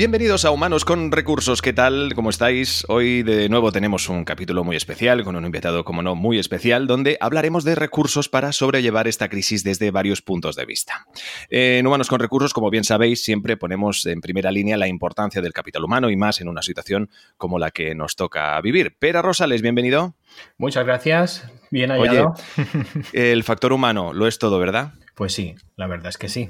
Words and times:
Bienvenidos 0.00 0.46
a 0.46 0.50
Humanos 0.50 0.86
con 0.86 1.12
Recursos, 1.12 1.60
¿qué 1.60 1.74
tal? 1.74 2.14
¿Cómo 2.14 2.30
estáis? 2.30 2.86
Hoy 2.88 3.22
de 3.22 3.50
nuevo 3.50 3.70
tenemos 3.70 4.08
un 4.08 4.24
capítulo 4.24 4.64
muy 4.64 4.74
especial, 4.74 5.24
con 5.24 5.36
un 5.36 5.44
invitado, 5.44 5.84
como 5.84 6.00
no, 6.00 6.14
muy 6.14 6.38
especial, 6.38 6.86
donde 6.86 7.18
hablaremos 7.20 7.64
de 7.64 7.74
recursos 7.74 8.30
para 8.30 8.52
sobrellevar 8.52 9.08
esta 9.08 9.28
crisis 9.28 9.62
desde 9.62 9.90
varios 9.90 10.22
puntos 10.22 10.56
de 10.56 10.64
vista. 10.64 11.06
En 11.50 11.86
Humanos 11.86 12.08
con 12.08 12.18
Recursos, 12.18 12.54
como 12.54 12.70
bien 12.70 12.84
sabéis, 12.84 13.22
siempre 13.22 13.58
ponemos 13.58 14.06
en 14.06 14.22
primera 14.22 14.50
línea 14.50 14.78
la 14.78 14.88
importancia 14.88 15.42
del 15.42 15.52
capital 15.52 15.84
humano 15.84 16.08
y 16.08 16.16
más 16.16 16.40
en 16.40 16.48
una 16.48 16.62
situación 16.62 17.10
como 17.36 17.58
la 17.58 17.70
que 17.70 17.94
nos 17.94 18.16
toca 18.16 18.58
vivir. 18.62 18.96
Pera 18.98 19.20
Rosales, 19.20 19.60
bienvenido. 19.60 20.14
Muchas 20.56 20.86
gracias, 20.86 21.46
bien 21.70 21.90
hallado. 21.90 22.36
Oye, 22.56 23.32
el 23.32 23.44
factor 23.44 23.74
humano 23.74 24.14
lo 24.14 24.26
es 24.26 24.38
todo, 24.38 24.58
¿verdad? 24.58 24.94
Pues 25.14 25.34
sí, 25.34 25.56
la 25.76 25.86
verdad 25.86 26.08
es 26.08 26.16
que 26.16 26.30
sí. 26.30 26.48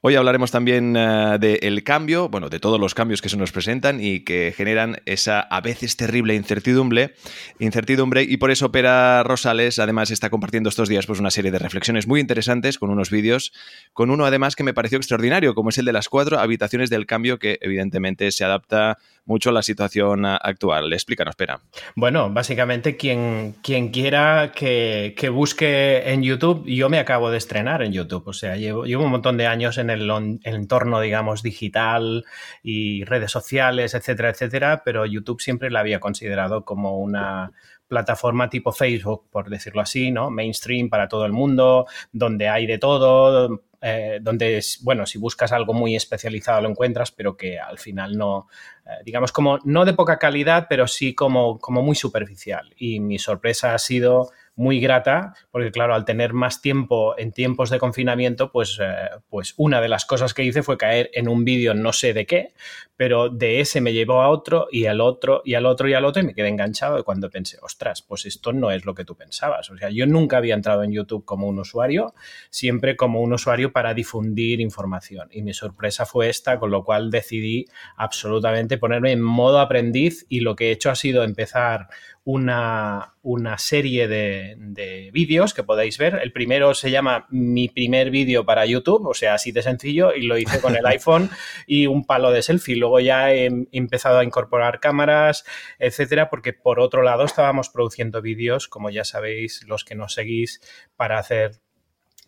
Hoy 0.00 0.16
hablaremos 0.16 0.50
también 0.50 0.94
del 0.94 1.84
cambio, 1.84 2.28
bueno, 2.28 2.48
de 2.48 2.60
todos 2.60 2.78
los 2.78 2.94
cambios 2.94 3.22
que 3.22 3.28
se 3.28 3.36
nos 3.36 3.52
presentan 3.52 4.00
y 4.00 4.20
que 4.20 4.52
generan 4.56 4.98
esa 5.06 5.40
a 5.40 5.60
veces 5.60 5.96
terrible 5.96 6.34
incertidumbre, 6.34 7.14
incertidumbre 7.58 8.22
y 8.22 8.36
por 8.36 8.50
eso 8.50 8.72
Pera 8.72 9.22
Rosales 9.22 9.78
además 9.78 10.10
está 10.10 10.30
compartiendo 10.30 10.68
estos 10.68 10.88
días 10.88 11.06
pues 11.06 11.20
una 11.20 11.30
serie 11.30 11.50
de 11.50 11.58
reflexiones 11.58 12.06
muy 12.06 12.20
interesantes 12.20 12.78
con 12.78 12.90
unos 12.90 13.10
vídeos, 13.10 13.52
con 13.92 14.10
uno 14.10 14.24
además 14.24 14.56
que 14.56 14.64
me 14.64 14.74
pareció 14.74 14.98
extraordinario, 14.98 15.54
como 15.54 15.70
es 15.70 15.78
el 15.78 15.84
de 15.84 15.92
las 15.92 16.08
cuatro 16.08 16.38
habitaciones 16.38 16.90
del 16.90 17.06
cambio 17.06 17.38
que 17.38 17.58
evidentemente 17.60 18.30
se 18.32 18.44
adapta 18.44 18.98
mucho 19.24 19.52
la 19.52 19.62
situación 19.62 20.24
actual. 20.26 20.92
Explícanos, 20.92 21.36
Pera. 21.36 21.60
Bueno, 21.94 22.30
básicamente 22.30 22.96
quien, 22.96 23.54
quien 23.62 23.90
quiera 23.90 24.52
que, 24.54 25.14
que 25.16 25.28
busque 25.28 26.10
en 26.12 26.22
YouTube, 26.22 26.64
yo 26.66 26.88
me 26.88 26.98
acabo 26.98 27.30
de 27.30 27.38
estrenar 27.38 27.82
en 27.82 27.92
YouTube, 27.92 28.26
o 28.26 28.32
sea, 28.32 28.56
llevo, 28.56 28.84
llevo 28.84 29.04
un 29.04 29.10
montón 29.10 29.36
de 29.36 29.46
años 29.46 29.78
en 29.78 29.90
el, 29.90 30.10
el, 30.10 30.54
entorno, 30.54 31.00
digamos, 31.00 31.42
digital 31.42 32.24
y 32.62 33.04
redes 33.04 33.30
sociales, 33.30 33.94
etcétera, 33.94 34.30
etcétera, 34.30 34.82
pero 34.84 35.06
YouTube 35.06 35.40
siempre 35.40 35.70
la 35.70 35.80
había 35.80 36.00
considerado 36.00 36.64
como 36.64 36.98
una 36.98 37.52
plataforma 37.86 38.48
tipo 38.48 38.72
Facebook, 38.72 39.28
por 39.30 39.50
decirlo 39.50 39.82
así, 39.82 40.10
¿no? 40.10 40.30
Mainstream 40.30 40.88
para 40.88 41.08
todo 41.08 41.26
el 41.26 41.32
mundo, 41.32 41.86
donde 42.10 42.48
hay 42.48 42.66
de 42.66 42.78
todo, 42.78 43.60
eh, 43.84 44.20
donde, 44.22 44.64
bueno, 44.82 45.06
si 45.06 45.18
buscas 45.18 45.50
algo 45.50 45.74
muy 45.74 45.96
especializado 45.96 46.60
lo 46.60 46.68
encuentras, 46.68 47.10
pero 47.10 47.36
que 47.36 47.58
al 47.58 47.78
final 47.78 48.16
no, 48.16 48.46
eh, 48.86 49.02
digamos, 49.04 49.32
como 49.32 49.58
no 49.64 49.84
de 49.84 49.92
poca 49.92 50.20
calidad, 50.20 50.66
pero 50.70 50.86
sí 50.86 51.14
como, 51.14 51.58
como 51.58 51.82
muy 51.82 51.96
superficial. 51.96 52.72
Y 52.76 53.00
mi 53.00 53.18
sorpresa 53.18 53.74
ha 53.74 53.78
sido 53.78 54.30
muy 54.54 54.80
grata, 54.80 55.34
porque 55.50 55.70
claro, 55.70 55.94
al 55.94 56.04
tener 56.04 56.32
más 56.34 56.60
tiempo 56.60 57.18
en 57.18 57.32
tiempos 57.32 57.70
de 57.70 57.78
confinamiento, 57.78 58.52
pues, 58.52 58.78
eh, 58.80 59.08
pues 59.28 59.54
una 59.56 59.80
de 59.80 59.88
las 59.88 60.04
cosas 60.04 60.34
que 60.34 60.44
hice 60.44 60.62
fue 60.62 60.76
caer 60.76 61.10
en 61.14 61.28
un 61.28 61.44
vídeo 61.44 61.74
no 61.74 61.92
sé 61.92 62.12
de 62.12 62.26
qué, 62.26 62.52
pero 62.96 63.28
de 63.28 63.60
ese 63.60 63.80
me 63.80 63.92
llevó 63.92 64.20
a 64.20 64.28
otro 64.28 64.68
y 64.70 64.86
al 64.86 65.00
otro 65.00 65.42
y 65.44 65.54
al 65.54 65.66
otro 65.66 65.88
y 65.88 65.94
al 65.94 66.04
otro 66.04 66.22
y 66.22 66.26
me 66.26 66.34
quedé 66.34 66.48
enganchado 66.48 66.98
y 66.98 67.02
cuando 67.02 67.30
pensé, 67.30 67.58
ostras, 67.62 68.02
pues 68.02 68.26
esto 68.26 68.52
no 68.52 68.70
es 68.70 68.84
lo 68.84 68.94
que 68.94 69.04
tú 69.04 69.16
pensabas. 69.16 69.70
O 69.70 69.76
sea, 69.76 69.90
yo 69.90 70.06
nunca 70.06 70.36
había 70.36 70.54
entrado 70.54 70.82
en 70.82 70.92
YouTube 70.92 71.24
como 71.24 71.48
un 71.48 71.58
usuario, 71.58 72.14
siempre 72.50 72.96
como 72.96 73.20
un 73.20 73.32
usuario 73.32 73.72
para 73.72 73.94
difundir 73.94 74.60
información. 74.60 75.28
Y 75.32 75.42
mi 75.42 75.54
sorpresa 75.54 76.06
fue 76.06 76.28
esta, 76.28 76.58
con 76.58 76.70
lo 76.70 76.84
cual 76.84 77.10
decidí 77.10 77.64
absolutamente 77.96 78.78
ponerme 78.78 79.12
en 79.12 79.22
modo 79.22 79.60
aprendiz 79.60 80.26
y 80.28 80.40
lo 80.40 80.54
que 80.54 80.68
he 80.68 80.72
hecho 80.72 80.90
ha 80.90 80.94
sido 80.94 81.24
empezar 81.24 81.88
una, 82.24 83.14
una 83.22 83.58
serie 83.58 84.06
de, 84.06 84.41
de 84.56 85.10
vídeos 85.12 85.54
que 85.54 85.62
podéis 85.62 85.98
ver. 85.98 86.20
El 86.22 86.32
primero 86.32 86.74
se 86.74 86.90
llama 86.90 87.26
Mi 87.30 87.68
primer 87.68 88.10
vídeo 88.10 88.44
para 88.44 88.66
YouTube, 88.66 89.06
o 89.06 89.14
sea, 89.14 89.34
así 89.34 89.52
de 89.52 89.62
sencillo, 89.62 90.14
y 90.14 90.22
lo 90.22 90.38
hice 90.38 90.60
con 90.60 90.76
el 90.76 90.86
iPhone 90.86 91.30
y 91.66 91.86
un 91.86 92.04
palo 92.04 92.30
de 92.30 92.42
selfie. 92.42 92.76
Luego 92.76 93.00
ya 93.00 93.32
he 93.32 93.48
empezado 93.72 94.18
a 94.18 94.24
incorporar 94.24 94.80
cámaras, 94.80 95.44
etcétera, 95.78 96.30
porque 96.30 96.52
por 96.52 96.80
otro 96.80 97.02
lado 97.02 97.24
estábamos 97.24 97.68
produciendo 97.68 98.22
vídeos, 98.22 98.68
como 98.68 98.90
ya 98.90 99.04
sabéis, 99.04 99.64
los 99.66 99.84
que 99.84 99.94
nos 99.94 100.14
seguís, 100.14 100.60
para 100.96 101.18
hacer 101.18 101.60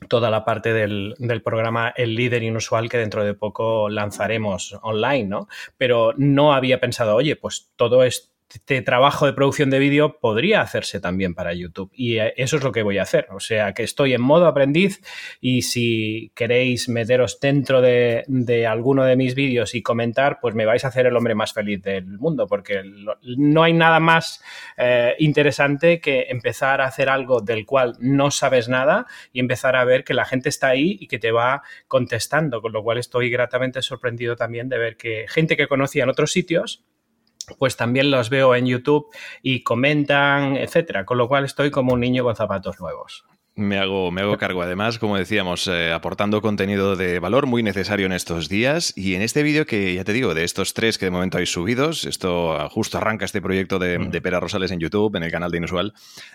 toda 0.08 0.30
la 0.30 0.44
parte 0.44 0.72
del, 0.72 1.14
del, 1.18 1.42
programa 1.42 1.92
El 1.96 2.14
líder 2.14 2.42
inusual 2.42 2.88
que 2.90 2.98
dentro 2.98 3.24
de 3.24 3.34
poco 3.34 3.88
lanzaremos 3.88 4.76
online, 4.82 5.24
¿no? 5.24 5.48
Pero 5.78 6.12
no 6.16 6.52
había 6.52 6.80
pensado, 6.80 7.14
oye, 7.14 7.36
pues 7.36 7.72
todo 7.76 8.04
esto 8.04 8.33
este 8.54 8.82
trabajo 8.82 9.26
de 9.26 9.32
producción 9.32 9.68
de 9.70 9.80
vídeo 9.80 10.18
podría 10.20 10.60
hacerse 10.60 11.00
también 11.00 11.34
para 11.34 11.52
YouTube. 11.54 11.90
Y 11.92 12.18
eh, 12.18 12.34
eso 12.36 12.56
es 12.56 12.62
lo 12.62 12.70
que 12.70 12.84
voy 12.84 12.98
a 12.98 13.02
hacer. 13.02 13.26
O 13.32 13.40
sea, 13.40 13.74
que 13.74 13.82
estoy 13.82 14.14
en 14.14 14.22
modo 14.22 14.46
aprendiz 14.46 15.00
y 15.40 15.62
si 15.62 16.30
queréis 16.34 16.88
meteros 16.88 17.40
dentro 17.40 17.80
de, 17.80 18.24
alguno 18.68 19.04
de 19.04 19.16
mis 19.16 19.34
vídeos 19.34 19.74
y 19.74 19.82
comentar, 19.82 20.38
pues 20.40 20.54
me 20.54 20.66
vais 20.66 20.84
a 20.84 20.88
hacer 20.88 21.06
el 21.06 21.16
hombre 21.16 21.34
más 21.34 21.52
feliz 21.52 21.82
del 21.82 22.06
mundo, 22.18 22.46
porque 22.46 22.82
no 23.24 23.62
hay 23.64 23.72
nada 23.72 23.98
más 23.98 24.40
eh, 24.76 25.16
interesante 25.18 26.00
que 26.00 26.26
empezar 26.28 26.80
a 26.80 26.86
hacer 26.86 27.08
algo 27.08 27.40
del 27.40 27.66
cual 27.66 27.96
no 27.98 28.30
sabes 28.30 28.68
nada 28.68 29.06
y 29.32 29.40
empezar 29.40 29.74
a 29.74 29.84
ver 29.84 30.04
que 30.04 30.14
la 30.14 30.24
gente 30.24 30.48
está 30.48 30.68
ahí 30.68 30.96
y 31.00 31.08
que 31.08 31.18
te 31.18 31.32
va 31.32 31.62
contestando, 31.88 32.62
con 32.62 32.72
lo 32.72 32.84
cual 32.84 32.98
estoy 32.98 33.30
gratamente 33.30 33.82
sorprendido 33.82 34.36
también 34.36 34.68
de 34.68 34.78
ver 34.78 34.96
que 34.96 35.26
gente 35.28 35.56
que 35.56 35.66
conocía 35.66 36.04
en 36.04 36.10
otros 36.10 36.30
sitios 36.30 36.84
pues 37.58 37.76
también 37.76 38.10
los 38.10 38.30
veo 38.30 38.54
en 38.54 38.66
YouTube 38.66 39.06
y 39.42 39.62
comentan, 39.62 40.56
etcétera. 40.56 41.04
Con 41.04 41.18
lo 41.18 41.28
cual 41.28 41.44
estoy 41.44 41.70
como 41.70 41.94
un 41.94 42.00
niño 42.00 42.24
con 42.24 42.36
zapatos 42.36 42.80
nuevos. 42.80 43.24
Me 43.56 43.78
hago, 43.78 44.10
me 44.10 44.22
hago 44.22 44.36
cargo, 44.36 44.62
además, 44.62 44.98
como 44.98 45.16
decíamos, 45.16 45.68
eh, 45.68 45.92
aportando 45.92 46.42
contenido 46.42 46.96
de 46.96 47.20
valor 47.20 47.46
muy 47.46 47.62
necesario 47.62 48.06
en 48.06 48.12
estos 48.12 48.48
días. 48.48 48.92
Y 48.96 49.14
en 49.14 49.22
este 49.22 49.44
vídeo 49.44 49.64
que 49.64 49.94
ya 49.94 50.02
te 50.02 50.12
digo, 50.12 50.34
de 50.34 50.42
estos 50.42 50.74
tres 50.74 50.98
que 50.98 51.04
de 51.04 51.12
momento 51.12 51.38
hay 51.38 51.46
subidos, 51.46 52.04
esto 52.04 52.68
justo 52.70 52.98
arranca 52.98 53.24
este 53.24 53.40
proyecto 53.40 53.78
de, 53.78 53.98
de 53.98 54.20
Pera 54.20 54.40
Rosales 54.40 54.72
en 54.72 54.80
YouTube, 54.80 55.14
en 55.14 55.22
el 55.22 55.30
canal 55.30 55.52
de 55.52 55.58
Inusual, 55.58 55.94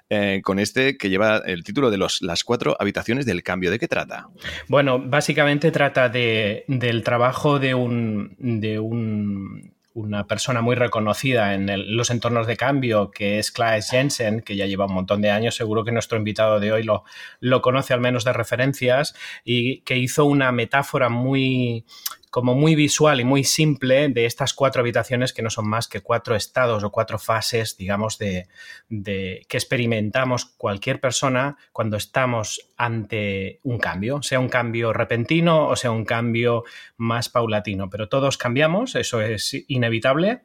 eh, 0.09 0.39
con 0.41 0.59
este 0.59 0.97
que 0.97 1.09
lleva 1.09 1.39
el 1.39 1.65
título 1.65 1.91
de 1.91 1.97
los, 1.97 2.21
las 2.21 2.45
cuatro 2.45 2.77
habitaciones 2.79 3.25
del 3.25 3.43
cambio. 3.43 3.69
¿De 3.69 3.79
qué 3.79 3.89
trata? 3.89 4.29
Bueno, 4.69 4.97
básicamente 4.97 5.71
trata 5.71 6.07
de, 6.07 6.63
del 6.69 7.03
trabajo 7.03 7.59
de 7.59 7.75
un, 7.75 8.37
de 8.39 8.79
un 8.79 9.73
una 9.93 10.27
persona 10.27 10.61
muy 10.61 10.75
reconocida 10.75 11.53
en 11.53 11.95
los 11.95 12.09
entornos 12.09 12.47
de 12.47 12.57
cambio, 12.57 13.11
que 13.11 13.39
es 13.39 13.51
Klaes 13.51 13.89
Jensen, 13.89 14.41
que 14.41 14.55
ya 14.55 14.65
lleva 14.65 14.85
un 14.85 14.93
montón 14.93 15.21
de 15.21 15.31
años, 15.31 15.55
seguro 15.55 15.83
que 15.83 15.91
nuestro 15.91 16.17
invitado 16.17 16.59
de 16.59 16.71
hoy 16.71 16.83
lo, 16.83 17.03
lo 17.39 17.61
conoce 17.61 17.93
al 17.93 17.99
menos 17.99 18.23
de 18.23 18.33
referencias, 18.33 19.15
y 19.43 19.81
que 19.81 19.97
hizo 19.97 20.25
una 20.25 20.51
metáfora 20.51 21.09
muy, 21.09 21.85
como 22.29 22.55
muy 22.55 22.75
visual 22.75 23.19
y 23.19 23.23
muy 23.23 23.43
simple 23.43 24.09
de 24.09 24.25
estas 24.25 24.53
cuatro 24.53 24.81
habitaciones 24.81 25.33
que 25.33 25.41
no 25.41 25.49
son 25.49 25.67
más 25.67 25.87
que 25.87 26.01
cuatro 26.01 26.35
estados 26.35 26.83
o 26.83 26.91
cuatro 26.91 27.17
fases, 27.17 27.77
digamos, 27.77 28.17
de, 28.17 28.47
de, 28.89 29.45
que 29.47 29.57
experimentamos 29.57 30.45
cualquier 30.45 30.99
persona 30.99 31.57
cuando 31.71 31.97
estamos 31.97 32.69
ante 32.77 33.59
un 33.63 33.79
cambio, 33.79 34.21
sea 34.21 34.39
un 34.39 34.49
cambio 34.49 34.93
repentino 34.93 35.67
o 35.67 35.75
sea 35.75 35.91
un 35.91 36.05
cambio 36.05 36.63
más 36.97 37.29
paulatino, 37.29 37.89
pero 37.89 38.09
todos 38.09 38.37
cambiamos, 38.37 38.95
eso 38.95 39.21
es 39.21 39.55
inevitable. 39.67 40.41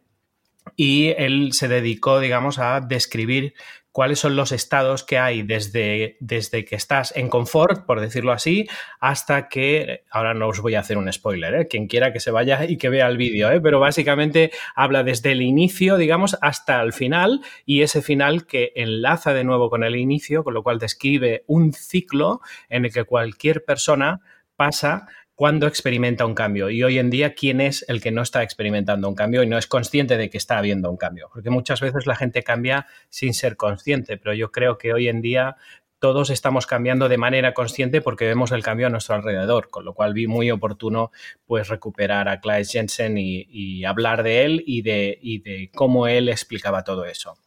Y 0.77 1.09
él 1.17 1.53
se 1.53 1.69
dedicó, 1.69 2.21
digamos, 2.21 2.59
a 2.59 2.81
describir 2.81 3.55
cuáles 3.95 4.19
son 4.19 4.35
los 4.35 4.51
estados 4.51 5.05
que 5.05 5.19
hay 5.19 5.45
desde, 5.45 6.17
desde 6.19 6.65
que 6.65 6.75
estás 6.75 7.17
en 7.17 7.29
confort, 7.29 7.87
por 7.87 8.01
decirlo 8.01 8.33
así, 8.33 8.67
hasta 8.99 9.49
que, 9.49 10.03
ahora 10.11 10.35
no 10.35 10.49
os 10.49 10.61
voy 10.61 10.75
a 10.75 10.81
hacer 10.81 10.99
un 10.99 11.13
spoiler, 11.13 11.55
¿eh? 11.55 11.69
quien 11.69 11.87
quiera 11.87 12.13
que 12.13 12.19
se 12.19 12.33
vaya 12.33 12.65
y 12.65 12.77
que 12.77 12.89
vea 12.89 13.07
el 13.07 13.17
vídeo, 13.17 13.53
¿eh? 13.53 13.61
pero 13.61 13.79
básicamente 13.79 14.51
habla 14.75 15.05
desde 15.05 15.31
el 15.31 15.43
inicio, 15.43 15.97
digamos, 15.97 16.37
hasta 16.41 16.83
el 16.83 16.93
final 16.93 17.43
y 17.65 17.83
ese 17.83 18.03
final 18.03 18.47
que 18.47 18.73
enlaza 18.75 19.33
de 19.33 19.45
nuevo 19.45 19.71
con 19.71 19.85
el 19.85 19.95
inicio, 19.95 20.43
con 20.43 20.55
lo 20.55 20.65
cual 20.65 20.81
describe 20.81 21.45
un 21.47 21.73
ciclo 21.73 22.41
en 22.69 22.87
el 22.87 22.93
que 22.93 23.05
cualquier 23.05 23.65
persona 23.65 24.23
pasa 24.57 25.07
cuando 25.35 25.67
experimenta 25.67 26.27
un 26.27 26.35
cambio. 26.35 26.71
Y 26.71 26.83
hoy 26.83 26.99
en 26.99 27.11
día, 27.11 27.35
¿quién 27.35 27.61
es 27.61 27.85
el 27.89 28.01
que 28.01 28.13
no 28.13 28.23
está 28.23 28.43
experimentando 28.43 29.09
un 29.09 29.15
cambio 29.15 29.43
y 29.43 29.47
no 29.47 29.59
es 29.59 29.67
consciente 29.67 30.17
de 30.17 30.31
que 30.31 30.39
está 30.39 30.59
habiendo 30.59 30.91
un 30.91 30.97
cambio? 30.97 31.29
Porque 31.33 31.51
muchas 31.51 31.81
veces 31.81 32.07
la 32.07 32.15
gente 32.15 32.43
cambia 32.43 32.87
sin 33.09 33.35
ser 33.35 33.57
consciente, 33.57 34.17
pero 34.17 34.35
yo 34.35 34.53
creo 34.53 34.79
que 34.79 34.93
hoy 34.93 35.09
en 35.09 35.23
día 35.23 35.57
todos 35.99 36.29
estamos 36.31 36.67
cambiando 36.67 37.09
de 37.09 37.17
manera 37.17 37.55
consciente 37.55 38.03
porque 38.03 38.27
vemos 38.27 38.53
el 38.53 38.63
cambio 38.63 38.89
a 38.89 38.91
nuestro 38.91 39.15
alrededor, 39.15 39.71
con 39.71 39.85
lo 39.85 39.95
cual 39.95 40.13
vi 40.13 40.27
muy 40.27 40.51
oportuno 40.51 41.11
pues 41.47 41.69
recuperar 41.69 42.29
a 42.29 42.41
Klaes 42.41 42.71
Jensen 42.71 43.17
y, 43.17 43.47
y 43.49 43.85
hablar 43.85 44.23
de 44.23 44.45
él 44.45 44.63
y 44.67 44.83
de, 44.83 45.19
y 45.21 45.39
de 45.39 45.71
cómo 45.75 46.07
él 46.07 46.29
explicaba 46.29 46.85
todo 46.85 47.07
eso. 47.07 47.39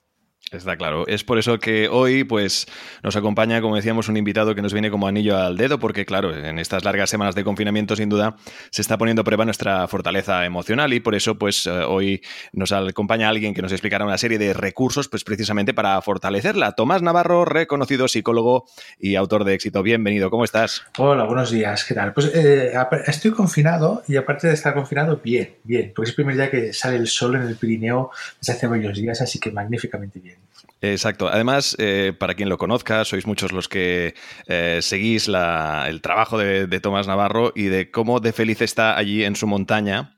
Está 0.51 0.77
claro. 0.77 1.05
Es 1.07 1.25
por 1.25 1.39
eso 1.39 1.59
que 1.59 1.89
hoy 1.89 2.23
pues, 2.23 2.67
nos 3.03 3.17
acompaña, 3.17 3.59
como 3.59 3.75
decíamos, 3.75 4.07
un 4.07 4.15
invitado 4.15 4.55
que 4.55 4.61
nos 4.61 4.71
viene 4.71 4.89
como 4.89 5.05
anillo 5.07 5.38
al 5.38 5.57
dedo, 5.57 5.77
porque 5.77 6.05
claro, 6.05 6.33
en 6.33 6.57
estas 6.57 6.85
largas 6.85 7.09
semanas 7.09 7.35
de 7.35 7.44
confinamiento, 7.44 7.97
sin 7.97 8.07
duda, 8.07 8.38
se 8.71 8.81
está 8.81 8.97
poniendo 8.97 9.23
a 9.23 9.25
prueba 9.25 9.44
nuestra 9.44 9.85
fortaleza 9.89 10.45
emocional 10.45 10.94
y 10.94 11.01
por 11.01 11.15
eso 11.15 11.38
pues, 11.38 11.67
eh, 11.67 11.71
hoy 11.71 12.21
nos 12.53 12.71
acompaña 12.71 13.27
alguien 13.27 13.53
que 13.53 13.61
nos 13.61 13.73
explicará 13.73 14.05
una 14.05 14.17
serie 14.17 14.38
de 14.38 14.53
recursos 14.53 15.09
pues, 15.09 15.25
precisamente 15.25 15.73
para 15.73 16.01
fortalecerla. 16.01 16.71
Tomás 16.71 17.01
Navarro, 17.01 17.43
reconocido 17.43 18.07
psicólogo 18.07 18.65
y 18.97 19.15
autor 19.15 19.43
de 19.43 19.53
éxito. 19.53 19.83
Bienvenido, 19.83 20.29
¿cómo 20.29 20.45
estás? 20.45 20.83
Hola, 20.97 21.25
buenos 21.25 21.51
días, 21.51 21.83
¿qué 21.83 21.93
tal? 21.93 22.13
Pues 22.13 22.31
eh, 22.33 22.71
estoy 23.05 23.31
confinado 23.31 24.01
y 24.07 24.15
aparte 24.15 24.47
de 24.47 24.53
estar 24.53 24.73
confinado, 24.73 25.19
bien, 25.21 25.55
bien, 25.63 25.91
porque 25.93 26.07
es 26.07 26.11
el 26.11 26.15
primer 26.15 26.35
día 26.35 26.50
que 26.50 26.71
sale 26.71 26.95
el 26.95 27.07
sol 27.07 27.35
en 27.35 27.41
el 27.41 27.57
Pirineo 27.57 28.11
desde 28.39 28.53
hace 28.53 28.67
varios 28.67 28.97
días, 28.97 29.19
así 29.19 29.39
que 29.39 29.51
magníficamente 29.51 30.19
bien. 30.19 30.37
things. 30.38 30.56
Exacto. 30.81 31.27
Además, 31.27 31.75
eh, 31.80 32.13
para 32.18 32.36
quien 32.36 32.50
lo 32.50 32.57
conozca, 32.57 33.04
sois 33.04 33.25
muchos 33.25 33.51
los 33.51 33.68
que 33.68 34.13
eh, 34.48 34.80
seguís 34.81 35.27
el 35.27 36.01
trabajo 36.01 36.38
de, 36.38 36.80
Tomás 36.80 37.07
Navarro 37.07 37.51
y 37.56 37.63
de 37.63 37.89
cómo 37.89 38.19
de 38.19 38.31
feliz 38.31 38.62
está 38.62 38.95
allí 38.95 39.24
en 39.24 39.36
su 39.36 39.48
montaña, 39.48 40.15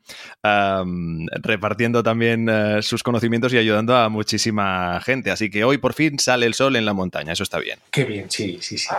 repartiendo 1.42 2.04
también 2.04 2.50
eh, 2.50 2.82
sus 2.82 3.02
conocimientos 3.02 3.54
y 3.54 3.58
ayudando 3.58 3.96
a 3.96 4.10
muchísima 4.10 5.00
gente. 5.00 5.32
Así 5.32 5.50
que 5.50 5.64
hoy 5.64 5.78
por 5.78 5.94
fin 5.94 6.20
sale 6.20 6.46
el 6.46 6.54
sol 6.54 6.76
en 6.76 6.86
la 6.86 6.94
montaña. 6.94 7.32
Eso 7.32 7.44
está 7.44 7.60
bien. 7.60 7.80
Qué 7.92 8.04
bien, 8.04 8.30
sí, 8.30 8.58
sí, 8.62 8.78
sí. 8.78 8.90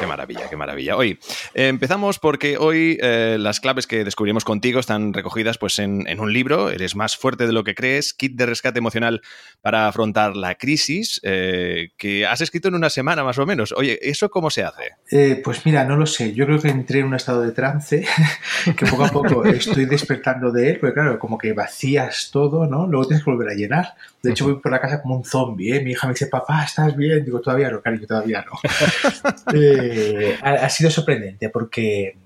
Qué 0.00 0.06
maravilla, 0.06 0.48
qué 0.50 0.56
maravilla. 0.56 0.96
Hoy 0.96 1.20
empezamos 1.54 2.18
porque 2.18 2.58
hoy 2.58 2.98
las 3.00 3.60
claves 3.60 3.86
que 3.86 4.02
descubrimos 4.02 4.44
contigo 4.44 4.80
están 4.80 5.12
recogidas 5.12 5.58
pues, 5.58 5.78
en, 5.78 6.08
en 6.08 6.18
un 6.18 6.32
libro. 6.32 6.70
Eres 6.70 6.96
más 6.96 7.16
fuerte 7.16 7.46
de 7.46 7.52
lo 7.52 7.62
que 7.62 7.76
crees. 7.76 8.12
Kit 8.12 8.34
de 8.34 8.46
rescate 8.46 8.80
emocional 8.80 9.22
para 9.62 9.86
afrontar 9.86 10.36
la 10.36 10.56
crisis 10.56 10.75
eh, 11.22 11.90
que 11.96 12.26
has 12.26 12.40
escrito 12.40 12.68
en 12.68 12.74
una 12.74 12.90
semana 12.90 13.24
más 13.24 13.38
o 13.38 13.46
menos. 13.46 13.72
Oye, 13.72 13.98
¿eso 14.02 14.30
cómo 14.30 14.50
se 14.50 14.64
hace? 14.64 14.92
Eh, 15.10 15.40
pues 15.42 15.64
mira, 15.64 15.84
no 15.84 15.96
lo 15.96 16.06
sé. 16.06 16.32
Yo 16.32 16.46
creo 16.46 16.60
que 16.60 16.68
entré 16.68 17.00
en 17.00 17.06
un 17.06 17.14
estado 17.14 17.42
de 17.42 17.52
trance 17.52 18.04
que 18.76 18.86
poco 18.86 19.04
a 19.04 19.08
poco 19.08 19.44
estoy 19.46 19.86
despertando 19.86 20.50
de 20.50 20.70
él, 20.70 20.78
porque 20.78 20.94
claro, 20.94 21.18
como 21.18 21.38
que 21.38 21.52
vacías 21.52 22.30
todo, 22.32 22.66
¿no? 22.66 22.86
Luego 22.86 23.08
tienes 23.08 23.24
que 23.24 23.30
volver 23.30 23.50
a 23.50 23.54
llenar. 23.54 23.94
De 24.22 24.30
hecho, 24.30 24.44
voy 24.44 24.60
por 24.60 24.72
la 24.72 24.80
casa 24.80 25.02
como 25.02 25.16
un 25.16 25.24
zombie, 25.24 25.76
¿eh? 25.76 25.82
Mi 25.82 25.92
hija 25.92 26.06
me 26.06 26.12
dice, 26.12 26.26
papá, 26.26 26.64
¿estás 26.64 26.96
bien? 26.96 27.24
Digo, 27.24 27.40
todavía 27.40 27.70
no, 27.70 27.80
cariño, 27.80 28.06
todavía 28.06 28.44
no. 28.44 28.58
ha, 30.42 30.68
sido 30.68 30.90
sorprendente 30.90 31.48
porque, 31.50 32.16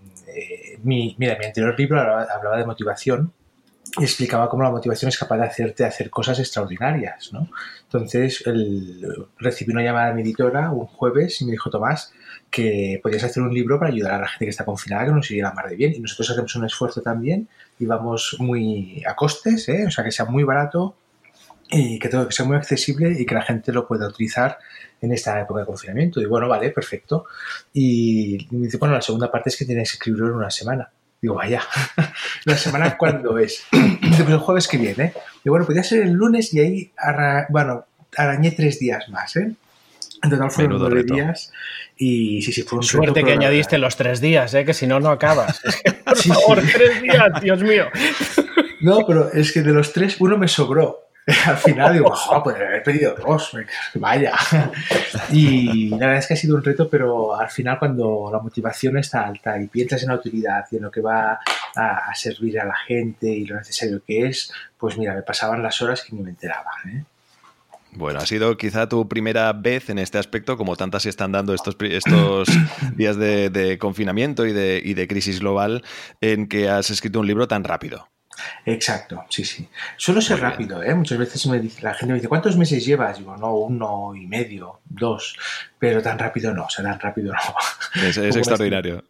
mi, 0.83 1.15
mira, 1.19 1.37
mi 1.39 1.47
anterior 1.47 1.79
libro 1.79 2.01
hablaba 2.01 2.57
de 2.57 2.65
motivación 2.65 3.33
y 3.99 4.03
explicaba 4.05 4.49
cómo 4.49 4.63
la 4.63 4.71
motivación 4.71 5.09
es 5.09 5.19
capaz 5.19 5.39
de 5.39 5.45
hacerte 5.45 5.85
hacer 5.85 6.11
cosas 6.11 6.39
extraordinarias, 6.39 7.33
¿no? 7.33 7.49
Entonces, 7.85 8.45
recibí 9.39 9.73
una 9.73 9.83
llamada 9.83 10.09
de 10.09 10.15
mi 10.15 10.23
editora 10.23 10.71
un 10.71 10.87
jueves 10.87 11.41
y 11.41 11.45
me 11.45 11.53
dijo, 11.53 11.71
Tomás, 11.71 12.13
que 12.51 13.01
podías 13.03 13.25
hacer 13.25 13.43
un 13.43 13.53
libro 13.53 13.79
para 13.79 13.91
ayudar 13.91 14.15
a 14.15 14.21
la 14.21 14.29
gente 14.29 14.47
que 14.47 14.51
está 14.51 14.65
confinada, 14.65 15.07
que 15.07 15.13
nos 15.13 15.27
siguiera 15.27 15.53
mar 15.53 15.69
de 15.69 15.77
bien. 15.77 15.95
Y 15.95 16.01
nosotros 16.01 16.31
hacemos 16.31 16.55
un 16.57 16.67
esfuerzo 16.67 17.01
también 17.01 17.49
y 17.79 17.87
vamos 17.87 18.37
muy 18.39 19.03
a 19.07 19.15
costes, 19.15 19.69
¿eh? 19.69 19.87
o 19.87 19.91
sea, 19.91 20.05
que 20.05 20.13
sea 20.13 20.25
muy 20.25 20.45
barato 20.45 20.95
y 21.71 21.99
que 21.99 22.09
todo 22.09 22.31
sea 22.31 22.45
muy 22.47 22.57
accesible 22.57 23.15
y 23.19 23.25
que 23.25 23.35
la 23.35 23.43
gente 23.43 23.73
lo 23.73 23.87
pueda 23.87 24.09
utilizar 24.09 24.59
en 25.01 25.13
esta 25.13 25.41
época 25.41 25.61
de 25.61 25.67
confinamiento. 25.67 26.21
Y 26.21 26.27
bueno, 26.27 26.49
vale, 26.49 26.71
perfecto. 26.71 27.27
Y 27.73 28.47
me 28.51 28.67
dice, 28.67 28.77
bueno, 28.77 28.95
la 28.95 29.03
segunda 29.03 29.31
parte 29.31 29.51
es 29.51 29.57
que 29.57 29.65
tienes 29.65 29.91
que 29.91 29.95
escribirlo 29.95 30.29
en 30.29 30.35
una 30.35 30.51
semana. 30.51 30.91
Digo, 31.21 31.35
vaya, 31.35 31.63
la 32.45 32.57
semana 32.57 32.97
cuándo 32.97 33.39
es. 33.39 33.65
Dice, 33.73 34.25
pues 34.25 34.31
el 34.31 34.39
jueves 34.39 34.69
que 34.69 34.79
viene. 34.79 35.13
Y 35.45 35.49
bueno, 35.49 35.67
podía 35.67 35.83
ser 35.83 36.03
el 36.03 36.13
lunes 36.13 36.53
y 36.55 36.61
ahí, 36.61 36.93
bueno, 37.51 37.85
arañé 38.17 38.53
tres 38.53 38.79
días 38.79 39.09
más, 39.09 39.37
¿eh? 39.37 39.53
En 40.23 40.31
total 40.31 40.51
fueron 40.51 40.79
nueve 40.79 41.05
días. 41.05 41.53
Y 41.97 42.43
sí, 42.43 42.53
sí, 42.53 42.63
fue 42.63 42.79
un 42.79 42.83
Suerte 42.83 43.25
que 43.25 43.33
añadiste 43.33 43.79
los 43.79 43.97
tres 43.97 44.21
días, 44.21 44.53
¿eh? 44.55 44.65
que 44.65 44.75
si 44.75 44.87
no, 44.87 45.01
no 45.01 45.11
acabas. 45.11 45.61
Por 46.05 46.17
favor, 46.17 46.63
tres 46.73 47.03
días, 47.03 47.41
Dios 47.43 47.63
mío. 47.63 47.87
No, 48.81 49.07
pero 49.07 49.33
es 49.33 49.53
que 49.53 49.63
de 49.63 49.73
los 49.73 49.93
tres, 49.93 50.17
uno 50.21 50.39
me 50.39 50.49
sobró. 50.49 51.10
al 51.47 51.57
final 51.57 51.93
digo, 51.93 52.13
oh, 52.31 52.43
pues 52.43 52.57
haber 52.57 52.83
pedido 52.83 53.15
dos, 53.15 53.57
vaya. 53.95 54.35
Y 55.33 55.91
la 55.91 55.99
verdad 55.99 56.17
es 56.19 56.27
que 56.27 56.35
ha 56.35 56.37
sido 56.37 56.57
un 56.57 56.65
reto, 56.65 56.89
pero 56.89 57.39
al 57.39 57.49
final 57.51 57.79
cuando 57.79 58.31
la 58.33 58.41
motivación 58.41 58.99
está 58.99 59.27
alta 59.27 59.61
y 59.61 59.69
piensas 59.69 60.03
en 60.03 60.09
la 60.09 60.17
utilidad 60.17 60.65
y 60.71 60.77
en 60.77 60.83
lo 60.83 60.91
que 60.91 61.01
va 61.01 61.39
a, 61.77 62.15
servir 62.15 62.59
a 62.61 62.65
la 62.65 62.75
gente 62.75 63.29
y 63.29 63.47
lo 63.47 63.57
necesario 63.57 64.03
que 64.05 64.27
es, 64.27 64.53
pues 64.77 64.99
mira, 64.99 65.15
me 65.15 65.23
pasaban 65.23 65.63
las 65.63 65.81
horas 65.83 66.03
que 66.03 66.15
ni 66.15 66.23
me 66.23 66.31
enteraba. 66.31 66.71
¿eh? 66.87 67.05
Bueno, 67.93 68.21
ha 68.21 68.27
sido 68.27 68.57
quizá 68.57 68.89
tu 68.89 69.09
primera 69.09 69.53
vez 69.53 69.91
en 69.91 69.99
este 69.99 70.19
aspecto, 70.19 70.57
como 70.57 70.77
tantas 70.77 71.05
se 71.05 71.09
están 71.09 71.33
dando 71.33 71.55
estos, 71.55 71.77
estos 71.81 72.49
días 72.97 73.17
de, 73.17 73.79
confinamiento 73.81 74.47
y 74.47 74.53
de, 74.53 74.81
y 74.85 74.95
de 74.95 75.09
crisis 75.09 75.41
global, 75.41 75.83
en 76.21 76.49
que 76.49 76.69
has 76.69 76.91
escrito 76.91 77.21
un 77.21 77.27
libro 77.27 77.49
tan 77.49 77.65
rápido. 77.65 78.09
Exacto, 78.65 79.25
sí, 79.29 79.45
sí. 79.45 79.69
Suelo 79.97 80.21
ser 80.21 80.41
rápido, 80.41 80.83
¿eh? 80.83 80.95
Muchas 80.95 81.19
veces 81.19 81.47
me 81.47 81.59
dice, 81.59 81.83
la 81.83 81.95
gente 81.95 82.13
me 82.13 82.19
dice, 82.19 82.29
¿cuántos 82.29 82.57
meses 82.57 82.85
llevas? 82.85 83.19
Digo, 83.19 83.37
no, 83.37 83.55
uno 83.55 84.15
y 84.15 84.27
medio, 84.27 84.81
dos 84.89 85.37
pero 85.81 86.03
tan 86.03 86.19
rápido 86.19 86.53
no, 86.53 86.65
o 86.65 86.71
sea, 86.71 86.85
tan 86.85 87.01
rápido 87.01 87.33
no. 87.33 88.03
Es, 88.07 88.19
extraordinario. 88.37 89.05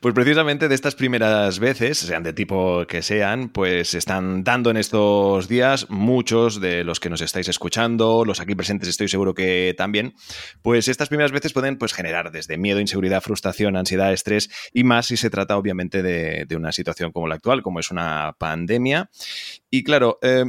Pues 0.00 0.12
precisamente 0.12 0.68
de 0.68 0.74
estas 0.74 0.96
primeras 0.96 1.60
veces, 1.60 1.98
sean 1.98 2.24
de 2.24 2.32
tipo 2.32 2.84
que 2.88 3.00
sean, 3.00 3.48
pues 3.48 3.94
están 3.94 4.42
dando 4.42 4.70
en 4.70 4.76
estos 4.76 5.46
días 5.46 5.88
muchos 5.88 6.60
de 6.60 6.82
los 6.82 6.98
que 6.98 7.10
nos 7.10 7.20
estáis 7.20 7.46
escuchando, 7.46 8.24
los 8.24 8.40
aquí 8.40 8.56
presentes 8.56 8.88
estoy 8.88 9.06
seguro 9.06 9.34
que 9.34 9.72
también, 9.78 10.14
pues 10.62 10.88
estas 10.88 11.08
primeras 11.08 11.30
veces 11.30 11.52
pueden 11.52 11.78
pues, 11.78 11.94
generar 11.94 12.32
desde 12.32 12.58
miedo, 12.58 12.80
inseguridad, 12.80 13.22
frustración, 13.22 13.76
ansiedad, 13.76 14.12
estrés 14.12 14.50
y 14.72 14.82
más 14.82 15.06
si 15.06 15.16
se 15.16 15.30
trata 15.30 15.56
obviamente 15.56 16.02
de, 16.02 16.44
de 16.44 16.56
una 16.56 16.72
situación 16.72 17.12
como 17.12 17.28
la 17.28 17.36
actual, 17.36 17.62
como 17.62 17.78
es 17.78 17.92
una 17.92 18.34
pandemia. 18.36 19.10
Y 19.70 19.84
claro, 19.84 20.18
eh, 20.22 20.44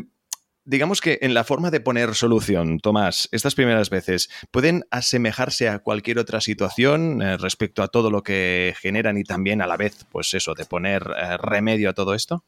digamos 0.67 0.99
que 0.99 1.17
en 1.21 1.33
la 1.33 1.45
forma 1.45 1.71
de 1.71 1.79
poner 1.79 2.13
solución, 2.13 2.79
Tomás, 2.79 3.29
estas 3.31 3.55
primeras 3.55 3.89
veces, 3.89 4.29
¿pueden 4.51 4.83
asemejarse 4.91 5.69
a 5.69 5.79
cualquier 5.79 6.19
otra 6.19 6.41
situación 6.41 7.21
eh, 7.21 7.37
respecto 7.37 7.81
a 7.81 7.87
todo 7.87 8.11
lo 8.11 8.21
que 8.21 8.75
generan 8.79 9.17
y 9.17 9.23
también 9.23 9.61
a 9.61 9.67
la 9.67 9.77
vez, 9.77 10.05
pues 10.11 10.33
eso, 10.33 10.53
de 10.53 10.65
poner 10.65 11.03
eh, 11.03 11.37
remedio 11.37 11.89
a 11.89 11.93
todo 11.93 12.13
esto? 12.13 12.43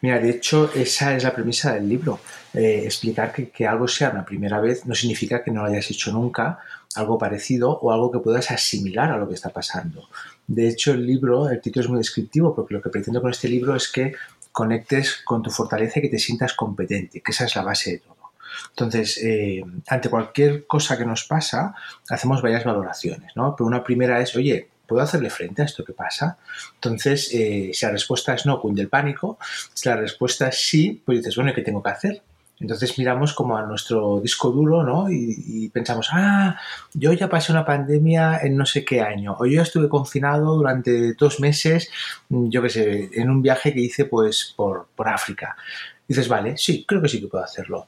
Mira, 0.00 0.18
de 0.18 0.30
hecho, 0.30 0.72
esa 0.74 1.14
es 1.14 1.22
la 1.22 1.34
premisa 1.34 1.74
del 1.74 1.88
libro. 1.88 2.20
Eh, 2.54 2.82
explicar 2.84 3.32
que, 3.32 3.50
que, 3.50 3.66
algo 3.66 3.86
sea 3.86 4.10
una 4.10 4.24
primera 4.24 4.58
vez 4.58 4.86
no 4.86 4.94
significa 4.94 5.44
que 5.44 5.50
no 5.50 5.62
lo 5.62 5.68
hayas 5.68 5.90
hecho 5.90 6.10
nunca, 6.10 6.58
algo 6.96 7.18
parecido 7.18 7.78
o 7.78 7.92
algo 7.92 8.10
que 8.10 8.18
puedas 8.18 8.50
asimilar 8.50 9.12
a 9.12 9.18
lo 9.18 9.28
que 9.28 9.34
está 9.34 9.50
pasando. 9.50 10.08
De 10.46 10.66
hecho, 10.66 10.92
el 10.92 11.06
libro, 11.06 11.48
el 11.48 11.60
título 11.60 11.84
es 11.84 11.90
muy 11.90 11.98
descriptivo 11.98 12.54
porque 12.54 12.74
lo 12.74 12.82
que 12.82 12.90
pretendo 12.90 13.20
con 13.20 13.30
este 13.30 13.48
libro 13.48 13.76
es 13.76 13.86
que 13.92 14.14
conectes 14.52 15.22
con 15.24 15.42
tu 15.42 15.50
fortaleza 15.50 15.98
y 15.98 16.02
que 16.02 16.08
te 16.08 16.18
sientas 16.18 16.54
competente, 16.54 17.20
que 17.20 17.32
esa 17.32 17.44
es 17.44 17.56
la 17.56 17.62
base 17.62 17.92
de 17.92 17.98
todo. 17.98 18.16
Entonces, 18.70 19.18
eh, 19.22 19.62
ante 19.88 20.10
cualquier 20.10 20.66
cosa 20.66 20.98
que 20.98 21.04
nos 21.04 21.24
pasa, 21.24 21.74
hacemos 22.08 22.42
varias 22.42 22.64
valoraciones, 22.64 23.32
¿no? 23.36 23.54
Pero 23.56 23.66
una 23.66 23.84
primera 23.84 24.20
es, 24.20 24.34
oye, 24.36 24.68
¿puedo 24.86 25.02
hacerle 25.02 25.30
frente 25.30 25.62
a 25.62 25.64
esto 25.64 25.84
que 25.84 25.92
pasa? 25.92 26.38
Entonces, 26.74 27.30
eh, 27.32 27.70
si 27.72 27.86
la 27.86 27.92
respuesta 27.92 28.34
es 28.34 28.46
no, 28.46 28.60
cunde 28.60 28.82
el 28.82 28.88
pánico. 28.88 29.38
Si 29.72 29.88
la 29.88 29.96
respuesta 29.96 30.48
es 30.48 30.58
sí, 30.58 31.02
pues 31.04 31.18
dices, 31.18 31.36
bueno, 31.36 31.54
¿qué 31.54 31.62
tengo 31.62 31.82
que 31.82 31.90
hacer? 31.90 32.22
Entonces 32.60 32.98
miramos 32.98 33.32
como 33.32 33.56
a 33.56 33.64
nuestro 33.64 34.20
disco 34.20 34.50
duro, 34.50 34.82
¿no? 34.82 35.10
Y, 35.10 35.68
pensamos, 35.70 36.10
ah, 36.12 36.58
yo 36.92 37.12
ya 37.12 37.28
pasé 37.28 37.52
una 37.52 37.64
pandemia 37.64 38.38
en 38.42 38.56
no 38.56 38.66
sé 38.66 38.84
qué 38.84 39.00
año, 39.00 39.36
o 39.38 39.46
yo 39.46 39.56
ya 39.56 39.62
estuve 39.62 39.88
confinado 39.88 40.54
durante 40.54 41.14
dos 41.14 41.40
meses, 41.40 41.90
yo 42.28 42.62
qué 42.62 42.68
sé, 42.68 43.10
en 43.14 43.30
un 43.30 43.42
viaje 43.42 43.72
que 43.72 43.80
hice 43.80 44.04
pues 44.04 44.52
por, 44.56 44.88
por 44.94 45.08
África. 45.08 45.56
dices, 46.06 46.28
vale, 46.28 46.56
sí, 46.58 46.84
creo 46.86 47.00
que 47.00 47.08
sí 47.08 47.20
que 47.20 47.28
puedo 47.28 47.44
hacerlo. 47.44 47.86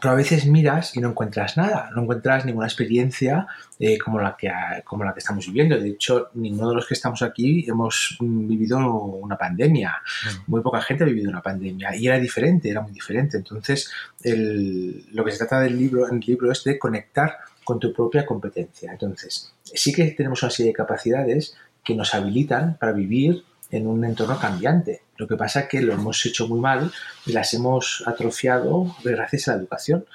Pero 0.00 0.12
a 0.12 0.16
veces 0.16 0.46
miras 0.46 0.96
y 0.96 1.00
no 1.00 1.10
encuentras 1.10 1.56
nada, 1.56 1.90
no 1.94 2.02
encuentras 2.02 2.44
ninguna 2.44 2.66
experiencia 2.66 3.46
eh, 3.78 3.98
como, 3.98 4.20
la 4.20 4.36
que, 4.36 4.50
como 4.84 5.04
la 5.04 5.12
que 5.12 5.20
estamos 5.20 5.46
viviendo. 5.46 5.78
De 5.78 5.90
hecho, 5.90 6.30
ninguno 6.34 6.70
de 6.70 6.74
los 6.76 6.86
que 6.86 6.94
estamos 6.94 7.22
aquí 7.22 7.64
hemos 7.68 8.16
vivido 8.20 8.78
una 8.78 9.36
pandemia. 9.36 9.96
Mm. 10.24 10.50
Muy 10.50 10.60
poca 10.62 10.80
gente 10.80 11.04
ha 11.04 11.06
vivido 11.06 11.30
una 11.30 11.42
pandemia 11.42 11.94
y 11.96 12.06
era 12.06 12.18
diferente, 12.18 12.70
era 12.70 12.80
muy 12.80 12.92
diferente. 12.92 13.36
Entonces, 13.36 13.90
lo 14.24 15.24
que 15.24 15.30
se 15.32 15.38
trata 15.38 15.60
del 15.60 15.78
libro, 15.78 16.08
en 16.08 16.16
el 16.16 16.20
libro 16.20 16.52
es 16.52 16.64
de 16.64 16.78
conectar 16.78 17.38
con 17.64 17.78
tu 17.78 17.92
propia 17.92 18.24
competencia. 18.24 18.92
Entonces, 18.92 19.52
sí 19.62 19.92
que 19.92 20.12
tenemos 20.12 20.42
una 20.42 20.50
serie 20.50 20.72
de 20.72 20.76
capacidades 20.76 21.54
que 21.84 21.94
nos 21.94 22.14
habilitan 22.14 22.76
para 22.78 22.92
vivir 22.92 23.44
en 23.70 23.86
un 23.86 24.04
entorno 24.04 24.38
cambiante. 24.38 25.02
Lo 25.16 25.26
que 25.26 25.36
pasa 25.36 25.60
es 25.60 25.68
que 25.68 25.82
lo 25.82 25.92
hemos 25.92 26.24
hecho 26.26 26.48
muy 26.48 26.60
mal 26.60 26.90
y 27.26 27.32
las 27.32 27.52
hemos 27.54 28.02
atrofiado 28.06 28.94
gracias 29.04 29.48
a 29.48 29.52
la 29.52 29.58
educación, 29.58 30.06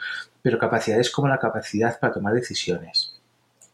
pero 0.41 0.59
capacidades 0.59 1.09
como 1.09 1.27
la 1.27 1.39
capacidad 1.39 1.99
para 1.99 2.13
tomar 2.13 2.33
decisiones, 2.33 3.15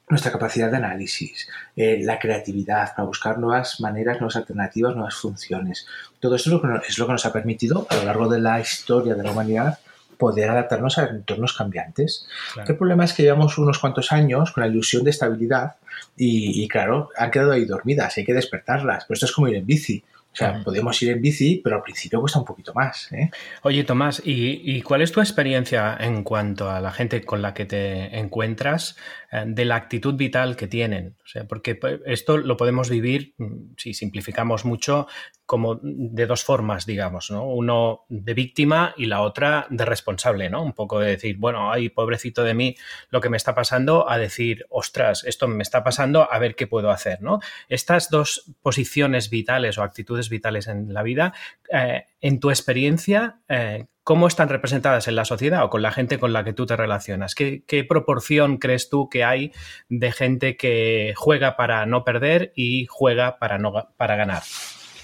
nuestra 0.09 0.31
capacidad 0.31 0.69
de 0.69 0.77
análisis, 0.77 1.47
eh, 1.75 1.99
la 2.03 2.19
creatividad 2.19 2.95
para 2.95 3.07
buscar 3.07 3.37
nuevas 3.37 3.79
maneras, 3.79 4.19
nuevas 4.19 4.35
alternativas, 4.35 4.95
nuevas 4.95 5.15
funciones. 5.15 5.85
Todo 6.19 6.35
esto 6.35 6.49
es 6.49 6.53
lo, 6.53 6.61
que 6.61 6.67
nos, 6.67 6.89
es 6.89 6.97
lo 6.97 7.05
que 7.05 7.13
nos 7.13 7.25
ha 7.25 7.33
permitido 7.33 7.87
a 7.89 7.95
lo 7.95 8.05
largo 8.05 8.27
de 8.27 8.39
la 8.39 8.59
historia 8.59 9.15
de 9.15 9.23
la 9.23 9.31
humanidad 9.31 9.79
poder 10.19 10.49
adaptarnos 10.49 10.97
a 10.97 11.05
entornos 11.05 11.53
cambiantes. 11.53 12.27
El 12.67 12.75
problema 12.75 13.05
es 13.05 13.13
que 13.13 13.23
llevamos 13.23 13.57
unos 13.57 13.79
cuantos 13.79 14.11
años 14.11 14.51
con 14.51 14.61
la 14.61 14.69
ilusión 14.69 15.05
de 15.05 15.11
estabilidad 15.11 15.77
y, 16.17 16.61
y, 16.61 16.67
claro, 16.67 17.09
han 17.15 17.31
quedado 17.31 17.53
ahí 17.53 17.63
dormidas, 17.63 18.17
hay 18.17 18.25
que 18.25 18.33
despertarlas. 18.33 19.05
Pero 19.05 19.13
esto 19.15 19.25
es 19.27 19.31
como 19.31 19.47
ir 19.47 19.55
en 19.55 19.65
bici. 19.65 20.03
O 20.31 20.35
sea, 20.35 20.61
podemos 20.63 21.01
ir 21.01 21.09
en 21.09 21.21
bici, 21.21 21.59
pero 21.63 21.77
al 21.77 21.81
principio 21.81 22.19
cuesta 22.19 22.39
un 22.39 22.45
poquito 22.45 22.73
más. 22.73 23.11
¿eh? 23.11 23.31
Oye, 23.63 23.83
Tomás, 23.83 24.21
¿y, 24.23 24.81
cuál 24.83 25.01
es 25.01 25.11
tu 25.11 25.21
experiencia 25.21 25.97
en 25.99 26.23
cuanto 26.23 26.69
a 26.69 26.79
la 26.79 26.91
gente 26.91 27.23
con 27.23 27.41
la 27.41 27.53
que 27.53 27.65
te 27.65 28.17
encuentras, 28.17 28.95
eh, 29.31 29.43
de 29.47 29.65
la 29.65 29.75
actitud 29.75 30.15
vital 30.15 30.55
que 30.55 30.67
tienen? 30.67 31.15
O 31.23 31.27
sea, 31.27 31.45
porque 31.45 31.75
pues, 31.75 31.99
esto 32.05 32.37
lo 32.37 32.57
podemos 32.57 32.89
vivir, 32.89 33.33
mm, 33.37 33.73
si 33.77 33.93
simplificamos 33.93 34.65
mucho, 34.65 35.07
como 35.47 35.79
de 35.81 36.27
dos 36.27 36.43
formas, 36.43 36.85
digamos, 36.85 37.31
¿no? 37.31 37.45
Uno 37.45 38.05
de 38.07 38.35
víctima 38.35 38.93
y 38.97 39.07
la 39.07 39.21
otra 39.21 39.65
de 39.71 39.83
responsable, 39.83 40.47
¿no? 40.47 40.61
Un 40.61 40.73
poco 40.73 40.99
de 40.99 41.09
decir, 41.09 41.37
bueno, 41.37 41.71
ay, 41.71 41.89
pobrecito 41.89 42.43
de 42.43 42.53
mí, 42.53 42.75
lo 43.09 43.19
que 43.19 43.29
me 43.29 43.37
está 43.37 43.55
pasando, 43.55 44.07
a 44.07 44.19
decir, 44.19 44.67
ostras, 44.69 45.23
esto 45.23 45.47
me 45.47 45.63
está 45.63 45.83
pasando, 45.83 46.31
a 46.31 46.37
ver 46.37 46.55
qué 46.55 46.67
puedo 46.67 46.91
hacer, 46.91 47.23
¿no? 47.23 47.39
Estas 47.67 48.11
dos 48.11 48.53
posiciones 48.61 49.31
vitales 49.31 49.79
o 49.79 49.83
actitudes 49.83 50.18
vitales 50.27 50.67
en 50.67 50.93
la 50.93 51.03
vida, 51.03 51.33
eh, 51.71 52.03
en 52.19 52.41
tu 52.41 52.49
experiencia, 52.49 53.39
eh, 53.47 53.85
¿cómo 54.03 54.27
están 54.27 54.49
representadas 54.49 55.07
en 55.07 55.15
la 55.15 55.23
sociedad 55.23 55.63
o 55.63 55.69
con 55.69 55.81
la 55.81 55.91
gente 55.91 56.19
con 56.19 56.33
la 56.33 56.43
que 56.43 56.51
tú 56.51 56.65
te 56.65 56.75
relacionas? 56.75 57.35
¿Qué, 57.35 57.63
¿Qué, 57.65 57.85
proporción 57.85 58.57
crees 58.57 58.89
tú 58.89 59.07
que 59.07 59.23
hay 59.23 59.53
de 59.87 60.11
gente 60.11 60.57
que 60.57 61.13
juega 61.15 61.55
para 61.55 61.85
no 61.85 62.03
perder 62.03 62.51
y 62.55 62.87
juega 62.89 63.39
para, 63.39 63.57
no, 63.57 63.71
para 63.95 64.15
ganar? 64.17 64.43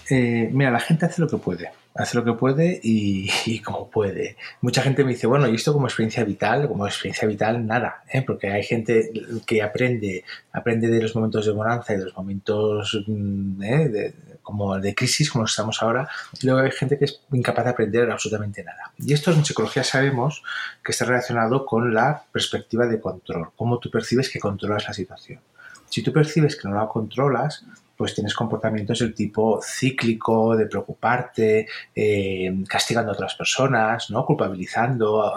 Eh, 0.09 0.49
mira, 0.51 0.71
la 0.71 0.79
gente 0.79 1.05
hace 1.05 1.21
lo 1.21 1.27
que 1.27 1.37
puede, 1.37 1.71
hace 1.95 2.17
lo 2.17 2.25
que 2.25 2.33
puede 2.33 2.79
y, 2.83 3.59
como 3.59 3.89
puede. 3.89 4.37
Mucha 4.61 4.81
gente 4.81 5.03
me 5.03 5.11
dice, 5.11 5.27
bueno, 5.27 5.47
¿y 5.47 5.55
esto 5.55 5.73
como 5.73 5.87
experiencia 5.87 6.23
vital? 6.23 6.67
Como 6.67 6.85
experiencia 6.85 7.27
vital, 7.27 7.65
nada, 7.65 8.03
¿eh? 8.11 8.21
porque 8.21 8.49
hay 8.49 8.63
gente 8.63 9.11
que 9.45 9.61
aprende, 9.61 10.23
aprende 10.51 10.87
de 10.87 11.01
los 11.01 11.15
momentos 11.15 11.45
de 11.45 11.51
bonanza 11.51 11.93
y 11.93 11.97
de 11.97 12.05
los 12.05 12.15
momentos 12.15 13.03
mm, 13.07 13.63
¿eh? 13.63 13.89
de, 13.89 14.13
como 14.43 14.77
de 14.77 14.93
crisis, 14.93 15.31
como 15.31 15.45
estamos 15.45 15.81
ahora, 15.81 16.07
y 16.39 16.45
luego 16.45 16.61
hay 16.61 16.71
gente 16.71 16.97
que 16.99 17.05
es 17.05 17.21
incapaz 17.31 17.65
de 17.65 17.71
aprender 17.71 18.11
absolutamente 18.11 18.63
nada. 18.63 18.91
Y 18.97 19.13
esto 19.13 19.31
en 19.31 19.43
psicología 19.43 19.83
sabemos 19.83 20.43
que 20.83 20.91
está 20.91 21.05
relacionado 21.05 21.65
con 21.65 21.93
la 21.93 22.23
perspectiva 22.31 22.85
de 22.85 22.99
control, 22.99 23.49
cómo 23.55 23.79
tú 23.79 23.89
percibes 23.89 24.29
que 24.29 24.39
controlas 24.39 24.87
la 24.87 24.93
situación. 24.93 25.39
Si 25.89 26.03
tú 26.03 26.11
percibes 26.11 26.55
que 26.55 26.67
no 26.67 26.75
la 26.75 26.87
controlas, 26.87 27.65
pues 27.95 28.13
tienes 28.13 28.33
comportamientos 28.33 28.99
del 28.99 29.13
tipo 29.13 29.59
cíclico, 29.63 30.55
de 30.55 30.65
preocuparte, 30.65 31.67
eh, 31.95 32.63
castigando 32.67 33.11
a 33.11 33.13
otras 33.13 33.35
personas, 33.35 34.09
¿no? 34.09 34.25
culpabilizando, 34.25 35.33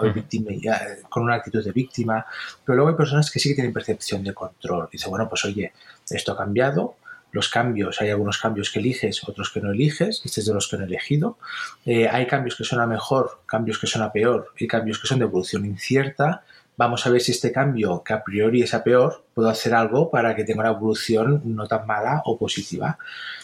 con 1.09 1.23
una 1.23 1.35
actitud 1.35 1.63
de 1.63 1.71
víctima. 1.71 2.25
Pero 2.65 2.75
luego 2.75 2.89
hay 2.89 2.97
personas 2.97 3.31
que 3.31 3.39
sí 3.39 3.49
que 3.49 3.55
tienen 3.55 3.73
percepción 3.73 4.23
de 4.23 4.33
control. 4.33 4.89
Dice, 4.91 5.09
bueno, 5.09 5.29
pues 5.29 5.45
oye, 5.45 5.71
esto 6.09 6.33
ha 6.33 6.37
cambiado, 6.37 6.95
los 7.31 7.49
cambios, 7.49 8.01
hay 8.01 8.09
algunos 8.09 8.39
cambios 8.39 8.71
que 8.71 8.79
eliges, 8.79 9.27
otros 9.27 9.51
que 9.51 9.61
no 9.61 9.71
eliges, 9.71 10.21
este 10.25 10.41
es 10.41 10.47
de 10.47 10.53
los 10.53 10.67
que 10.67 10.77
no 10.77 10.83
he 10.83 10.87
elegido. 10.87 11.37
Eh, 11.85 12.07
hay 12.07 12.25
cambios 12.25 12.55
que 12.55 12.63
son 12.63 12.81
a 12.81 12.87
mejor, 12.87 13.41
cambios 13.45 13.77
que 13.77 13.87
son 13.87 14.01
a 14.01 14.11
peor 14.11 14.53
y 14.57 14.67
cambios 14.67 14.99
que 14.99 15.07
son 15.07 15.19
de 15.19 15.25
evolución 15.25 15.65
incierta 15.65 16.43
vamos 16.79 17.05
a 17.05 17.09
ver 17.09 17.19
si 17.19 17.33
este 17.33 17.51
cambio, 17.51 18.03
que 18.05 18.13
a 18.13 18.23
priori 18.23 18.61
es 18.61 18.73
a 18.73 18.85
peor, 18.85 19.25
puedo 19.33 19.49
hacer 19.49 19.73
algo 19.73 20.09
para 20.09 20.33
que 20.33 20.45
tenga 20.45 20.61
una 20.61 20.69
evolución 20.69 21.41
no 21.43 21.67
tan 21.67 21.85
mala 21.85 22.21
o 22.23 22.37
positiva. 22.37 22.97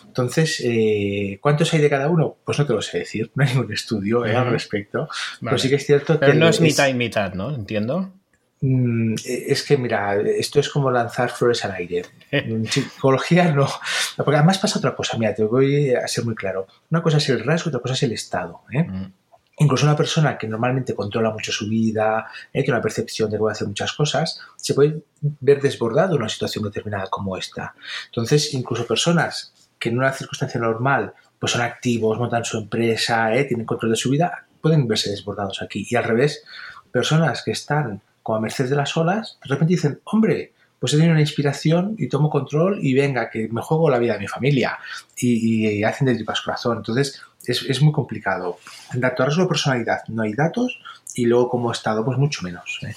Entonces, 0.07 0.61
eh, 0.63 1.37
¿cuántos 1.41 1.73
hay 1.73 1.81
de 1.81 1.89
cada 1.89 2.07
uno? 2.07 2.37
Pues 2.45 2.57
no 2.59 2.65
te 2.65 2.71
lo 2.71 2.81
sé 2.81 2.99
decir, 2.99 3.31
no 3.35 3.43
hay 3.43 3.53
ningún 3.53 3.73
estudio 3.73 4.25
eh, 4.25 4.33
al 4.33 4.51
respecto. 4.51 5.09
Pero 5.41 5.57
sí 5.57 5.67
que 5.67 5.75
es 5.75 5.85
cierto 5.85 6.17
Pero 6.17 6.33
no 6.33 6.47
es 6.47 6.61
mitad 6.61 6.87
y 6.87 6.93
mitad, 6.93 7.33
¿no? 7.33 7.53
Entiendo. 7.53 8.13
Mm, 8.61 9.15
es 9.25 9.63
que, 9.63 9.77
mira, 9.77 10.15
esto 10.15 10.61
es 10.61 10.69
como 10.69 10.89
lanzar 10.89 11.29
flores 11.29 11.65
al 11.65 11.73
aire. 11.73 12.03
En 12.31 12.65
psicología 12.71 13.51
no. 13.51 13.67
Porque 14.15 14.37
además 14.37 14.59
pasa 14.59 14.79
otra 14.79 14.95
cosa. 14.95 15.17
Mira, 15.17 15.35
te 15.35 15.43
voy 15.43 15.93
a 15.93 16.07
ser 16.07 16.23
muy 16.23 16.35
claro. 16.35 16.67
Una 16.89 17.01
cosa 17.01 17.17
es 17.17 17.27
el 17.27 17.43
rasgo, 17.43 17.67
otra 17.67 17.81
cosa 17.81 17.95
es 17.95 18.03
el 18.03 18.13
estado. 18.13 18.61
¿eh? 18.71 18.83
Mm. 18.83 19.11
Incluso 19.57 19.85
una 19.85 19.95
persona 19.95 20.37
que 20.37 20.47
normalmente 20.47 20.93
controla 20.93 21.31
mucho 21.31 21.51
su 21.51 21.69
vida, 21.69 22.27
eh, 22.51 22.61
tiene 22.61 22.77
una 22.77 22.81
percepción 22.81 23.29
de 23.29 23.37
que 23.37 23.39
puede 23.39 23.53
hacer 23.53 23.67
muchas 23.67 23.93
cosas, 23.93 24.39
se 24.57 24.73
puede 24.73 25.03
ver 25.21 25.61
desbordado 25.61 26.15
en 26.15 26.21
una 26.21 26.29
situación 26.29 26.63
determinada 26.65 27.07
como 27.07 27.37
esta. 27.37 27.73
Entonces, 28.07 28.53
incluso 28.53 28.85
personas 28.85 29.53
que 29.79 29.89
en 29.89 29.97
una 29.97 30.11
circunstancia 30.11 30.59
normal 30.59 31.13
pues 31.39 31.51
son 31.51 31.61
activos, 31.61 32.17
montan 32.17 32.43
su 32.43 32.57
empresa, 32.57 33.33
eh, 33.35 33.45
tienen 33.45 33.65
control 33.65 33.91
de 33.91 33.97
su 33.97 34.09
vida, 34.09 34.45
pueden 34.61 34.87
verse 34.87 35.09
desbordados 35.09 35.61
aquí. 35.61 35.85
Y 35.89 35.95
al 35.95 36.03
revés, 36.03 36.43
personas 36.91 37.43
que 37.43 37.51
están 37.51 38.01
como 38.23 38.37
a 38.37 38.41
merced 38.41 38.69
de 38.69 38.75
las 38.75 38.97
olas, 38.97 39.37
de 39.43 39.49
repente 39.49 39.75
dicen, 39.75 40.01
hombre, 40.05 40.53
pues 40.79 40.93
he 40.93 40.97
tenido 40.97 41.13
una 41.13 41.21
inspiración 41.21 41.95
y 41.97 42.09
tomo 42.09 42.29
control 42.29 42.79
y 42.81 42.93
venga, 42.93 43.29
que 43.29 43.47
me 43.49 43.61
juego 43.61 43.89
la 43.89 43.99
vida 43.99 44.13
de 44.13 44.19
mi 44.19 44.27
familia 44.27 44.77
y, 45.17 45.83
hacen 45.83 46.07
de 46.07 46.15
tripas 46.15 46.41
corazón. 46.41 46.77
Entonces 46.77 47.21
es, 47.47 47.81
muy 47.81 47.91
complicado. 47.91 48.59
En 48.93 49.01
datos 49.01 49.21
a 49.21 49.25
riesgo 49.25 49.43
de 49.43 49.49
personalidad 49.49 49.99
no 50.07 50.23
hay 50.23 50.33
datos 50.33 50.79
y 51.13 51.25
luego 51.25 51.49
como 51.49 51.71
estado 51.71 52.03
pues 52.03 52.17
mucho 52.17 52.43
menos. 52.43 52.79
¿eh? 52.83 52.95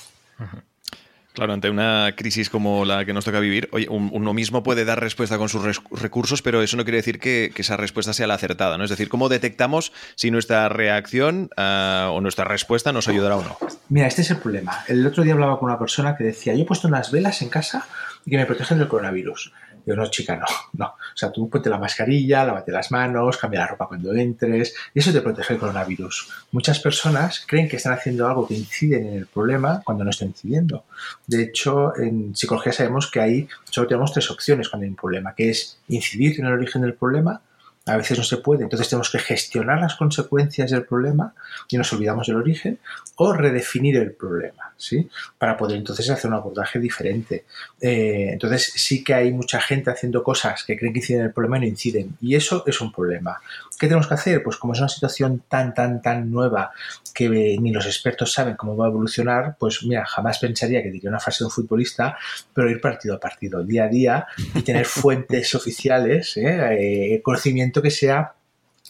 Claro, 1.38 1.52
ante 1.52 1.70
una 1.70 2.14
crisis 2.16 2.50
como 2.50 2.84
la 2.84 3.04
que 3.04 3.12
nos 3.12 3.24
toca 3.24 3.38
vivir, 3.38 3.68
oye, 3.70 3.86
uno 3.88 4.34
mismo 4.34 4.64
puede 4.64 4.84
dar 4.84 4.98
respuesta 4.98 5.38
con 5.38 5.48
sus 5.48 5.80
recursos, 5.92 6.42
pero 6.42 6.62
eso 6.62 6.76
no 6.76 6.82
quiere 6.82 6.96
decir 6.96 7.20
que, 7.20 7.52
esa 7.54 7.76
respuesta 7.76 8.12
sea 8.12 8.26
la 8.26 8.34
acertada, 8.34 8.76
¿no? 8.76 8.82
Es 8.82 8.90
decir, 8.90 9.08
¿cómo 9.08 9.28
detectamos 9.28 9.92
si 10.16 10.32
nuestra 10.32 10.68
reacción 10.68 11.48
ah, 11.56 12.08
o 12.12 12.20
nuestra 12.20 12.44
respuesta 12.44 12.92
nos 12.92 13.06
ayudará 13.06 13.36
o 13.36 13.44
no? 13.44 13.56
Mira, 13.88 14.08
este 14.08 14.22
es 14.22 14.32
el 14.32 14.38
problema. 14.38 14.84
El 14.88 15.06
otro 15.06 15.22
día 15.22 15.34
hablaba 15.34 15.60
con 15.60 15.68
una 15.68 15.78
persona 15.78 16.16
que 16.16 16.24
decía, 16.24 16.54
yo 16.54 16.62
he 16.62 16.66
puesto 16.66 16.88
unas 16.88 17.12
velas 17.12 17.40
en 17.40 17.50
casa 17.50 17.86
y 18.24 18.32
que 18.32 18.36
me 18.36 18.44
protegen 18.44 18.78
del 18.78 18.88
coronavirus. 18.88 19.52
Yo, 19.88 19.96
no, 19.96 20.06
chica, 20.10 20.36
no, 20.36 20.44
no. 20.74 20.84
O 20.84 21.16
sea, 21.16 21.32
tú 21.32 21.48
ponte 21.48 21.70
la 21.70 21.78
mascarilla, 21.78 22.44
lávate 22.44 22.70
las 22.70 22.90
manos, 22.90 23.38
cambia 23.38 23.60
la 23.60 23.68
ropa 23.68 23.88
cuando 23.88 24.12
entres, 24.12 24.74
y 24.92 24.98
eso 24.98 25.14
te 25.14 25.22
protege 25.22 25.54
el 25.54 25.58
coronavirus. 25.58 26.28
Muchas 26.52 26.78
personas 26.78 27.42
creen 27.46 27.70
que 27.70 27.76
están 27.76 27.94
haciendo 27.94 28.28
algo 28.28 28.46
que 28.46 28.52
incide 28.52 28.98
en 28.98 29.14
el 29.14 29.26
problema 29.26 29.80
cuando 29.82 30.04
no 30.04 30.10
está 30.10 30.26
incidiendo. 30.26 30.84
De 31.26 31.42
hecho, 31.42 31.96
en 31.96 32.36
psicología 32.36 32.70
sabemos 32.70 33.10
que 33.10 33.20
ahí 33.20 33.48
solo 33.70 33.86
tenemos 33.86 34.12
tres 34.12 34.30
opciones 34.30 34.68
cuando 34.68 34.84
hay 34.84 34.90
un 34.90 34.96
problema, 34.96 35.34
que 35.34 35.48
es 35.48 35.78
incidir 35.88 36.38
en 36.38 36.44
el 36.44 36.52
origen 36.52 36.82
del 36.82 36.92
problema, 36.92 37.40
a 37.88 37.96
veces 37.96 38.18
no 38.18 38.24
se 38.24 38.36
puede, 38.36 38.62
entonces 38.62 38.88
tenemos 38.88 39.10
que 39.10 39.18
gestionar 39.18 39.80
las 39.80 39.94
consecuencias 39.94 40.70
del 40.70 40.84
problema 40.84 41.34
y 41.68 41.76
nos 41.76 41.92
olvidamos 41.92 42.26
del 42.26 42.36
origen, 42.36 42.78
o 43.16 43.32
redefinir 43.32 43.96
el 43.96 44.12
problema, 44.12 44.72
¿sí? 44.76 45.08
Para 45.38 45.56
poder 45.56 45.78
entonces 45.78 46.08
hacer 46.10 46.30
un 46.30 46.36
abordaje 46.36 46.78
diferente. 46.78 47.44
Eh, 47.80 48.28
entonces 48.32 48.72
sí 48.76 49.02
que 49.02 49.14
hay 49.14 49.32
mucha 49.32 49.60
gente 49.60 49.90
haciendo 49.90 50.22
cosas 50.22 50.64
que 50.64 50.76
creen 50.76 50.92
que 50.92 51.00
inciden 51.00 51.22
en 51.22 51.26
el 51.28 51.32
problema 51.32 51.56
y 51.56 51.60
no 51.60 51.66
inciden, 51.66 52.16
y 52.20 52.34
eso 52.34 52.62
es 52.66 52.80
un 52.80 52.92
problema. 52.92 53.40
¿Qué 53.78 53.86
tenemos 53.86 54.06
que 54.06 54.14
hacer? 54.14 54.42
Pues 54.42 54.56
como 54.56 54.74
es 54.74 54.80
una 54.80 54.88
situación 54.88 55.42
tan, 55.48 55.72
tan, 55.74 56.02
tan 56.02 56.30
nueva 56.30 56.72
que 57.18 57.56
ni 57.60 57.72
los 57.72 57.84
expertos 57.84 58.32
saben 58.32 58.54
cómo 58.54 58.76
va 58.76 58.86
a 58.86 58.90
evolucionar, 58.90 59.56
pues 59.58 59.82
mira, 59.82 60.04
jamás 60.06 60.38
pensaría 60.38 60.84
que 60.84 60.92
diría 60.92 61.10
una 61.10 61.18
frase 61.18 61.42
de 61.42 61.46
un 61.46 61.50
futbolista, 61.50 62.16
pero 62.54 62.70
ir 62.70 62.80
partido 62.80 63.16
a 63.16 63.18
partido, 63.18 63.64
día 63.64 63.84
a 63.84 63.88
día, 63.88 64.26
y 64.54 64.62
tener 64.62 64.86
fuentes 64.86 65.52
oficiales, 65.56 66.36
¿eh? 66.36 67.14
Eh, 67.14 67.20
conocimiento 67.20 67.82
que 67.82 67.90
sea 67.90 68.34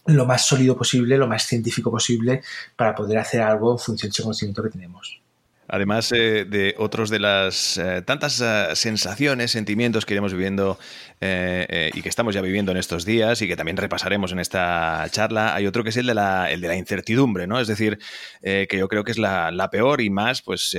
lo 0.04 0.26
más 0.26 0.46
sólido 0.46 0.76
posible, 0.76 1.16
lo 1.16 1.26
más 1.26 1.44
científico 1.44 1.90
posible, 1.90 2.42
para 2.76 2.94
poder 2.94 3.16
hacer 3.16 3.40
algo 3.40 3.72
en 3.72 3.78
función 3.78 4.10
de 4.10 4.12
ese 4.12 4.22
conocimiento 4.22 4.62
que 4.62 4.70
tenemos. 4.70 5.22
Además 5.68 6.10
eh, 6.12 6.46
de 6.46 6.74
otros 6.78 7.10
de 7.10 7.18
las 7.18 7.76
eh, 7.76 8.00
tantas 8.00 8.40
eh, 8.40 8.68
sensaciones, 8.74 9.50
sentimientos 9.50 10.06
que 10.06 10.14
iremos 10.14 10.32
viviendo 10.32 10.78
y 11.20 12.00
que 12.00 12.08
estamos 12.08 12.32
ya 12.32 12.40
viviendo 12.40 12.70
en 12.70 12.78
estos 12.78 13.04
días 13.04 13.42
y 13.42 13.48
que 13.48 13.56
también 13.56 13.76
repasaremos 13.76 14.30
en 14.30 14.38
esta 14.38 15.04
charla, 15.10 15.52
hay 15.52 15.66
otro 15.66 15.82
que 15.82 15.90
es 15.90 15.96
el 15.96 16.06
de 16.06 16.14
la, 16.14 16.48
el 16.48 16.60
de 16.60 16.68
la 16.68 16.76
incertidumbre, 16.76 17.48
¿no? 17.48 17.58
Es 17.58 17.66
decir, 17.66 17.98
que 18.40 18.68
yo 18.70 18.86
creo 18.86 19.02
que 19.02 19.10
es 19.10 19.18
la, 19.18 19.68
peor 19.72 20.00
y 20.00 20.10
más, 20.10 20.42
pues 20.42 20.76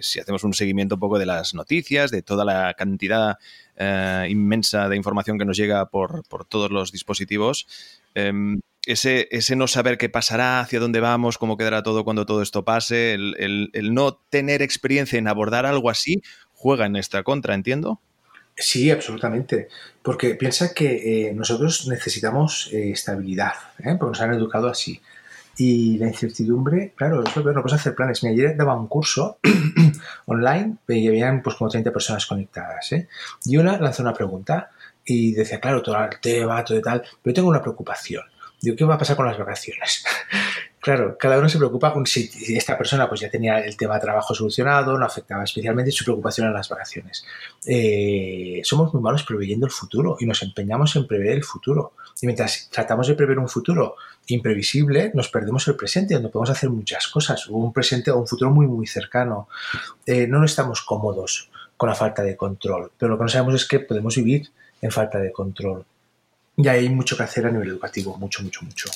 si 0.00 0.18
hacemos 0.18 0.42
un 0.42 0.54
seguimiento 0.54 0.96
un 0.96 1.00
poco 1.00 1.20
de 1.20 1.26
las 1.26 1.54
noticias, 1.54 2.10
de 2.10 2.22
toda 2.22 2.44
la 2.44 2.74
cantidad 2.74 3.38
inmensa 4.28 4.88
de 4.88 4.96
información 4.96 5.38
que 5.38 5.44
nos 5.44 5.56
llega 5.56 5.86
por, 5.88 6.26
por 6.26 6.44
todos 6.44 6.72
los 6.72 6.90
dispositivos. 6.90 7.68
Ese, 8.86 9.26
ese, 9.32 9.56
no 9.56 9.66
saber 9.66 9.98
qué 9.98 10.08
pasará, 10.08 10.60
hacia 10.60 10.78
dónde 10.78 11.00
vamos, 11.00 11.38
cómo 11.38 11.56
quedará 11.56 11.82
todo 11.82 12.04
cuando 12.04 12.24
todo 12.24 12.40
esto 12.40 12.64
pase, 12.64 13.14
el, 13.14 13.70
no 13.92 14.14
tener 14.30 14.62
experiencia 14.62 15.18
en 15.18 15.26
abordar 15.26 15.66
algo 15.66 15.90
así, 15.90 16.22
juega 16.52 16.86
en 16.86 16.92
nuestra 16.92 17.24
contra, 17.24 17.54
¿entiendo? 17.54 18.00
Sí, 18.56 18.88
absolutamente. 18.92 19.68
Porque 20.02 20.36
piensa 20.36 20.72
que 20.72 21.28
eh, 21.28 21.34
nosotros 21.34 21.88
necesitamos 21.88 22.70
eh, 22.72 22.92
estabilidad, 22.92 23.54
¿eh? 23.80 23.96
porque 23.98 24.12
nos 24.12 24.20
han 24.20 24.34
educado 24.34 24.68
así. 24.68 25.00
Y 25.58 25.98
la 25.98 26.06
incertidumbre, 26.06 26.92
claro, 26.94 27.24
es 27.24 27.34
lo 27.34 27.42
peor, 27.42 27.56
no 27.56 27.62
puedes 27.62 27.80
hacer 27.80 27.94
planes. 27.94 28.22
Mira, 28.22 28.34
ayer 28.34 28.56
daba 28.56 28.78
un 28.78 28.86
curso 28.86 29.38
online 30.26 30.76
y 30.86 31.08
habían 31.08 31.42
pues 31.42 31.56
como 31.56 31.70
30 31.70 31.92
personas 31.92 32.24
conectadas. 32.24 32.90
Y 33.44 33.56
una 33.56 33.78
lanzó 33.78 34.02
una 34.02 34.12
pregunta 34.12 34.70
y 35.04 35.32
decía, 35.32 35.58
claro, 35.58 35.82
todo 35.82 35.96
el 36.04 36.20
tema, 36.20 36.64
todo 36.64 36.78
y 36.78 36.82
tal, 36.82 37.02
pero 37.22 37.34
tengo 37.34 37.48
una 37.48 37.62
preocupación 37.62 38.22
Digo, 38.60 38.76
¿qué 38.76 38.84
va 38.84 38.94
a 38.94 38.98
pasar 38.98 39.16
con 39.16 39.26
las 39.26 39.38
vacaciones? 39.38 40.04
Claro, 40.86 41.16
cada 41.18 41.36
uno 41.40 41.48
se 41.48 41.58
preocupa 41.58 41.92
con 41.92 42.06
si 42.06 42.30
esta 42.54 42.78
persona 42.78 43.08
pues 43.08 43.20
ya 43.20 43.28
tenía 43.28 43.58
el 43.58 43.76
tema 43.76 43.94
de 43.94 44.02
trabajo 44.02 44.36
solucionado, 44.36 44.96
no 44.96 45.04
afectaba 45.04 45.42
especialmente 45.42 45.90
su 45.90 46.04
preocupación 46.04 46.46
en 46.46 46.54
las 46.54 46.68
vacaciones. 46.68 47.24
Eh, 47.66 48.60
somos 48.62 48.94
muy 48.94 49.02
malos 49.02 49.24
preveyendo 49.24 49.66
el 49.66 49.72
futuro 49.72 50.16
y 50.20 50.26
nos 50.26 50.44
empeñamos 50.44 50.94
en 50.94 51.08
prever 51.08 51.32
el 51.32 51.42
futuro. 51.42 51.94
Y 52.22 52.26
mientras 52.26 52.68
tratamos 52.70 53.08
de 53.08 53.16
prever 53.16 53.36
un 53.40 53.48
futuro 53.48 53.96
imprevisible, 54.28 55.10
nos 55.12 55.28
perdemos 55.28 55.66
el 55.66 55.74
presente, 55.74 56.14
donde 56.14 56.28
podemos 56.28 56.50
hacer 56.50 56.70
muchas 56.70 57.08
cosas, 57.08 57.48
un 57.48 57.72
presente 57.72 58.12
o 58.12 58.18
un 58.18 58.28
futuro 58.28 58.52
muy, 58.52 58.68
muy 58.68 58.86
cercano. 58.86 59.48
Eh, 60.06 60.28
no 60.28 60.44
estamos 60.44 60.82
cómodos 60.82 61.50
con 61.76 61.88
la 61.88 61.96
falta 61.96 62.22
de 62.22 62.36
control, 62.36 62.92
pero 62.96 63.10
lo 63.10 63.18
que 63.18 63.24
no 63.24 63.28
sabemos 63.28 63.56
es 63.56 63.66
que 63.66 63.80
podemos 63.80 64.14
vivir 64.14 64.50
en 64.80 64.92
falta 64.92 65.18
de 65.18 65.32
control. 65.32 65.84
Y 66.56 66.68
hay 66.68 66.88
mucho 66.88 67.16
que 67.16 67.22
hacer 67.22 67.46
a 67.46 67.50
nivel 67.50 67.68
educativo, 67.68 68.16
mucho, 68.16 68.42
mucho, 68.42 68.64
mucho. 68.64 68.88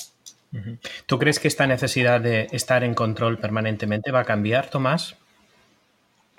¿Tú 1.05 1.17
crees 1.17 1.39
que 1.39 1.47
esta 1.47 1.67
necesidad 1.67 2.19
de 2.19 2.47
estar 2.51 2.83
en 2.83 2.93
control 2.93 3.37
permanentemente 3.37 4.11
va 4.11 4.21
a 4.21 4.25
cambiar, 4.25 4.69
Tomás? 4.69 5.15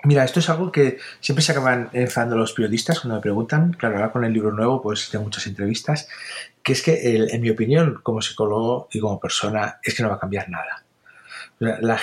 Mira, 0.05 0.25
esto 0.25 0.41
es 0.41 0.49
algo 0.49 0.71
que 0.71 0.99
siempre 1.21 1.41
se 1.43 1.53
acaban 1.53 1.89
enfadando 1.93 2.35
los 2.35 2.51
periodistas 2.51 2.99
cuando 2.99 3.15
me 3.15 3.21
preguntan. 3.21 3.71
Claro, 3.71 3.95
ahora 3.95 4.11
con 4.11 4.25
el 4.25 4.33
libro 4.33 4.51
nuevo, 4.51 4.81
pues 4.81 5.09
tengo 5.09 5.23
muchas 5.23 5.47
entrevistas. 5.47 6.09
Que 6.61 6.73
es 6.73 6.81
que, 6.81 7.27
en 7.31 7.41
mi 7.41 7.49
opinión, 7.49 8.01
como 8.03 8.21
psicólogo 8.21 8.89
y 8.91 8.99
como 8.99 9.19
persona, 9.19 9.79
es 9.81 9.95
que 9.95 10.03
no 10.03 10.09
va 10.09 10.15
a 10.15 10.19
cambiar 10.19 10.49
nada. 10.49 10.82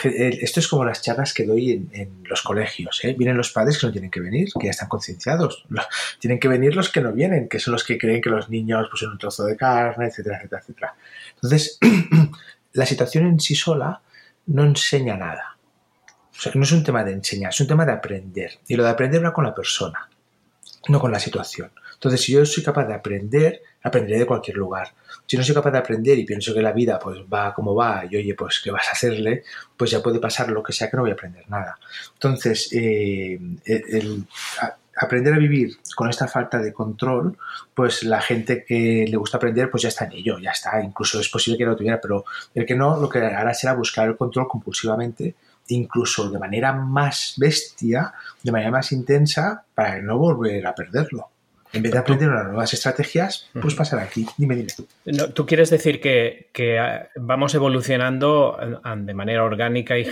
Esto 0.04 0.60
es 0.60 0.68
como 0.68 0.84
las 0.84 1.02
charlas 1.02 1.34
que 1.34 1.44
doy 1.44 1.88
en, 1.92 2.22
los 2.24 2.42
colegios. 2.42 3.00
¿eh? 3.04 3.14
Vienen 3.16 3.36
los 3.36 3.50
padres 3.50 3.78
que 3.78 3.86
no 3.86 3.92
tienen 3.92 4.10
que 4.10 4.20
venir, 4.20 4.48
que 4.58 4.66
ya 4.66 4.70
están 4.70 4.88
concienciados. 4.88 5.64
Tienen 6.18 6.38
que 6.38 6.48
venir 6.48 6.76
los 6.76 6.90
que 6.90 7.00
no 7.00 7.12
vienen, 7.12 7.48
que 7.48 7.58
son 7.58 7.72
los 7.72 7.84
que 7.84 7.98
creen 7.98 8.20
que 8.20 8.30
los 8.30 8.48
niños 8.50 8.86
pues, 8.90 9.00
son 9.00 9.12
un 9.12 9.18
trozo 9.18 9.44
de 9.44 9.56
carne, 9.56 10.06
etcétera, 10.06 10.36
etcétera, 10.36 10.62
etcétera. 10.62 10.94
Entonces, 11.34 11.78
la 12.72 12.86
situación 12.86 13.26
en 13.26 13.40
sí 13.40 13.54
sola 13.54 14.00
no 14.46 14.64
enseña 14.64 15.16
nada 15.16 15.56
no 16.54 16.62
es 16.62 16.72
un 16.72 16.82
tema 16.82 17.04
de 17.04 17.12
enseñar, 17.12 17.50
es 17.50 17.60
un 17.60 17.66
tema 17.66 17.84
de 17.84 17.92
aprender. 17.92 18.58
Y 18.66 18.76
lo 18.76 18.84
de 18.84 18.90
aprender 18.90 19.24
va 19.24 19.32
con 19.32 19.44
la 19.44 19.54
persona, 19.54 20.08
no 20.88 21.00
con 21.00 21.12
la 21.12 21.18
situación. 21.18 21.70
Entonces, 21.94 22.22
si 22.22 22.32
yo 22.32 22.44
soy 22.46 22.62
capaz 22.62 22.86
de 22.86 22.94
aprender, 22.94 23.62
aprenderé 23.82 24.20
de 24.20 24.26
cualquier 24.26 24.56
lugar. 24.56 24.94
Si 25.30 25.36
no 25.36 25.44
soy 25.44 25.54
capaz 25.54 25.70
de 25.70 25.78
aprender 25.78 26.18
y 26.18 26.24
pienso 26.24 26.52
que 26.52 26.60
la 26.60 26.72
vida 26.72 26.98
pues 26.98 27.20
va 27.32 27.54
como 27.54 27.72
va 27.72 28.02
y 28.10 28.16
oye, 28.16 28.34
pues 28.34 28.60
qué 28.64 28.72
vas 28.72 28.88
a 28.88 28.90
hacerle, 28.90 29.44
pues 29.76 29.92
ya 29.92 30.02
puede 30.02 30.18
pasar 30.18 30.50
lo 30.50 30.60
que 30.60 30.72
sea 30.72 30.90
que 30.90 30.96
no 30.96 31.04
voy 31.04 31.12
a 31.12 31.14
aprender 31.14 31.48
nada. 31.48 31.78
Entonces, 32.14 32.68
eh, 32.72 33.38
aprender 34.96 35.32
a 35.32 35.38
vivir 35.38 35.76
con 35.94 36.10
esta 36.10 36.26
falta 36.26 36.58
de 36.58 36.72
control, 36.72 37.38
pues 37.72 38.02
la 38.02 38.20
gente 38.20 38.64
que 38.64 39.06
le 39.08 39.16
gusta 39.16 39.36
aprender, 39.36 39.70
pues 39.70 39.84
ya 39.84 39.90
está 39.90 40.06
en 40.06 40.14
ello, 40.14 40.40
ya 40.40 40.50
está. 40.50 40.82
Incluso 40.82 41.20
es 41.20 41.28
posible 41.28 41.56
que 41.56 41.64
no 41.64 41.70
lo 41.70 41.76
tuviera, 41.76 42.00
pero 42.00 42.24
el 42.52 42.66
que 42.66 42.74
no, 42.74 42.98
lo 42.98 43.08
que 43.08 43.20
hará 43.20 43.54
será 43.54 43.74
buscar 43.74 44.08
el 44.08 44.16
control 44.16 44.48
compulsivamente 44.48 45.36
incluso 45.68 46.28
de 46.28 46.40
manera 46.40 46.72
más 46.72 47.34
bestia, 47.36 48.12
de 48.42 48.50
manera 48.50 48.72
más 48.72 48.90
intensa, 48.90 49.64
para 49.76 50.02
no 50.02 50.18
volver 50.18 50.66
a 50.66 50.74
perderlo. 50.74 51.28
En 51.72 51.82
vez 51.82 51.92
de 51.92 51.98
aprender 51.98 52.28
unas 52.28 52.46
nuevas 52.46 52.72
estrategias, 52.74 53.48
pues 53.60 53.74
pasar 53.74 54.00
aquí. 54.00 54.26
Dime, 54.36 54.56
dime. 54.56 54.72
¿Tú 55.34 55.46
quieres 55.46 55.70
decir 55.70 56.00
que, 56.00 56.78
ah, 56.78 57.08
vamos 57.16 57.54
evolucionando 57.54 58.56
ah, 58.82 58.96
de 58.96 59.14
manera 59.14 59.44
orgánica 59.44 59.98
y 59.98 60.06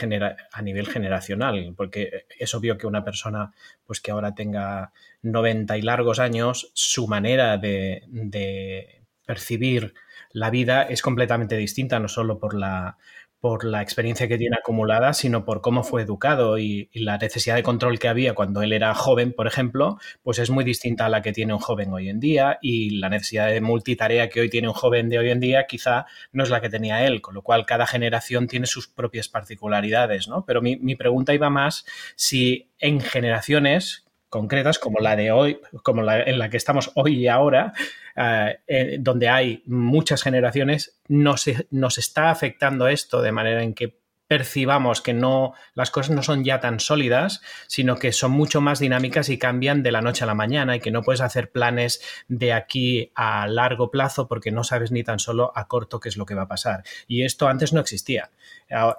a 0.52 0.62
nivel 0.62 0.86
generacional? 0.86 1.74
Porque 1.76 2.26
es 2.38 2.54
obvio 2.54 2.78
que 2.78 2.86
una 2.86 3.04
persona 3.04 3.52
pues 3.86 4.00
que 4.00 4.10
ahora 4.10 4.34
tenga 4.34 4.92
90 5.22 5.76
y 5.78 5.82
largos 5.82 6.18
años, 6.18 6.70
su 6.74 7.08
manera 7.08 7.56
de, 7.56 8.02
de 8.06 9.02
percibir 9.26 9.94
la 10.30 10.50
vida 10.50 10.82
es 10.82 11.02
completamente 11.02 11.56
distinta, 11.56 11.98
no 11.98 12.08
solo 12.08 12.38
por 12.38 12.54
la, 12.54 12.98
por 13.40 13.64
la 13.64 13.82
experiencia 13.82 14.26
que 14.26 14.38
tiene 14.38 14.56
acumulada, 14.58 15.12
sino 15.12 15.44
por 15.44 15.60
cómo 15.60 15.84
fue 15.84 16.02
educado 16.02 16.58
y, 16.58 16.90
la 16.92 17.16
necesidad 17.16 17.54
de 17.54 17.62
control 17.62 17.98
que 17.98 18.08
había 18.08 18.34
cuando 18.34 18.60
él 18.62 18.72
era 18.72 18.94
joven, 18.94 19.32
por 19.32 19.46
ejemplo, 19.46 19.98
pues 20.22 20.38
es 20.40 20.50
muy 20.50 20.64
distinta 20.64 21.06
a 21.06 21.08
la 21.08 21.22
que 21.22 21.32
tiene 21.32 21.52
un 21.52 21.60
joven 21.60 21.92
hoy 21.92 22.08
en 22.08 22.18
día 22.18 22.58
y 22.60 22.98
la 22.98 23.08
necesidad 23.08 23.48
de 23.48 23.60
multitarea 23.60 24.28
que 24.28 24.40
hoy 24.40 24.50
tiene 24.50 24.68
un 24.68 24.74
joven 24.74 25.08
de 25.08 25.18
hoy 25.18 25.30
en 25.30 25.38
día 25.38 25.66
quizá 25.66 26.06
no 26.32 26.42
es 26.42 26.50
la 26.50 26.60
que 26.60 26.68
tenía 26.68 27.06
él, 27.06 27.20
con 27.20 27.34
lo 27.34 27.42
cual 27.42 27.66
cada 27.66 27.86
generación 27.86 28.48
tiene 28.48 28.66
sus 28.66 28.88
propias 28.88 29.28
particularidades, 29.28 30.28
¿no? 30.28 30.44
Pero 30.44 30.60
mi, 30.60 30.76
mi 30.76 30.96
pregunta 30.96 31.32
iba 31.34 31.50
más 31.50 31.84
si 32.16 32.70
en 32.78 33.00
generaciones 33.00 34.07
concretas 34.28 34.78
como 34.78 35.00
la 35.00 35.16
de 35.16 35.32
hoy, 35.32 35.60
como 35.82 36.02
la 36.02 36.22
en 36.22 36.38
la 36.38 36.50
que 36.50 36.56
estamos 36.56 36.90
hoy 36.94 37.16
y 37.16 37.28
ahora, 37.28 37.72
eh, 38.16 38.58
eh, 38.66 38.96
donde 39.00 39.28
hay 39.28 39.62
muchas 39.66 40.22
generaciones, 40.22 41.00
nos, 41.08 41.46
nos 41.70 41.98
está 41.98 42.30
afectando 42.30 42.88
esto 42.88 43.22
de 43.22 43.32
manera 43.32 43.62
en 43.62 43.74
que 43.74 43.98
percibamos 44.28 45.00
que 45.00 45.14
no 45.14 45.54
las 45.74 45.90
cosas 45.90 46.14
no 46.14 46.22
son 46.22 46.44
ya 46.44 46.60
tan 46.60 46.80
sólidas, 46.80 47.40
sino 47.66 47.96
que 47.96 48.12
son 48.12 48.30
mucho 48.30 48.60
más 48.60 48.78
dinámicas 48.78 49.30
y 49.30 49.38
cambian 49.38 49.82
de 49.82 49.90
la 49.90 50.02
noche 50.02 50.22
a 50.22 50.26
la 50.26 50.34
mañana 50.34 50.76
y 50.76 50.80
que 50.80 50.90
no 50.90 51.02
puedes 51.02 51.22
hacer 51.22 51.50
planes 51.50 52.02
de 52.28 52.52
aquí 52.52 53.10
a 53.14 53.48
largo 53.48 53.90
plazo 53.90 54.28
porque 54.28 54.52
no 54.52 54.64
sabes 54.64 54.92
ni 54.92 55.02
tan 55.02 55.18
solo 55.18 55.50
a 55.54 55.66
corto 55.66 55.98
qué 55.98 56.10
es 56.10 56.18
lo 56.18 56.26
que 56.26 56.34
va 56.34 56.42
a 56.42 56.48
pasar. 56.48 56.84
Y 57.06 57.22
esto 57.22 57.48
antes 57.48 57.72
no 57.72 57.80
existía. 57.80 58.30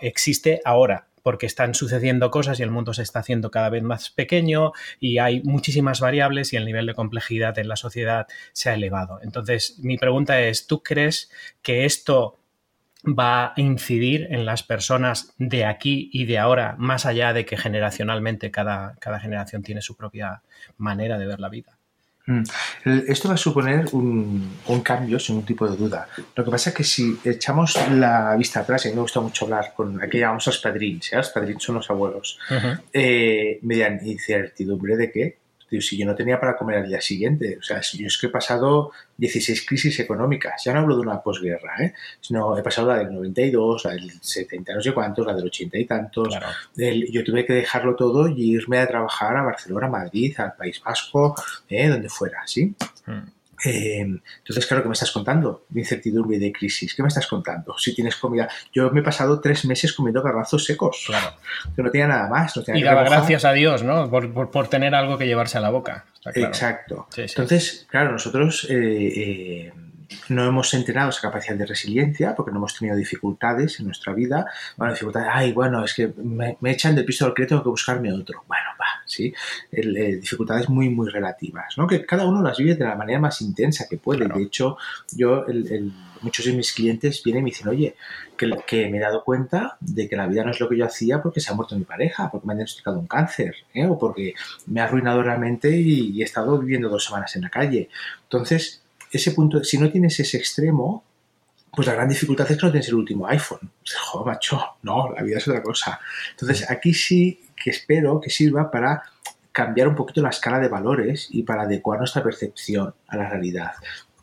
Existe 0.01 0.61
ahora 0.65 1.08
porque 1.23 1.45
están 1.45 1.73
sucediendo 1.73 2.31
cosas 2.31 2.59
y 2.59 2.63
el 2.63 2.71
mundo 2.71 2.93
se 2.93 3.03
está 3.03 3.19
haciendo 3.19 3.51
cada 3.51 3.69
vez 3.69 3.83
más 3.83 4.09
pequeño 4.09 4.73
y 4.99 5.17
hay 5.17 5.41
muchísimas 5.43 5.99
variables 5.99 6.53
y 6.53 6.57
el 6.57 6.65
nivel 6.65 6.85
de 6.85 6.93
complejidad 6.93 7.57
en 7.59 7.67
la 7.67 7.75
sociedad 7.75 8.27
se 8.53 8.69
ha 8.69 8.73
elevado. 8.73 9.19
Entonces, 9.21 9.79
mi 9.79 9.97
pregunta 9.97 10.41
es, 10.41 10.67
¿tú 10.67 10.83
crees 10.83 11.31
que 11.61 11.85
esto 11.85 12.39
va 13.05 13.47
a 13.47 13.53
incidir 13.55 14.27
en 14.29 14.45
las 14.45 14.63
personas 14.63 15.33
de 15.37 15.65
aquí 15.65 16.09
y 16.11 16.25
de 16.25 16.37
ahora, 16.37 16.75
más 16.77 17.05
allá 17.05 17.33
de 17.33 17.45
que 17.45 17.57
generacionalmente 17.57 18.51
cada, 18.51 18.95
cada 18.99 19.19
generación 19.19 19.63
tiene 19.63 19.81
su 19.81 19.95
propia 19.95 20.43
manera 20.77 21.17
de 21.17 21.25
ver 21.25 21.39
la 21.39 21.49
vida? 21.49 21.78
Mm. 22.29 22.43
Esto 23.07 23.27
va 23.27 23.33
a 23.33 23.37
suponer 23.37 23.87
un, 23.91 24.51
cambio 24.83 25.19
sin 25.19 25.35
ningún 25.35 25.47
tipo 25.47 25.67
de 25.67 25.75
duda. 25.75 26.07
Lo 26.35 26.45
que 26.45 26.51
pasa 26.51 26.69
es 26.69 26.75
que 26.75 26.83
si 26.83 27.19
echamos 27.25 27.75
la 27.89 28.35
vista 28.35 28.59
atrás, 28.59 28.85
y 28.85 28.89
a 28.89 28.91
mí 28.91 28.95
me 28.95 29.01
gusta 29.01 29.19
mucho 29.19 29.45
hablar 29.45 29.73
con 29.75 30.01
aquí 30.01 30.19
llamamos 30.19 30.47
a 30.47 30.51
los 30.51 30.59
padrins, 30.59 31.11
¿eh? 31.11 31.17
los 31.17 31.29
padrins 31.29 31.63
son 31.63 31.75
los 31.75 31.89
abuelos, 31.89 32.37
eh, 32.93 33.57
me 33.63 33.77
dan 33.77 33.99
incertidumbre 34.05 34.95
de 34.95 35.11
que 35.11 35.37
si 35.81 35.97
yo 35.97 36.05
no 36.05 36.15
tenía 36.15 36.39
para 36.39 36.57
comer 36.57 36.77
al 36.77 36.87
día 36.87 37.01
siguiente, 37.01 37.57
o 37.59 37.63
sea, 37.63 37.81
si 37.83 37.97
yo 37.97 38.07
es 38.07 38.17
que 38.17 38.27
he 38.27 38.29
pasado 38.29 38.91
16 39.17 39.65
crisis 39.65 39.99
económicas, 39.99 40.63
ya 40.63 40.73
no 40.73 40.79
hablo 40.79 40.95
de 40.95 41.01
una 41.01 41.21
posguerra, 41.21 41.75
¿eh? 41.79 41.93
sino 42.21 42.57
he 42.57 42.63
pasado 42.63 42.87
la 42.87 42.99
del 42.99 43.13
92, 43.13 43.85
la 43.85 43.91
del 43.91 44.11
70 44.21 44.73
no 44.73 44.81
sé 44.81 44.93
cuántos, 44.93 45.25
la 45.25 45.33
del 45.33 45.45
80 45.45 45.77
y 45.77 45.85
tantos, 45.85 46.35
yo 46.75 47.23
tuve 47.23 47.45
que 47.45 47.53
dejarlo 47.53 47.95
todo 47.95 48.27
y 48.27 48.51
irme 48.53 48.79
a 48.79 48.87
trabajar 48.87 49.37
a 49.37 49.43
Barcelona, 49.43 49.87
Madrid, 49.87 50.33
al 50.39 50.55
País 50.55 50.81
Vasco, 50.83 51.35
¿eh? 51.69 51.87
donde 51.87 52.09
fuera, 52.09 52.41
¿sí? 52.45 52.73
Mm. 53.05 53.38
Eh, 53.65 53.99
entonces, 53.99 54.65
claro, 54.65 54.83
¿qué 54.83 54.89
me 54.89 54.93
estás 54.93 55.11
contando? 55.11 55.65
De 55.69 55.81
incertidumbre 55.81 56.37
y 56.37 56.39
de 56.39 56.51
crisis. 56.51 56.93
¿Qué 56.95 57.01
me 57.01 57.09
estás 57.09 57.27
contando? 57.27 57.77
Si 57.77 57.93
tienes 57.93 58.15
comida. 58.15 58.49
Yo 58.73 58.89
me 58.91 59.01
he 59.01 59.03
pasado 59.03 59.39
tres 59.39 59.65
meses 59.65 59.93
comiendo 59.93 60.21
garbanzos 60.21 60.65
secos. 60.65 61.03
Claro. 61.05 61.33
Que 61.75 61.83
no 61.83 61.91
tenía 61.91 62.07
nada 62.07 62.29
más. 62.29 62.53
y 62.73 62.83
daba 62.83 63.03
gracias 63.03 63.45
a 63.45 63.53
Dios, 63.53 63.83
¿no? 63.83 64.09
Por, 64.09 64.67
tener 64.69 64.95
algo 64.95 65.17
que 65.17 65.25
llevarse 65.25 65.57
a 65.57 65.61
la 65.61 65.69
boca. 65.69 66.05
Exacto. 66.35 67.07
Entonces, 67.15 67.87
claro, 67.89 68.11
nosotros 68.11 68.67
eh, 68.69 68.73
eh, 68.75 69.73
no 70.29 70.45
hemos 70.45 70.73
entrenado 70.73 71.09
esa 71.09 71.21
capacidad 71.21 71.55
de 71.55 71.65
resiliencia 71.65 72.35
porque 72.35 72.51
no 72.51 72.57
hemos 72.57 72.77
tenido 72.77 72.95
dificultades 72.97 73.79
en 73.79 73.85
nuestra 73.85 74.13
vida. 74.13 74.45
Bueno, 74.77 74.93
dificultades, 74.93 75.29
ay, 75.31 75.51
bueno, 75.53 75.83
es 75.83 75.93
que 75.93 76.11
me, 76.17 76.57
echan 76.63 76.95
del 76.95 77.05
piso 77.05 77.25
del 77.25 77.33
crédito, 77.33 77.55
tengo 77.55 77.63
que 77.63 77.69
buscarme 77.69 78.11
otro. 78.11 78.43
Bueno, 78.47 78.65
va, 78.79 79.03
¿sí? 79.05 79.33
Eh, 79.71 80.17
dificultades 80.17 80.69
muy, 80.69 80.89
muy 80.89 81.09
relativas, 81.09 81.77
¿no? 81.77 81.87
Que 81.87 82.05
cada 82.05 82.25
uno 82.25 82.41
las 82.41 82.57
vive 82.57 82.75
de 82.75 82.85
la 82.85 82.95
manera 82.95 83.19
más 83.19 83.41
intensa 83.41 83.85
que 83.89 83.97
puede. 83.97 84.27
De 84.27 84.43
hecho, 84.43 84.77
yo, 85.15 85.45
muchos 86.21 86.45
de 86.45 86.53
mis 86.53 86.73
clientes 86.73 87.23
vienen 87.23 87.41
y 87.41 87.43
me 87.43 87.49
dicen, 87.51 87.67
oye, 87.67 87.95
que, 88.37 88.89
me 88.89 88.97
he 88.97 89.01
dado 89.01 89.23
cuenta 89.23 89.77
de 89.79 90.07
que 90.07 90.15
la 90.15 90.27
vida 90.27 90.43
no 90.43 90.51
es 90.51 90.59
lo 90.59 90.69
que 90.69 90.77
yo 90.77 90.85
hacía 90.85 91.21
porque 91.21 91.39
se 91.39 91.51
ha 91.51 91.55
muerto 91.55 91.75
mi 91.75 91.83
pareja, 91.83 92.29
porque 92.31 92.47
me 92.47 92.53
han 92.53 92.57
diagnosticado 92.57 92.99
un 92.99 93.07
cáncer, 93.07 93.55
¿eh? 93.73 93.85
o 93.85 93.97
porque 93.97 94.33
me 94.67 94.81
ha 94.81 94.85
arruinado 94.85 95.21
realmente 95.21 95.75
y, 95.75 96.11
y 96.11 96.21
he 96.21 96.25
estado 96.25 96.57
viviendo 96.57 96.89
dos 96.89 97.05
semanas 97.05 97.35
en 97.35 97.43
la 97.43 97.49
calle. 97.49 97.89
Entonces, 98.23 98.81
ese 99.11 99.31
punto, 99.31 99.63
si 99.63 99.77
no 99.77 99.91
tienes 99.91 100.19
ese 100.19 100.37
extremo, 100.37 101.03
pues 101.71 101.87
la 101.87 101.93
gran 101.93 102.09
dificultad 102.09 102.49
es 102.51 102.57
que 102.57 102.65
no 102.65 102.71
tienes 102.71 102.89
el 102.89 102.95
último 102.95 103.27
iPhone. 103.27 103.71
Joder, 104.07 104.33
macho, 104.33 104.61
no, 104.83 105.13
la 105.15 105.23
vida 105.23 105.37
es 105.37 105.47
otra 105.47 105.61
cosa. 105.61 105.99
Entonces, 106.31 106.69
aquí 106.69 106.93
sí 106.93 107.41
que 107.55 107.69
espero 107.69 108.19
que 108.19 108.29
sirva 108.29 108.71
para 108.71 109.03
cambiar 109.51 109.87
un 109.87 109.95
poquito 109.95 110.21
la 110.21 110.29
escala 110.29 110.59
de 110.59 110.67
valores 110.67 111.27
y 111.31 111.43
para 111.43 111.63
adecuar 111.63 111.99
nuestra 111.99 112.23
percepción 112.23 112.93
a 113.07 113.17
la 113.17 113.29
realidad. 113.29 113.71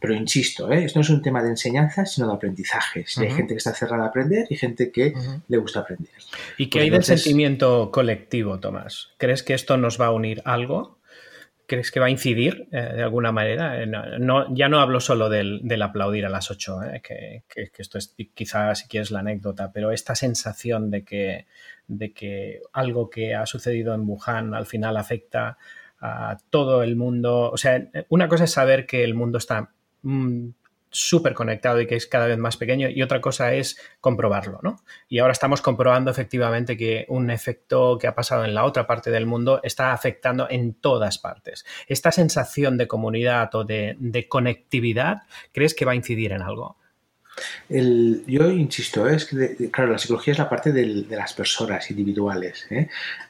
Pero 0.00 0.14
insisto, 0.14 0.70
¿eh? 0.70 0.84
esto 0.84 0.98
no 0.98 1.02
es 1.02 1.10
un 1.10 1.22
tema 1.22 1.42
de 1.42 1.48
enseñanza, 1.48 2.04
sino 2.04 2.28
de 2.28 2.34
aprendizaje. 2.34 3.04
Hay 3.16 3.30
gente 3.30 3.54
que 3.54 3.58
está 3.58 3.74
cerrada 3.74 4.04
a 4.04 4.08
aprender 4.08 4.46
y 4.50 4.56
gente 4.56 4.90
que 4.90 5.14
le 5.48 5.56
gusta 5.56 5.80
aprender. 5.80 6.10
¿Y 6.58 6.66
qué 6.66 6.78
pues 6.78 6.84
hay 6.84 6.90
del 6.90 7.04
sentimiento 7.04 7.90
colectivo, 7.90 8.60
Tomás? 8.60 9.08
¿Crees 9.16 9.42
que 9.42 9.54
esto 9.54 9.76
nos 9.76 10.00
va 10.00 10.06
a 10.06 10.12
unir 10.12 10.42
algo? 10.44 10.98
Crees 11.66 11.90
que 11.90 12.00
va 12.00 12.06
a 12.06 12.10
incidir 12.10 12.68
eh, 12.72 12.92
de 12.96 13.02
alguna 13.02 13.32
manera? 13.32 13.82
Eh, 13.82 13.86
no, 13.86 14.54
ya 14.54 14.68
no 14.68 14.80
hablo 14.80 15.00
solo 15.00 15.28
del, 15.28 15.82
aplaudir 15.82 16.26
a 16.26 16.28
las 16.28 16.50
8, 16.50 16.82
eh, 16.84 17.02
que, 17.02 17.70
esto 17.76 17.98
es 17.98 18.14
quizás 18.34 18.80
si 18.80 18.88
quieres 18.88 19.10
la 19.10 19.20
anécdota, 19.20 19.72
pero 19.72 19.92
esta 19.92 20.14
sensación 20.14 20.90
de 20.90 21.04
que, 21.04 21.46
de 21.86 22.12
que 22.12 22.60
algo 22.72 23.10
que 23.10 23.34
ha 23.34 23.46
sucedido 23.46 23.94
en 23.94 24.08
Wuhan 24.08 24.54
al 24.54 24.66
final 24.66 24.96
afecta 24.96 25.58
a 26.00 26.36
todo 26.50 26.82
el 26.82 26.96
mundo. 26.96 27.50
O 27.50 27.56
sea, 27.56 27.88
una 28.08 28.28
cosa 28.28 28.44
es 28.44 28.52
saber 28.52 28.86
que 28.86 29.02
el 29.02 29.14
mundo 29.14 29.38
está 29.38 29.70
mm, 30.02 30.48
súper 30.96 31.34
conectado 31.34 31.80
y 31.80 31.86
que 31.86 31.96
es 31.96 32.06
cada 32.06 32.26
vez 32.26 32.38
más 32.38 32.56
pequeño 32.56 32.88
y 32.88 33.02
otra 33.02 33.20
cosa 33.20 33.52
es 33.52 33.78
comprobarlo, 34.00 34.60
¿no? 34.62 34.80
Y 35.08 35.18
ahora 35.18 35.32
estamos 35.32 35.60
comprobando 35.60 36.10
efectivamente 36.10 36.76
que 36.76 37.04
un 37.08 37.30
efecto 37.30 37.98
que 37.98 38.06
ha 38.06 38.14
pasado 38.14 38.44
en 38.44 38.54
la 38.54 38.64
otra 38.64 38.86
parte 38.86 39.10
del 39.10 39.26
mundo 39.26 39.60
está 39.62 39.92
afectando 39.92 40.48
en 40.48 40.74
todas 40.74 41.18
partes. 41.18 41.64
Esta 41.86 42.12
sensación 42.12 42.78
de 42.78 42.88
comunidad 42.88 43.54
o 43.54 43.64
de, 43.64 44.26
conectividad, 44.28 45.22
¿crees 45.52 45.74
que 45.74 45.84
va 45.84 45.92
a 45.92 45.96
incidir 45.96 46.32
en 46.32 46.42
algo? 46.42 46.76
yo 47.68 48.50
insisto, 48.50 49.06
es 49.06 49.26
que, 49.26 49.70
claro, 49.70 49.92
la 49.92 49.98
psicología 49.98 50.32
es 50.32 50.38
la 50.38 50.48
parte 50.48 50.72
de 50.72 51.04
las 51.10 51.34
personas 51.34 51.90
individuales. 51.90 52.66
¿eh? 52.70 52.88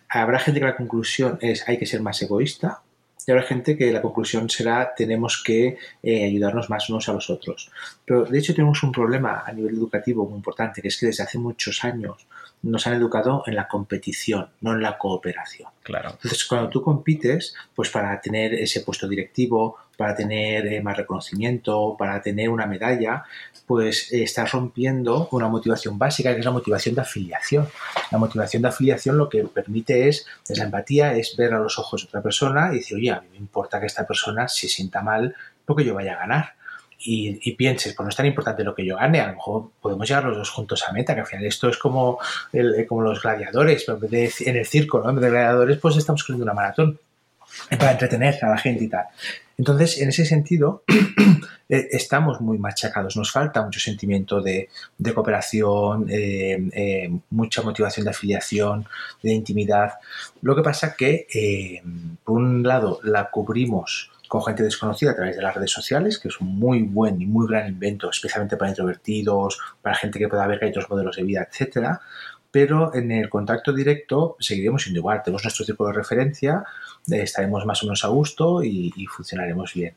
Habrá 0.08 0.38
gente 0.38 0.60
que 0.60 0.66
la 0.66 0.76
conclusión 0.76 1.38
es 1.40 1.68
hay 1.68 1.76
que 1.76 1.86
ser 1.86 2.02
más 2.02 2.22
egoísta, 2.22 2.82
y 3.26 3.30
habrá 3.30 3.44
gente 3.44 3.76
que 3.76 3.90
la 3.92 4.00
conclusión 4.00 4.48
será 4.48 4.94
tenemos 4.94 5.42
que 5.42 5.78
eh, 6.02 6.24
ayudarnos 6.24 6.70
más 6.70 6.88
unos 6.88 7.08
a 7.08 7.12
los 7.12 7.28
otros. 7.28 7.70
Pero 8.04 8.24
de 8.24 8.38
hecho 8.38 8.54
tenemos 8.54 8.82
un 8.82 8.92
problema 8.92 9.42
a 9.44 9.52
nivel 9.52 9.74
educativo 9.74 10.26
muy 10.28 10.36
importante, 10.36 10.80
que 10.80 10.88
es 10.88 10.98
que 10.98 11.06
desde 11.06 11.24
hace 11.24 11.38
muchos 11.38 11.84
años 11.84 12.26
nos 12.62 12.86
han 12.86 12.94
educado 12.94 13.42
en 13.46 13.54
la 13.54 13.68
competición, 13.68 14.48
no 14.60 14.72
en 14.72 14.82
la 14.82 14.98
cooperación. 14.98 15.68
Claro. 15.82 16.10
Entonces, 16.10 16.44
cuando 16.44 16.68
tú 16.68 16.82
compites, 16.82 17.54
pues 17.74 17.90
para 17.90 18.20
tener 18.20 18.54
ese 18.54 18.80
puesto 18.80 19.06
directivo, 19.08 19.76
para 19.96 20.14
tener 20.14 20.66
eh, 20.66 20.82
más 20.82 20.96
reconocimiento, 20.96 21.96
para 21.98 22.20
tener 22.20 22.48
una 22.48 22.66
medalla, 22.66 23.24
pues 23.66 24.12
eh, 24.12 24.22
estás 24.22 24.52
rompiendo 24.52 25.28
una 25.32 25.48
motivación 25.48 25.98
básica 25.98 26.32
que 26.32 26.40
es 26.40 26.44
la 26.44 26.50
motivación 26.50 26.94
de 26.94 27.00
afiliación. 27.02 27.68
La 28.10 28.18
motivación 28.18 28.62
de 28.62 28.68
afiliación 28.68 29.16
lo 29.16 29.28
que 29.28 29.44
permite 29.44 30.08
es, 30.08 30.26
es 30.48 30.58
la 30.58 30.64
empatía, 30.64 31.14
es 31.14 31.36
ver 31.36 31.54
a 31.54 31.58
los 31.58 31.78
ojos 31.78 32.02
de 32.02 32.08
otra 32.08 32.22
persona 32.22 32.70
y 32.72 32.76
decir, 32.76 32.96
oye, 32.96 33.10
a 33.10 33.20
mí 33.20 33.28
me 33.32 33.38
importa 33.38 33.80
que 33.80 33.86
esta 33.86 34.06
persona 34.06 34.48
se 34.48 34.68
sienta 34.68 35.02
mal 35.02 35.34
porque 35.64 35.84
yo 35.84 35.94
vaya 35.94 36.14
a 36.14 36.18
ganar. 36.18 36.55
Y, 36.98 37.52
pienses, 37.52 37.94
pues 37.94 38.04
no 38.04 38.10
es 38.10 38.16
tan 38.16 38.26
importante 38.26 38.64
lo 38.64 38.74
que 38.74 38.84
yo 38.84 38.96
gane, 38.96 39.20
a 39.20 39.28
lo 39.28 39.34
mejor 39.34 39.70
podemos 39.80 40.08
llegar 40.08 40.24
los 40.24 40.36
dos 40.36 40.50
juntos 40.50 40.82
a 40.88 40.92
meta, 40.92 41.14
que 41.14 41.20
al 41.20 41.26
final 41.26 41.44
esto 41.44 41.68
es 41.68 41.78
como, 41.78 42.18
el, 42.52 42.84
como 42.88 43.02
los 43.02 43.22
gladiadores, 43.22 43.84
pero 43.84 44.00
en, 44.02 44.56
el 44.56 44.66
circo, 44.66 45.00
¿no? 45.00 45.10
En 45.10 45.16
vez 45.16 45.24
de 45.24 45.30
gladiadores, 45.30 45.78
pues 45.78 45.96
estamos 45.96 46.24
corriendo 46.24 46.44
una 46.44 46.54
maratón 46.54 46.98
para 47.70 47.92
entretener 47.92 48.38
a 48.42 48.48
la 48.48 48.58
gente 48.58 48.84
y 48.84 48.88
tal. 48.88 49.06
Entonces, 49.58 49.98
en 50.00 50.10
ese 50.10 50.26
sentido, 50.26 50.84
eh, 51.68 51.88
estamos 51.90 52.40
muy 52.40 52.58
machacados, 52.58 53.16
nos 53.16 53.32
falta 53.32 53.62
mucho 53.62 53.80
sentimiento 53.80 54.40
de, 54.42 54.68
cooperación, 55.14 56.06
eh, 56.10 56.68
eh, 56.72 57.10
mucha 57.30 57.62
motivación 57.62 58.04
de 58.04 58.10
afiliación, 58.10 58.86
de 59.22 59.32
intimidad. 59.32 59.94
Lo 60.42 60.54
que 60.54 60.62
pasa 60.62 60.94
que, 60.94 61.82
por 62.22 62.36
un 62.36 62.62
lado, 62.62 63.00
la 63.02 63.30
cubrimos 63.30 64.10
con 64.28 64.42
gente 64.42 64.62
desconocida 64.62 65.12
a 65.12 65.14
través 65.14 65.36
de 65.36 65.42
las 65.42 65.54
redes 65.54 65.70
sociales, 65.70 66.18
que 66.18 66.28
es 66.28 66.40
un 66.40 66.58
muy 66.58 66.82
buen 66.82 67.20
y 67.20 67.26
muy 67.26 67.46
gran 67.46 67.68
invento, 67.68 68.10
especialmente 68.10 68.56
para 68.56 68.70
introvertidos, 68.70 69.58
para 69.82 69.96
gente 69.96 70.18
que 70.18 70.28
pueda 70.28 70.46
ver 70.46 70.58
que 70.58 70.66
hay 70.66 70.70
otros 70.70 70.90
modelos 70.90 71.16
de 71.16 71.22
vida, 71.22 71.46
etcétera. 71.48 72.00
Pero 72.50 72.94
en 72.94 73.12
el 73.12 73.28
contacto 73.28 73.72
directo 73.72 74.36
seguiremos 74.40 74.82
siendo 74.82 75.00
igual. 75.00 75.22
Tenemos 75.22 75.44
nuestro 75.44 75.66
tipo 75.66 75.86
de 75.86 75.92
referencia, 75.92 76.64
estaremos 77.06 77.66
más 77.66 77.82
o 77.82 77.86
menos 77.86 78.04
a 78.04 78.08
gusto 78.08 78.62
y, 78.62 79.06
funcionaremos 79.06 79.74
bien. 79.74 79.94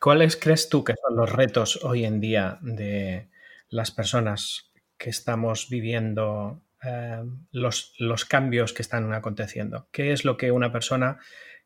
¿Cuáles 0.00 0.36
crees 0.36 0.68
tú 0.68 0.82
que 0.82 0.94
son 1.06 1.16
los 1.16 1.30
retos 1.30 1.84
hoy 1.84 2.04
en 2.04 2.20
día 2.20 2.58
de 2.62 3.28
las 3.68 3.90
personas 3.90 4.70
que 4.96 5.10
estamos 5.10 5.68
viviendo 5.68 6.60
eh, 6.82 7.22
los, 7.52 7.94
los, 7.98 8.24
cambios 8.24 8.72
que 8.72 8.82
están 8.82 9.12
aconteciendo? 9.12 9.88
¿Qué 9.92 10.12
es 10.12 10.24
lo 10.24 10.36
que 10.36 10.52
una 10.52 10.72
persona 10.72 11.18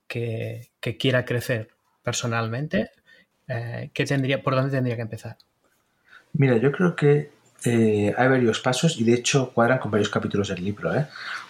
que, 0.07 0.71
quiera 0.99 1.25
crecer 1.25 1.71
personalmente, 2.03 2.91
eh, 3.49 3.91
tendría, 3.95 4.43
¿por 4.43 4.55
dónde 4.55 4.71
tendría 4.71 4.97
que 4.97 5.03
empezar? 5.03 5.37
Mira, 6.33 6.57
yo 6.59 6.71
creo 6.73 6.95
que 6.95 7.31
eh, 7.65 8.15
hay 8.17 8.29
varios 8.29 8.61
pasos 8.61 9.01
y 9.01 9.05
de 9.05 9.15
hecho 9.15 9.53
cuadran 9.53 9.79
con 9.79 9.91
varios 9.91 10.09
capítulos 10.09 10.49
del 10.49 10.65
libro. 10.65 10.93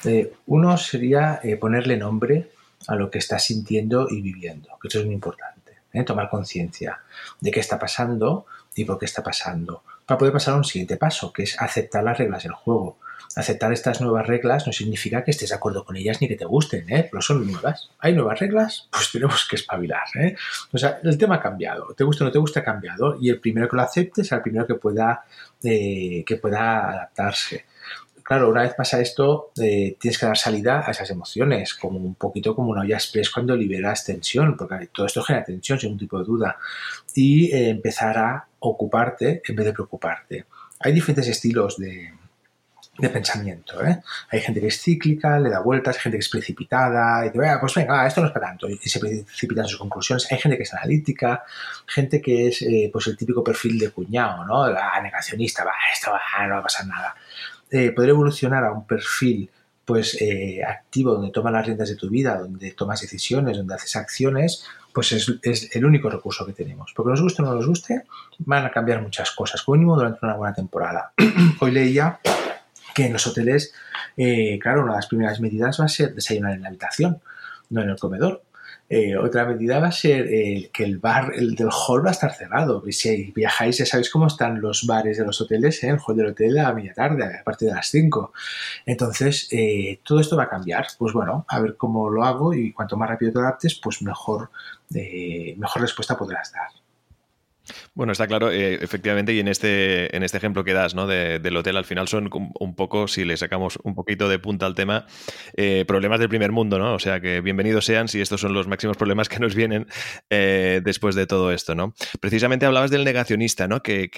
eh 0.04 0.32
uno 0.46 0.76
sería 0.78 1.40
ponerle 1.60 1.96
nombre 1.96 2.50
a 2.86 2.94
lo 2.94 3.10
que 3.10 3.18
está 3.18 3.38
sintiendo 3.38 4.06
y 4.08 4.20
viviendo, 4.22 4.78
que 4.80 4.88
eso 4.88 5.00
es 5.00 5.06
muy 5.06 5.14
importante. 5.14 5.56
Tomar 6.04 6.28
conciencia 6.28 7.00
de 7.40 7.50
qué 7.50 7.60
está 7.60 7.78
pasando 7.78 8.46
y 8.74 8.84
por 8.84 8.98
qué 8.98 9.06
está 9.06 9.22
pasando, 9.22 9.82
para 10.04 10.18
poder 10.18 10.32
pasar 10.32 10.54
a 10.54 10.58
un 10.58 10.64
siguiente 10.64 10.98
paso, 10.98 11.32
que 11.32 11.44
es 11.44 11.60
aceptar 11.60 12.04
las 12.04 12.18
reglas 12.18 12.42
del 12.42 12.52
juego 12.52 12.98
aceptar 13.36 13.72
estas 13.72 14.00
nuevas 14.00 14.26
reglas 14.26 14.66
no 14.66 14.72
significa 14.72 15.22
que 15.22 15.30
estés 15.30 15.50
de 15.50 15.56
acuerdo 15.56 15.84
con 15.84 15.96
ellas 15.96 16.20
ni 16.20 16.28
que 16.28 16.36
te 16.36 16.44
gusten, 16.44 16.88
¿eh? 16.90 17.06
Pero 17.10 17.20
son 17.22 17.46
nuevas. 17.46 17.90
Hay 17.98 18.14
nuevas 18.14 18.38
reglas, 18.38 18.88
pues 18.90 19.12
tenemos 19.12 19.46
que 19.48 19.56
espabilar, 19.56 20.04
¿eh? 20.14 20.36
O 20.72 20.78
sea, 20.78 20.98
el 21.02 21.18
tema 21.18 21.36
ha 21.36 21.40
cambiado. 21.40 21.94
Te 21.94 22.04
gusta 22.04 22.24
o 22.24 22.26
no 22.26 22.32
te 22.32 22.38
gusta, 22.38 22.60
ha 22.60 22.64
cambiado. 22.64 23.18
Y 23.20 23.30
el 23.30 23.40
primero 23.40 23.68
que 23.68 23.76
lo 23.76 23.82
acepte 23.82 24.22
es 24.22 24.32
el 24.32 24.42
primero 24.42 24.66
que 24.66 24.74
pueda, 24.74 25.24
eh, 25.62 26.24
que 26.26 26.36
pueda 26.36 26.90
adaptarse. 26.90 27.66
Claro, 28.26 28.50
una 28.50 28.62
vez 28.62 28.74
pasa 28.74 29.00
esto, 29.00 29.52
eh, 29.56 29.96
tienes 30.00 30.18
que 30.18 30.26
dar 30.26 30.36
salida 30.36 30.82
a 30.84 30.90
esas 30.90 31.08
emociones, 31.10 31.74
como 31.74 32.00
un 32.00 32.16
poquito 32.16 32.56
como 32.56 32.72
una 32.72 32.80
olla 32.80 32.96
express 32.96 33.30
cuando 33.30 33.54
liberas 33.54 34.04
tensión, 34.04 34.56
porque 34.56 34.88
todo 34.92 35.06
esto 35.06 35.22
genera 35.22 35.44
tensión 35.44 35.78
sin 35.78 35.90
ningún 35.90 36.00
tipo 36.00 36.18
de 36.18 36.24
duda, 36.24 36.56
y 37.14 37.52
eh, 37.52 37.68
empezar 37.68 38.18
a 38.18 38.48
ocuparte 38.58 39.42
en 39.46 39.54
vez 39.54 39.66
de 39.66 39.72
preocuparte. 39.72 40.44
Hay 40.80 40.92
diferentes 40.92 41.28
estilos 41.28 41.76
de, 41.76 42.10
de 42.98 43.08
pensamiento. 43.10 43.84
¿eh? 43.84 44.00
Hay 44.30 44.40
gente 44.40 44.60
que 44.60 44.68
es 44.68 44.80
cíclica, 44.80 45.38
le 45.38 45.50
da 45.50 45.60
vueltas, 45.60 45.96
hay 45.96 46.02
gente 46.02 46.18
que 46.18 46.22
es 46.22 46.28
precipitada, 46.28 47.26
y 47.26 47.30
dice, 47.30 47.56
pues 47.60 47.74
venga, 47.74 48.06
esto 48.06 48.20
no 48.20 48.28
es 48.28 48.32
para 48.32 48.46
tanto, 48.46 48.68
y 48.68 48.76
se 48.76 49.00
precipita 49.00 49.62
en 49.62 49.68
sus 49.68 49.78
conclusiones. 49.78 50.30
Hay 50.30 50.38
gente 50.38 50.56
que 50.56 50.62
es 50.62 50.74
analítica, 50.74 51.44
gente 51.86 52.20
que 52.20 52.48
es 52.48 52.62
eh, 52.62 52.90
pues 52.92 53.06
el 53.06 53.16
típico 53.16 53.42
perfil 53.44 53.78
de 53.78 53.90
cuñado, 53.90 54.44
¿no? 54.44 54.68
La 54.68 55.00
negacionista, 55.02 55.64
va, 55.64 55.72
esto 55.92 56.10
no 56.10 56.54
va 56.54 56.58
a 56.58 56.62
pasar 56.62 56.86
nada. 56.86 57.14
Eh, 57.70 57.90
poder 57.90 58.10
evolucionar 58.10 58.64
a 58.64 58.72
un 58.72 58.86
perfil 58.86 59.50
pues 59.84 60.20
eh, 60.20 60.64
activo, 60.64 61.12
donde 61.12 61.30
tomas 61.30 61.52
las 61.52 61.64
riendas 61.64 61.88
de 61.88 61.94
tu 61.94 62.10
vida, 62.10 62.36
donde 62.36 62.72
tomas 62.72 63.00
decisiones, 63.00 63.56
donde 63.56 63.74
haces 63.74 63.94
acciones, 63.94 64.64
pues 64.92 65.12
es, 65.12 65.32
es, 65.42 65.76
el 65.76 65.84
único 65.84 66.10
recurso 66.10 66.44
que 66.44 66.52
tenemos. 66.52 66.92
Porque 66.94 67.10
nos 67.10 67.22
guste 67.22 67.42
o 67.42 67.44
no 67.44 67.54
nos 67.54 67.66
guste, 67.66 68.02
van 68.38 68.64
a 68.64 68.70
cambiar 68.70 69.00
muchas 69.00 69.30
cosas, 69.30 69.62
como 69.62 69.76
mínimo 69.76 69.94
durante 69.94 70.18
una 70.22 70.34
buena 70.34 70.54
temporada. 70.54 71.12
Hoy 71.60 71.70
leía 71.70 72.18
que 72.96 73.04
en 73.04 73.12
los 73.12 73.26
hoteles, 73.26 73.74
eh, 74.16 74.58
claro, 74.58 74.82
una 74.82 74.92
de 74.92 74.96
las 74.96 75.06
primeras 75.06 75.38
medidas 75.38 75.78
va 75.78 75.84
a 75.84 75.88
ser 75.88 76.14
desayunar 76.14 76.54
en 76.54 76.62
la 76.62 76.68
habitación, 76.68 77.20
no 77.68 77.82
en 77.82 77.90
el 77.90 77.98
comedor. 77.98 78.42
Eh, 78.88 79.18
otra 79.18 79.44
medida 79.44 79.80
va 79.80 79.88
a 79.88 79.92
ser 79.92 80.26
eh, 80.32 80.70
que 80.72 80.84
el 80.84 80.98
bar 80.98 81.32
el 81.34 81.56
del 81.56 81.68
hall 81.68 82.06
va 82.06 82.08
a 82.08 82.12
estar 82.12 82.32
cerrado. 82.32 82.82
Si 82.90 83.32
viajáis, 83.32 83.76
ya 83.76 83.84
sabéis 83.84 84.08
cómo 84.08 84.28
están 84.28 84.62
los 84.62 84.86
bares 84.86 85.18
de 85.18 85.26
los 85.26 85.38
hoteles, 85.42 85.84
el 85.84 85.98
hall 85.98 86.16
del 86.16 86.28
hotel 86.28 86.58
a 86.58 86.72
media 86.72 86.94
tarde, 86.94 87.38
a 87.38 87.44
partir 87.44 87.68
de 87.68 87.74
las 87.74 87.88
5. 87.88 88.32
Entonces, 88.86 89.50
todo 90.02 90.20
esto 90.20 90.36
va 90.38 90.44
a 90.44 90.48
cambiar. 90.48 90.86
Pues 90.98 91.12
bueno, 91.12 91.44
a 91.48 91.60
ver 91.60 91.76
cómo 91.76 92.08
lo 92.08 92.24
hago 92.24 92.54
y 92.54 92.72
cuanto 92.72 92.96
más 92.96 93.10
rápido 93.10 93.32
te 93.32 93.40
adaptes, 93.40 93.74
pues 93.74 94.00
mejor, 94.00 94.50
mejor 94.90 95.82
respuesta 95.82 96.16
podrás 96.16 96.50
dar. 96.50 96.85
Bueno, 97.94 98.12
está 98.12 98.26
claro, 98.26 98.50
eh, 98.50 98.74
efectivamente, 98.80 99.32
y 99.32 99.40
en 99.40 99.48
este, 99.48 100.14
en 100.16 100.22
este 100.22 100.36
ejemplo 100.36 100.64
que 100.64 100.72
das 100.72 100.94
¿no? 100.94 101.06
del 101.06 101.56
hotel, 101.56 101.76
al 101.76 101.84
final 101.84 102.08
son 102.08 102.30
un 102.32 102.74
poco, 102.74 103.08
si 103.08 103.24
le 103.24 103.36
sacamos 103.36 103.78
un 103.82 103.94
poquito 103.94 104.28
de 104.28 104.38
punta 104.38 104.66
al 104.66 104.74
tema, 104.74 105.06
eh, 105.56 105.84
problemas 105.86 106.20
del 106.20 106.28
primer 106.28 106.52
mundo, 106.52 106.78
¿no? 106.78 106.94
O 106.94 106.98
sea 106.98 107.20
que 107.20 107.40
bienvenidos 107.40 107.84
sean 107.84 108.08
si 108.08 108.20
estos 108.20 108.40
son 108.40 108.52
los 108.52 108.66
máximos 108.66 108.96
problemas 108.96 109.28
que 109.28 109.38
nos 109.38 109.54
vienen 109.54 109.86
eh, 110.30 110.80
después 110.84 111.14
de 111.14 111.26
todo 111.26 111.52
esto, 111.52 111.74
¿no? 111.74 111.94
Precisamente 112.20 112.66
hablabas 112.66 112.90
del 112.90 113.04
negacionista, 113.04 113.68
¿no? 113.68 113.82
Que, 113.82 114.08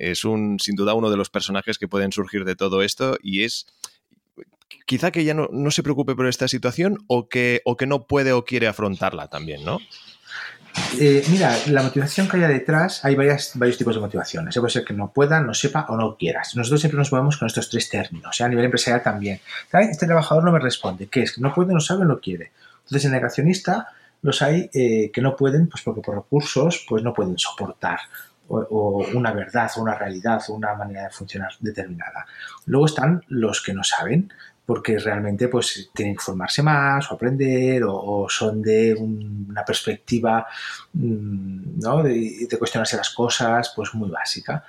es 0.00 0.24
un, 0.24 0.58
sin 0.60 0.76
duda, 0.76 0.94
uno 0.94 1.10
de 1.10 1.16
los 1.16 1.30
personajes 1.30 1.78
que 1.78 1.88
pueden 1.88 2.12
surgir 2.12 2.44
de 2.44 2.56
todo 2.56 2.82
esto 2.82 3.18
y 3.22 3.44
es 3.44 3.66
quizá 4.86 5.10
que 5.10 5.24
ya 5.24 5.34
no, 5.34 5.48
no 5.52 5.70
se 5.70 5.82
preocupe 5.82 6.14
por 6.14 6.26
esta 6.26 6.48
situación 6.48 6.98
o 7.08 7.28
que, 7.28 7.60
o 7.64 7.76
que 7.76 7.86
no 7.86 8.06
puede 8.06 8.32
o 8.32 8.44
quiere 8.44 8.66
afrontarla 8.66 9.28
también, 9.28 9.64
¿no? 9.64 9.78
Eh, 10.98 11.24
mira, 11.30 11.54
la 11.68 11.82
motivación 11.82 12.28
que 12.28 12.36
haya 12.36 12.48
detrás, 12.48 13.04
hay 13.04 13.14
varios 13.14 13.52
tipos 13.76 13.94
de 13.94 14.00
motivaciones. 14.00 14.56
Puede 14.56 14.70
ser 14.70 14.84
que 14.84 14.94
no 14.94 15.10
pueda, 15.10 15.40
no 15.40 15.54
sepa 15.54 15.86
o 15.88 15.96
no 15.96 16.16
quieras. 16.16 16.54
Nosotros 16.56 16.80
siempre 16.80 16.98
nos 16.98 17.12
movemos 17.12 17.36
con 17.36 17.46
estos 17.46 17.68
tres 17.68 17.88
términos, 17.88 18.40
a 18.40 18.48
nivel 18.48 18.66
empresarial 18.66 19.02
también. 19.02 19.40
Este 19.72 20.06
trabajador 20.06 20.44
no 20.44 20.52
me 20.52 20.58
responde, 20.58 21.06
¿qué 21.06 21.22
es? 21.22 21.38
No 21.38 21.54
puede, 21.54 21.72
no 21.72 21.80
sabe, 21.80 22.04
no 22.04 22.20
quiere. 22.20 22.52
Entonces, 22.84 23.04
en 23.06 23.12
negacionista 23.12 23.88
los 24.22 24.42
hay 24.42 24.70
eh, 24.72 25.10
que 25.12 25.20
no 25.20 25.36
pueden, 25.36 25.68
pues 25.68 25.82
porque 25.82 26.00
por 26.00 26.16
recursos, 26.16 26.84
pues 26.88 27.02
no 27.02 27.12
pueden 27.12 27.38
soportar 27.38 28.00
o, 28.48 29.04
una 29.14 29.32
verdad, 29.32 29.70
o 29.76 29.82
una 29.82 29.94
realidad, 29.94 30.40
o 30.48 30.54
una 30.54 30.74
manera 30.74 31.04
de 31.04 31.10
funcionar 31.10 31.52
determinada. 31.60 32.26
Luego 32.66 32.86
están 32.86 33.24
los 33.28 33.62
que 33.62 33.72
no 33.72 33.82
saben, 33.84 34.32
porque 34.66 34.98
realmente 34.98 35.46
pues 35.46 35.90
tienen 35.94 36.16
que 36.16 36.22
formarse 36.22 36.60
más 36.62 37.10
o 37.10 37.14
aprender 37.14 37.84
o, 37.86 38.26
son 38.28 38.60
de 38.60 38.94
una 38.94 39.64
perspectiva 39.64 40.44
mm, 40.92 41.80
¿no? 41.80 42.02
de, 42.02 42.48
cuestionarse 42.58 42.96
las 42.96 43.10
cosas 43.10 43.72
pues 43.74 43.94
muy 43.94 44.10
básica. 44.10 44.64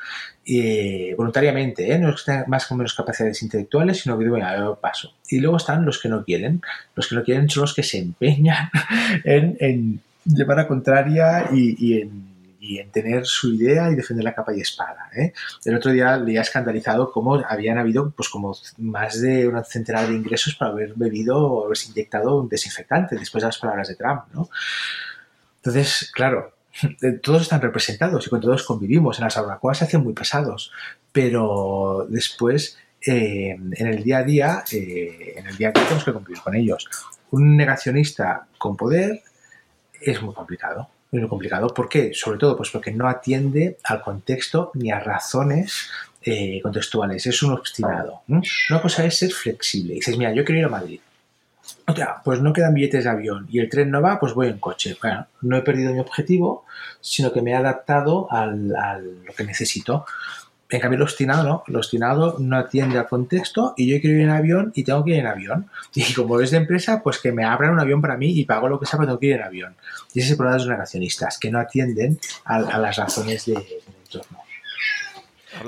Y, 0.45 1.13
voluntariamente, 1.15 1.91
¿eh? 1.91 1.99
no 1.99 2.09
es 2.09 2.21
que 2.21 2.31
tengan 2.31 2.49
más 2.49 2.71
o 2.71 2.75
menos 2.75 2.93
capacidades 2.93 3.41
intelectuales, 3.41 3.99
sino 4.01 4.17
que 4.17 4.29
bueno, 4.29 4.77
paso. 4.79 5.13
Y 5.29 5.39
luego 5.39 5.57
están 5.57 5.83
los 5.83 5.99
que 5.99 6.09
no 6.09 6.23
quieren. 6.23 6.61
Los 6.95 7.07
que 7.07 7.15
no 7.15 7.23
quieren 7.23 7.49
son 7.49 7.61
los 7.61 7.73
que 7.73 7.83
se 7.83 7.97
empeñan 7.97 8.69
en, 9.25 9.99
llevar 10.23 10.59
a 10.59 10.67
contraria 10.67 11.49
y 11.51 12.01
en 12.01 12.26
y 12.67 12.79
en 12.79 12.91
tener 12.91 13.25
su 13.25 13.53
idea 13.53 13.89
y 13.89 13.95
defender 13.95 14.25
la 14.25 14.35
capa 14.35 14.53
y 14.53 14.59
espada. 14.59 15.09
¿eh? 15.15 15.31
El 15.63 15.75
otro 15.75 15.91
día 15.91 16.17
le 16.17 16.37
ha 16.37 16.41
escandalizado 16.41 17.11
cómo 17.11 17.35
habían 17.47 17.77
habido 17.77 18.11
pues 18.11 18.27
como 18.27 18.57
más 18.77 19.21
de 19.21 19.47
una 19.47 19.63
centenar 19.63 20.07
de 20.07 20.15
ingresos 20.15 20.55
para 20.55 20.71
haber 20.71 20.93
bebido 20.95 21.37
o 21.37 21.65
haberse 21.65 21.91
inyectado 21.91 22.41
un 22.41 22.49
desinfectante 22.49 23.15
después 23.15 23.41
de 23.41 23.47
las 23.47 23.57
palabras 23.57 23.87
de 23.87 23.95
Trump. 23.95 24.23
¿no? 24.33 24.49
Entonces, 25.57 26.11
claro, 26.13 26.55
todos 27.23 27.43
están 27.43 27.61
representados 27.61 28.27
y 28.27 28.29
con 28.29 28.41
todos 28.41 28.63
convivimos. 28.63 29.17
En 29.17 29.23
las 29.23 29.37
barbacoas 29.37 29.77
se 29.77 29.85
hacen 29.85 30.03
muy 30.03 30.13
pesados, 30.13 30.73
pero 31.13 32.05
después 32.09 32.77
eh, 33.05 33.51
en 33.51 33.87
el 33.87 34.03
día 34.03 34.17
a 34.17 34.23
día, 34.23 34.63
eh, 34.73 35.35
en 35.37 35.47
el 35.47 35.55
día 35.55 35.69
a 35.69 35.73
tenemos 35.73 36.03
que 36.03 36.13
convivir 36.13 36.41
con 36.41 36.53
ellos. 36.53 36.89
Un 37.31 37.55
negacionista 37.55 38.47
con 38.57 38.75
poder 38.75 39.21
es 40.01 40.21
muy 40.21 40.33
complicado 40.33 40.89
muy 41.11 41.27
complicado. 41.27 41.67
¿Por 41.67 41.89
qué? 41.89 42.11
Sobre 42.13 42.37
todo 42.37 42.57
pues 42.57 42.69
porque 42.69 42.91
no 42.91 43.07
atiende 43.07 43.77
al 43.83 44.01
contexto 44.01 44.71
ni 44.73 44.91
a 44.91 44.99
razones 44.99 45.89
eh, 46.21 46.59
contextuales. 46.61 47.25
Es 47.25 47.41
un 47.43 47.53
obstinado. 47.53 48.21
Una 48.27 48.81
cosa 48.81 49.05
es 49.05 49.17
ser 49.17 49.31
flexible. 49.31 49.95
dices, 49.95 50.17
mira, 50.17 50.33
yo 50.33 50.43
quiero 50.43 50.59
ir 50.59 50.65
a 50.65 50.69
Madrid. 50.69 50.99
Otra, 51.85 52.21
pues 52.23 52.41
no 52.41 52.51
quedan 52.51 52.73
billetes 52.73 53.05
de 53.05 53.09
avión 53.09 53.47
y 53.49 53.59
el 53.59 53.69
tren 53.69 53.91
no 53.91 54.01
va, 54.01 54.19
pues 54.19 54.33
voy 54.33 54.47
en 54.47 54.59
coche. 54.59 54.97
Bueno, 55.01 55.27
no 55.41 55.57
he 55.57 55.61
perdido 55.61 55.93
mi 55.93 55.99
objetivo, 55.99 56.65
sino 56.99 57.31
que 57.31 57.41
me 57.41 57.51
he 57.51 57.55
adaptado 57.55 58.27
a 58.29 58.45
lo 58.45 59.33
que 59.35 59.43
necesito. 59.43 60.05
En 60.69 60.81
cambio, 60.81 60.97
el 60.97 61.03
obstinado 61.03 61.43
no. 61.43 61.63
El 61.67 61.75
obstinado 61.77 62.35
no 62.39 62.57
atiende 62.57 62.97
al 62.97 63.07
contexto 63.07 63.73
y 63.77 63.87
yo 63.87 64.01
quiero 64.01 64.17
ir 64.17 64.23
en 64.23 64.31
avión 64.31 64.71
y 64.75 64.83
tengo 64.83 65.03
que 65.03 65.11
ir 65.11 65.19
en 65.19 65.27
avión. 65.27 65.69
Y 65.95 66.13
como 66.13 66.39
es 66.41 66.51
de 66.51 66.57
empresa, 66.57 67.01
pues 67.01 67.19
que 67.19 67.31
me 67.31 67.45
abran 67.45 67.71
un 67.71 67.79
avión 67.79 68.01
para 68.01 68.17
mí 68.17 68.31
y 68.37 68.43
pago 68.43 68.67
lo 68.67 68.79
que 68.79 68.85
sea, 68.85 68.99
pero 68.99 69.07
tengo 69.07 69.19
que 69.19 69.27
ir 69.27 69.33
en 69.35 69.43
avión. 69.43 69.75
Y 70.13 70.19
ese 70.19 70.27
es 70.27 70.31
el 70.31 70.37
problema 70.37 70.57
de 70.57 70.63
los 70.63 70.69
negacionistas, 70.69 71.37
que 71.37 71.51
no 71.51 71.59
atienden 71.59 72.19
a, 72.43 72.59
las 72.79 72.97
razones 72.97 73.45
de, 73.45 73.53
del 73.53 73.83
entorno. 74.03 74.39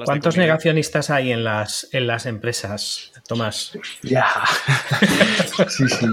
¿Cuántos 0.05 0.37
negacionistas 0.37 1.09
hay 1.09 1.31
en 1.31 1.43
las, 1.43 1.87
en 1.91 2.05
las 2.05 2.25
empresas, 2.25 3.11
Tomás? 3.27 3.77
Ya. 4.03 4.27
sí, 5.67 5.87
sí. 5.87 6.05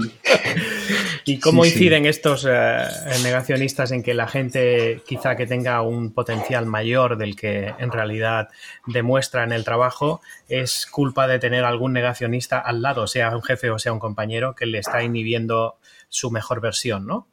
¿Y 1.25 1.39
cómo 1.39 1.65
inciden 1.65 2.05
estos 2.05 2.45
eh, 2.49 2.87
negacionistas 3.23 3.91
en 3.91 4.03
que 4.03 4.13
la 4.13 4.27
gente 4.27 5.01
quizá 5.05 5.35
que 5.35 5.45
tenga 5.45 5.81
un 5.81 6.13
potencial 6.13 6.65
mayor 6.65 7.17
del 7.17 7.35
que 7.35 7.73
en 7.79 7.91
realidad 7.91 8.49
demuestra 8.85 9.43
en 9.43 9.51
el 9.51 9.63
trabajo 9.63 10.21
es 10.47 10.85
culpa 10.85 11.27
de 11.27 11.39
tener 11.39 11.65
algún 11.65 11.93
negacionista 11.93 12.59
al 12.59 12.81
lado, 12.81 13.07
sea 13.07 13.35
un 13.35 13.43
jefe 13.43 13.69
o 13.69 13.79
sea 13.79 13.93
un 13.93 13.99
compañero, 13.99 14.55
que 14.55 14.65
le 14.65 14.79
está 14.79 15.03
inhibiendo 15.03 15.77
su 16.09 16.31
mejor 16.31 16.61
versión, 16.61 17.05
¿no? 17.05 17.27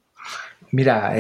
Mira, 0.74 1.14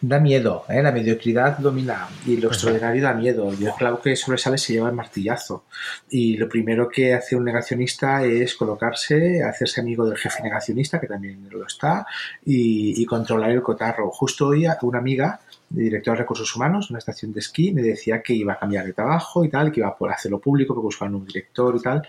da 0.00 0.20
miedo, 0.20 0.64
¿eh? 0.68 0.80
la 0.80 0.92
mediocridad 0.92 1.58
domina 1.58 2.06
y 2.24 2.36
lo 2.36 2.46
extraordinario 2.46 3.02
da 3.02 3.12
miedo. 3.12 3.52
Y 3.52 3.64
el 3.64 3.72
clavo 3.72 4.00
que 4.00 4.14
sobresale 4.14 4.58
se 4.58 4.74
lleva 4.74 4.90
el 4.90 4.94
martillazo. 4.94 5.64
Y 6.08 6.36
lo 6.36 6.48
primero 6.48 6.88
que 6.88 7.12
hace 7.12 7.34
un 7.34 7.44
negacionista 7.44 8.22
es 8.22 8.54
colocarse, 8.54 9.42
hacerse 9.42 9.80
amigo 9.80 10.06
del 10.06 10.16
jefe 10.16 10.44
negacionista, 10.44 11.00
que 11.00 11.08
también 11.08 11.48
lo 11.50 11.66
está, 11.66 12.06
y, 12.44 13.04
controlar 13.06 13.50
el 13.50 13.60
cotarro. 13.60 14.08
Justo 14.12 14.46
hoy 14.46 14.68
una 14.82 14.98
amiga 14.98 15.40
directora 15.68 16.18
de 16.18 16.22
recursos 16.22 16.54
humanos, 16.54 16.88
una 16.90 17.00
estación 17.00 17.32
de 17.32 17.40
esquí, 17.40 17.72
me 17.72 17.82
decía 17.82 18.22
que 18.22 18.34
iba 18.34 18.52
a 18.52 18.58
cambiar 18.60 18.86
de 18.86 18.92
trabajo 18.92 19.44
y 19.44 19.48
tal, 19.48 19.72
que 19.72 19.80
iba 19.80 19.88
a 19.88 20.12
hacerlo 20.12 20.38
público, 20.38 20.74
porque 20.74 20.84
buscaban 20.84 21.16
un 21.16 21.26
director 21.26 21.74
y 21.74 21.82
tal. 21.82 22.06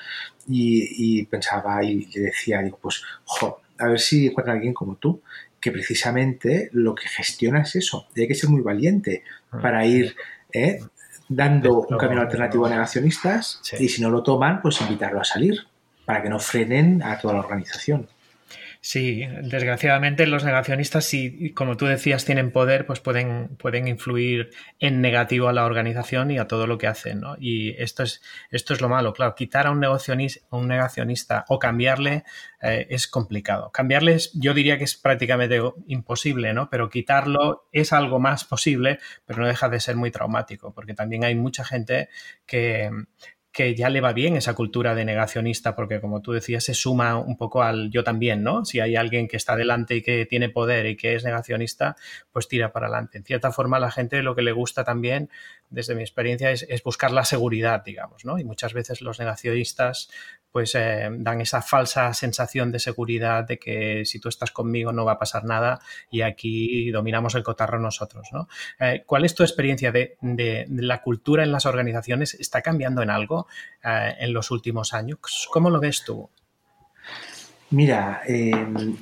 Y, 0.48 1.22
y 1.22 1.26
pensaba 1.26 1.84
y 1.84 2.06
le 2.06 2.22
decía, 2.22 2.62
digo, 2.62 2.78
pues, 2.80 3.02
jo, 3.26 3.62
a 3.80 3.88
ver 3.88 4.00
si 4.00 4.28
encuentra 4.28 4.54
alguien 4.54 4.76
como 4.76 4.96
tú, 4.98 5.22
que 5.64 5.72
precisamente 5.72 6.70
lo 6.74 6.94
que 6.94 7.08
gestiona 7.08 7.62
es 7.62 7.78
eso. 7.78 8.10
Y 8.14 8.22
hay 8.22 8.28
que 8.28 8.36
ser 8.36 8.50
muy 8.50 8.62
valiente 8.62 9.24
ah, 9.50 9.60
para 9.62 9.86
ir 9.86 10.14
¿eh? 10.52 10.82
dando 11.30 11.86
un 11.90 11.98
camino 11.98 12.20
alternativo 12.20 12.66
a 12.66 12.70
negacionistas 12.70 13.62
y 13.80 13.88
si 13.88 14.02
no 14.02 14.10
lo 14.10 14.24
toman, 14.24 14.62
pues 14.62 14.82
invitarlo 14.82 15.22
a 15.22 15.24
salir 15.24 15.66
para 16.04 16.22
que 16.22 16.28
no 16.28 16.38
frenen 16.38 17.02
a 17.02 17.18
toda 17.18 17.36
la 17.36 17.40
organización. 17.40 18.10
Sí, 18.86 19.26
desgraciadamente 19.44 20.28
los 20.28 20.44
negacionistas, 20.44 21.06
si 21.06 21.54
como 21.54 21.78
tú 21.78 21.86
decías 21.86 22.26
tienen 22.26 22.52
poder, 22.52 22.86
pues 22.86 23.00
pueden, 23.00 23.56
pueden 23.56 23.88
influir 23.88 24.50
en 24.78 25.00
negativo 25.00 25.48
a 25.48 25.54
la 25.54 25.64
organización 25.64 26.32
y 26.32 26.38
a 26.38 26.50
todo 26.50 26.68
lo 26.68 26.78
que 26.78 26.88
hacen. 26.88 27.22
¿no? 27.22 27.38
Y 27.40 27.82
esto 27.82 28.04
es, 28.04 28.22
esto 28.52 28.74
es 28.74 28.82
lo 28.82 28.90
malo. 28.90 29.14
Claro, 29.14 29.36
quitar 29.36 29.68
a 29.68 29.72
un 29.72 29.80
negacionista, 29.80 30.46
un 30.50 30.68
negacionista 30.68 31.46
o 31.48 31.60
cambiarle 31.60 32.26
eh, 32.62 32.86
es 32.90 33.08
complicado. 33.08 33.72
Cambiarle 33.72 34.18
yo 34.34 34.54
diría 34.54 34.78
que 34.78 34.84
es 34.84 34.98
prácticamente 34.98 35.62
imposible, 35.88 36.54
¿no? 36.54 36.70
Pero 36.70 36.90
quitarlo 36.90 37.70
es 37.72 37.94
algo 37.94 38.20
más 38.20 38.44
posible, 38.44 39.00
pero 39.26 39.40
no 39.40 39.48
deja 39.48 39.70
de 39.70 39.80
ser 39.80 39.96
muy 39.96 40.12
traumático, 40.12 40.74
porque 40.74 40.94
también 40.94 41.24
hay 41.24 41.36
mucha 41.36 41.64
gente 41.64 42.10
que, 42.46 42.92
que 43.54 43.76
ya 43.76 43.90
le 43.90 44.02
va 44.02 44.14
bien 44.14 44.36
esa 44.36 44.56
cultura 44.56 44.96
de 44.96 45.06
negacionista, 45.06 45.76
porque 45.76 46.02
como 46.02 46.22
tú 46.22 46.32
decías, 46.32 46.64
se 46.64 46.74
suma 46.74 47.18
un 47.20 47.38
poco 47.38 47.62
al 47.62 47.92
yo 47.92 48.04
también, 48.04 48.42
¿no? 48.42 48.66
Si 48.66 48.80
hay 48.80 48.96
alguien 48.96 49.28
que 49.28 49.38
está 49.38 49.56
delante 49.56 49.96
y 49.96 50.02
que 50.02 50.26
tiene 50.26 50.50
poder 50.50 50.88
y 50.88 50.98
que 50.98 51.14
es 51.14 51.24
negacionista, 51.24 51.96
pues 52.32 52.48
tira 52.48 52.74
para 52.74 52.88
adelante. 52.88 53.20
En 53.20 53.24
cierta 53.24 53.52
forma, 53.52 53.80
la 53.80 53.92
gente 53.92 54.24
lo 54.24 54.36
que 54.36 54.42
le 54.42 54.54
gusta 54.54 54.84
también, 54.84 55.30
desde 55.74 55.96
mi 55.96 56.02
experiencia, 56.02 56.52
es, 56.52 56.84
buscar 56.84 57.12
la 57.12 57.26
seguridad, 57.26 57.84
digamos, 57.84 58.26
¿no? 58.26 58.38
Y 58.38 58.44
muchas 58.44 58.74
veces 58.74 59.02
los 59.02 59.20
negacionistas 59.20 60.10
pues 60.52 60.76
eh, 60.76 61.10
dan 61.12 61.42
esa 61.42 61.64
falsa 61.64 62.14
sensación 62.14 62.72
de 62.72 62.78
seguridad 62.78 63.44
de 63.44 63.58
que 63.58 64.06
si 64.06 64.20
tú 64.20 64.30
estás 64.30 64.52
conmigo 64.52 64.92
no 64.92 65.04
va 65.04 65.14
a 65.14 65.20
pasar 65.20 65.46
nada 65.46 65.80
y 66.12 66.22
aquí 66.22 66.92
dominamos 66.92 67.34
el 67.34 67.42
cotarro 67.42 67.80
nosotros. 67.80 68.28
¿no? 68.32 68.48
Eh, 68.80 69.04
¿Cuál 69.08 69.26
es 69.26 69.34
tu 69.34 69.42
experiencia 69.42 69.92
de, 69.92 70.16
la 70.70 71.02
cultura 71.02 71.44
en 71.44 71.52
las 71.52 71.66
organizaciones? 71.66 72.36
¿Está 72.36 72.62
cambiando 72.62 73.02
en 73.02 73.10
algo 73.10 73.48
eh, 73.84 74.14
en 74.20 74.32
los 74.32 74.52
últimos 74.52 74.94
años? 74.94 75.48
¿Cómo 75.52 75.72
lo 75.72 75.80
ves 75.80 76.04
tú? 76.06 76.30
Mira, 77.74 78.22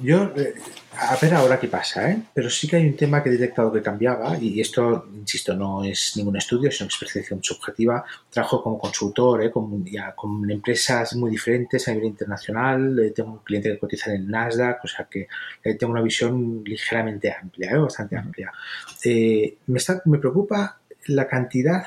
yo 0.01 0.31
a 0.97 1.17
ver 1.17 1.33
ahora 1.33 1.59
qué 1.59 1.67
pasa, 1.67 2.09
¿eh? 2.09 2.21
Pero 2.33 2.49
sí 2.49 2.69
que 2.69 2.77
hay 2.77 2.85
un 2.85 2.95
tema 2.95 3.21
que 3.21 3.27
he 3.27 3.33
detectado 3.33 3.69
que 3.69 3.81
cambiaba 3.81 4.37
y 4.37 4.61
esto, 4.61 5.07
insisto, 5.13 5.53
no 5.53 5.83
es 5.83 6.13
ningún 6.15 6.37
estudio, 6.37 6.71
sino 6.71 6.87
es 6.87 6.97
percepción 6.97 7.43
subjetiva. 7.43 8.05
Trabajo 8.29 8.63
como 8.63 8.79
consultor, 8.79 9.43
¿eh? 9.43 9.51
con, 9.51 9.83
ya, 9.83 10.15
con 10.15 10.49
empresas 10.49 11.13
muy 11.17 11.31
diferentes 11.31 11.85
a 11.89 11.91
nivel 11.91 12.11
internacional. 12.11 12.97
Eh, 12.99 13.11
tengo 13.11 13.31
un 13.31 13.39
cliente 13.39 13.71
que 13.71 13.77
cotiza 13.77 14.11
en 14.11 14.21
el 14.21 14.27
Nasdaq, 14.29 14.85
o 14.85 14.87
sea 14.87 15.05
que 15.11 15.27
eh, 15.65 15.75
tengo 15.75 15.91
una 15.91 16.01
visión 16.01 16.63
ligeramente 16.63 17.29
amplia, 17.29 17.71
¿eh? 17.71 17.77
bastante 17.77 18.15
amplia. 18.15 18.53
me, 19.03 19.77
está, 19.77 20.01
me 20.05 20.17
preocupa 20.17 20.79
la 21.07 21.27
cantidad 21.27 21.83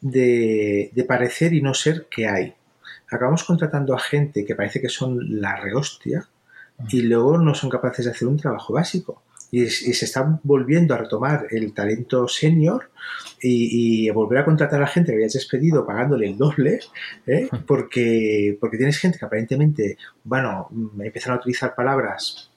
de, 0.00 0.90
de 0.92 1.04
parecer 1.04 1.54
y 1.54 1.60
no 1.60 1.74
ser 1.74 2.06
que 2.08 2.28
hay. 2.28 2.54
Acabamos 3.10 3.44
contratando 3.44 3.94
a 3.94 3.98
gente 3.98 4.44
que 4.44 4.54
parece 4.54 4.80
que 4.80 4.88
son 4.88 5.40
la 5.40 5.56
rehostia, 5.56 6.28
y 6.88 7.02
luego 7.02 7.38
no 7.38 7.54
son 7.54 7.70
capaces 7.70 8.04
de 8.04 8.10
hacer 8.12 8.28
un 8.28 8.36
trabajo 8.36 8.72
básico. 8.72 9.22
Y, 9.52 9.66
se 9.68 10.04
están 10.04 10.38
volviendo 10.44 10.94
a 10.94 10.98
retomar 10.98 11.48
el 11.50 11.74
talento 11.74 12.28
senior 12.28 12.90
y, 13.42 14.08
volver 14.10 14.38
a 14.38 14.44
contratar 14.44 14.80
a 14.80 14.86
gente 14.86 15.10
que 15.10 15.16
habías 15.16 15.32
despedido 15.32 15.84
pagándole 15.84 16.26
el 16.26 16.38
doble, 16.38 16.78
¿eh? 17.26 17.48
porque, 17.66 18.56
porque 18.60 18.76
tienes 18.76 18.98
gente 18.98 19.18
que 19.18 19.24
aparentemente, 19.24 19.98
bueno, 20.22 20.68
empiezan 21.00 21.32
a 21.32 21.36
utilizar 21.36 21.74
palabras 21.74 22.50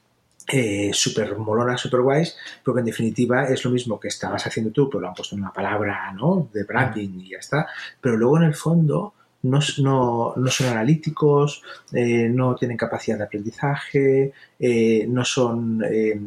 eh, 0.48 0.92
súper 0.94 1.36
molonas, 1.38 1.82
súper 1.82 2.02
guays, 2.02 2.38
pero 2.64 2.76
que 2.76 2.82
en 2.82 2.86
definitiva 2.86 3.46
es 3.48 3.66
lo 3.66 3.72
mismo 3.72 4.00
que 4.00 4.10
estabas 4.10 4.46
haciendo 4.46 4.72
tú, 4.72 4.88
pero 4.88 5.02
lo 5.02 5.08
han 5.08 5.16
puesto 5.16 5.36
en 5.36 5.42
una 5.42 5.54
palabra 5.54 6.12
¿no? 6.14 6.48
de 6.54 6.64
branding 6.64 7.22
y 7.22 7.30
ya 7.30 7.38
está. 7.38 7.66
Pero 8.00 8.18
luego 8.18 8.38
en 8.38 8.44
el 8.44 8.54
fondo 8.54 9.16
no, 9.44 9.62
son 9.62 10.68
analíticos, 10.68 11.62
eh, 11.92 12.30
no 12.30 12.56
tienen 12.56 12.78
capacidad 12.78 13.18
de 13.18 13.26
aprendizaje, 13.26 14.34
eh, 14.58 15.06
no, 15.08 15.26
son, 15.26 15.84
eh, 15.84 16.20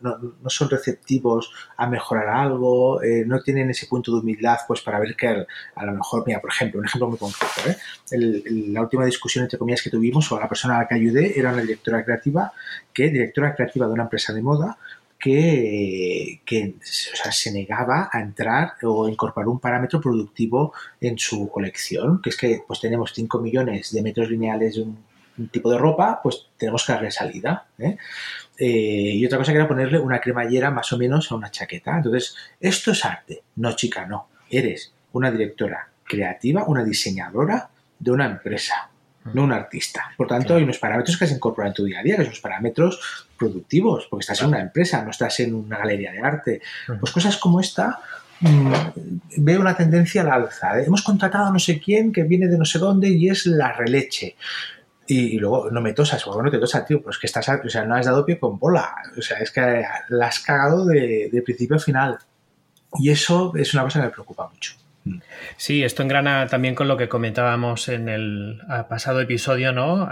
no, 0.00 0.18
son 0.46 0.70
receptivos 0.70 1.52
a 1.76 1.88
mejorar 1.88 2.28
algo, 2.28 3.00
no 3.26 3.40
tienen 3.42 3.70
ese 3.70 3.86
punto 3.86 4.12
de 4.12 4.20
humildad 4.20 4.58
pues 4.68 4.80
para 4.82 5.00
ver 5.00 5.16
que 5.16 5.44
a 5.74 5.84
lo 5.84 5.92
mejor, 5.92 6.22
mira, 6.26 6.40
por 6.40 6.50
ejemplo, 6.50 6.78
un 6.78 6.86
ejemplo 6.86 7.08
muy 7.08 7.18
concreto, 7.18 7.78
la 8.12 8.82
última 8.82 9.04
discusión 9.04 9.44
entre 9.44 9.58
comillas 9.58 9.82
que 9.82 9.90
tuvimos 9.90 10.30
o 10.30 10.38
la 10.38 10.48
persona 10.48 10.76
a 10.76 10.82
la 10.82 10.88
que 10.88 10.94
ayudé 10.94 11.38
era 11.38 11.52
una 11.52 11.62
directora 11.62 12.04
creativa 12.04 12.52
que, 12.94 13.10
directora 13.10 13.54
creativa 13.54 13.86
de 13.86 13.92
una 13.92 14.04
empresa 14.04 14.32
de 14.32 14.42
moda, 14.42 14.78
que, 15.20 16.40
se 16.82 17.52
negaba 17.52 18.08
a 18.12 18.20
entrar 18.20 18.72
o 18.82 19.08
incorporar 19.08 19.48
un 19.48 19.60
parámetro 19.60 20.00
productivo 20.00 20.72
en 21.00 21.18
su 21.18 21.48
colección, 21.48 22.20
que 22.22 22.30
es 22.30 22.36
que 22.36 22.62
pues 22.66 22.80
tenemos 22.80 23.12
5 23.14 23.38
millones 23.40 23.92
de 23.92 24.02
metros 24.02 24.30
lineales 24.30 24.76
de 24.76 24.82
un 24.82 24.98
tipo 25.48 25.70
de 25.70 25.78
ropa, 25.78 26.20
pues 26.22 26.46
tenemos 26.56 26.84
que 26.84 26.92
darle 26.92 27.10
salida. 27.10 27.66
¿eh? 27.78 27.96
Eh, 28.58 29.12
y 29.14 29.26
otra 29.26 29.38
cosa 29.38 29.52
que 29.52 29.58
era 29.58 29.68
ponerle 29.68 29.98
una 29.98 30.20
cremallera 30.20 30.70
más 30.70 30.92
o 30.92 30.98
menos 30.98 31.30
a 31.30 31.36
una 31.36 31.50
chaqueta. 31.50 31.96
Entonces, 31.96 32.34
esto 32.58 32.92
es 32.92 33.04
arte. 33.04 33.42
No, 33.56 33.74
chica, 33.76 34.06
no. 34.06 34.28
Eres 34.50 34.92
una 35.12 35.30
directora 35.30 35.88
creativa, 36.04 36.64
una 36.64 36.82
diseñadora 36.82 37.70
de 37.98 38.10
una 38.10 38.26
empresa, 38.26 38.89
no 39.24 39.44
un 39.44 39.52
artista. 39.52 40.12
Por 40.16 40.26
tanto, 40.26 40.54
hay 40.54 40.62
unos 40.62 40.78
parámetros 40.78 41.16
que 41.16 41.26
se 41.26 41.34
incorporan 41.34 41.68
en 41.68 41.74
tu 41.74 41.84
día 41.84 42.00
a 42.00 42.02
día, 42.02 42.16
que 42.16 42.22
son 42.22 42.30
los 42.30 42.40
parámetros 42.40 43.26
productivos, 43.38 44.06
porque 44.08 44.22
estás 44.22 44.40
en 44.40 44.48
una 44.48 44.60
empresa, 44.60 45.02
no 45.04 45.10
estás 45.10 45.40
en 45.40 45.54
una 45.54 45.78
galería 45.78 46.12
de 46.12 46.20
arte. 46.20 46.62
Pues 46.98 47.12
cosas 47.12 47.36
como 47.36 47.60
esta 47.60 48.00
mm, 48.40 48.72
veo 49.38 49.60
una 49.60 49.76
tendencia 49.76 50.22
al 50.22 50.30
alza. 50.30 50.80
Hemos 50.80 51.02
contratado 51.02 51.46
a 51.46 51.52
no 51.52 51.58
sé 51.58 51.80
quién 51.80 52.12
que 52.12 52.22
viene 52.24 52.48
de 52.48 52.58
no 52.58 52.64
sé 52.64 52.78
dónde 52.78 53.08
y 53.08 53.28
es 53.28 53.46
la 53.46 53.72
releche. 53.72 54.36
Y, 55.06 55.38
luego 55.38 55.70
no 55.72 55.80
me 55.80 55.92
tosas, 55.92 56.24
o 56.26 56.40
no 56.40 56.50
te 56.52 56.58
tosas, 56.58 56.86
tío, 56.86 57.02
pues 57.02 57.18
que 57.18 57.26
estás, 57.26 57.48
o 57.48 57.68
sea, 57.68 57.84
no 57.84 57.96
has 57.96 58.06
dado 58.06 58.24
pie 58.24 58.38
con 58.38 58.58
bola. 58.58 58.94
O 59.18 59.22
sea, 59.22 59.38
es 59.38 59.50
que 59.50 59.84
la 60.08 60.26
has 60.26 60.38
cagado 60.38 60.86
de, 60.86 61.28
de 61.32 61.42
principio 61.42 61.76
a 61.76 61.80
final. 61.80 62.18
Y 62.98 63.10
eso 63.10 63.52
es 63.56 63.74
una 63.74 63.82
cosa 63.82 64.00
que 64.00 64.06
me 64.06 64.12
preocupa 64.12 64.48
mucho. 64.48 64.74
Sí, 65.56 65.82
esto 65.82 66.02
engrana 66.02 66.46
también 66.46 66.74
con 66.74 66.88
lo 66.88 66.96
que 66.96 67.08
comentábamos 67.08 67.88
en 67.88 68.08
el 68.08 68.60
pasado 68.88 69.20
episodio, 69.20 69.72
¿no, 69.72 70.08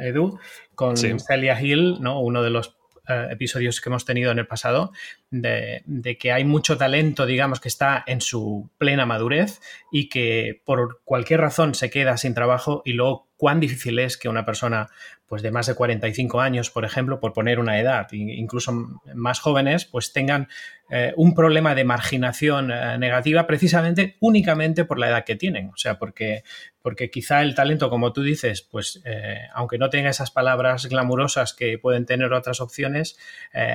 Edu? 0.00 0.38
Con 0.74 0.96
Celia 0.96 1.60
Hill, 1.60 1.96
¿no? 2.00 2.20
Uno 2.20 2.42
de 2.42 2.50
los 2.50 2.76
eh, 3.08 3.28
episodios 3.30 3.80
que 3.80 3.88
hemos 3.88 4.04
tenido 4.04 4.32
en 4.32 4.40
el 4.40 4.48
pasado, 4.48 4.90
de, 5.30 5.84
que 6.18 6.32
hay 6.32 6.44
mucho 6.44 6.76
talento, 6.76 7.24
digamos, 7.24 7.60
que 7.60 7.68
está 7.68 8.02
en 8.04 8.20
su 8.20 8.68
plena 8.78 9.06
madurez 9.06 9.60
y 9.92 10.08
que 10.08 10.60
por 10.64 11.02
cualquier 11.04 11.40
razón 11.40 11.76
se 11.76 11.88
queda 11.88 12.16
sin 12.16 12.34
trabajo 12.34 12.82
y 12.84 12.94
luego 12.94 13.28
cuán 13.36 13.60
difícil 13.60 14.00
es 14.00 14.16
que 14.16 14.28
una 14.28 14.44
persona 14.44 14.88
pues 15.28 15.42
de 15.42 15.50
más 15.50 15.66
de 15.66 15.74
45 15.74 16.40
años, 16.40 16.70
por 16.70 16.84
ejemplo, 16.84 17.18
por 17.18 17.32
poner 17.32 17.58
una 17.58 17.80
edad, 17.80 18.06
incluso 18.12 19.00
más 19.14 19.40
jóvenes, 19.40 19.84
pues 19.84 20.12
tengan 20.12 20.48
eh, 20.88 21.12
un 21.16 21.34
problema 21.34 21.74
de 21.74 21.82
marginación 21.82 22.70
eh, 22.70 22.96
negativa 22.96 23.44
precisamente 23.48 24.16
únicamente 24.20 24.84
por 24.84 25.00
la 25.00 25.08
edad 25.08 25.24
que 25.24 25.34
tienen. 25.34 25.70
O 25.70 25.76
sea, 25.76 25.98
porque, 25.98 26.44
porque 26.80 27.10
quizá 27.10 27.42
el 27.42 27.56
talento, 27.56 27.90
como 27.90 28.12
tú 28.12 28.22
dices, 28.22 28.62
pues 28.62 29.02
eh, 29.04 29.40
aunque 29.52 29.78
no 29.78 29.90
tenga 29.90 30.10
esas 30.10 30.30
palabras 30.30 30.86
glamurosas 30.86 31.54
que 31.54 31.76
pueden 31.78 32.06
tener 32.06 32.32
otras 32.32 32.60
opciones, 32.60 33.18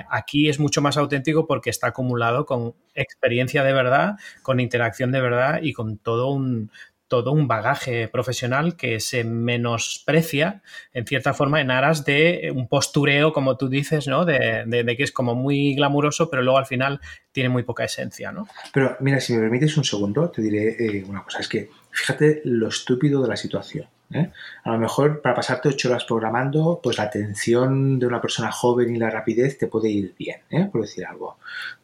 aquí 0.10 0.48
es 0.48 0.60
mucho 0.60 0.82
más 0.82 0.96
auténtico 0.96 1.48
porque 1.48 1.70
está 1.70 1.88
acumulado 1.88 2.46
con 2.46 2.76
experiencia 2.96 3.64
de 3.64 3.74
verdad, 3.74 4.16
con 4.42 4.60
interacción 4.60 5.12
de 5.12 5.22
verdad 5.22 5.60
y 5.62 5.74
con 5.74 5.98
todo 5.98 6.32
un, 6.32 6.72
todo 7.12 7.34
un 7.34 7.46
bagaje 7.46 8.08
profesional 8.08 8.78
que 8.78 9.02
se 9.02 9.26
menosprecia, 9.26 10.62
en 10.94 11.06
cierta 11.06 11.34
forma, 11.34 11.60
en 11.60 11.70
aras 11.70 12.06
de 12.06 12.54
un 12.56 12.70
postureo, 12.70 13.34
como 13.34 13.58
tú 13.58 13.68
dices, 13.68 14.08
¿no? 14.08 14.24
De, 14.24 14.96
que 14.98 15.04
es 15.04 15.12
como 15.12 15.36
muy 15.36 15.76
glamuroso, 15.76 16.30
pero 16.30 16.42
luego 16.42 16.58
al 16.58 16.68
final 16.68 17.02
tiene 17.34 17.50
muy 17.50 17.64
poca 17.64 17.84
esencia, 17.84 18.32
¿no? 18.32 18.48
Pero 18.74 18.96
mira, 19.02 19.20
si 19.20 19.34
me 19.34 19.42
permites 19.42 19.76
un 19.76 19.84
segundo, 19.84 20.30
te 20.30 20.42
diré 20.42 20.78
eh, 20.80 21.04
una 21.06 21.22
cosa. 21.22 21.40
Es 21.42 21.50
que 21.50 21.70
fíjate 21.92 22.44
lo 22.46 22.70
estúpido 22.70 23.22
de 23.22 23.28
la 23.28 23.36
situación. 23.36 23.88
¿Eh? 24.14 24.32
A 24.64 24.72
lo 24.72 24.80
mejor 24.80 25.22
para 25.22 25.36
pasarte 25.36 25.70
ocho 25.70 25.90
horas 25.90 26.06
programando, 26.06 26.80
pues 26.82 26.98
la 26.98 27.06
atención 27.06 28.00
de 28.00 28.08
una 28.08 28.22
persona 28.22 28.52
joven 28.52 28.96
y 28.96 29.00
la 29.00 29.10
rapidez 29.10 29.58
te 29.58 29.68
puede 29.68 29.90
ir 29.90 30.14
bien, 30.18 30.40
¿eh? 30.50 30.68
por 30.72 30.82
decir 30.82 31.06
algo. 31.06 31.38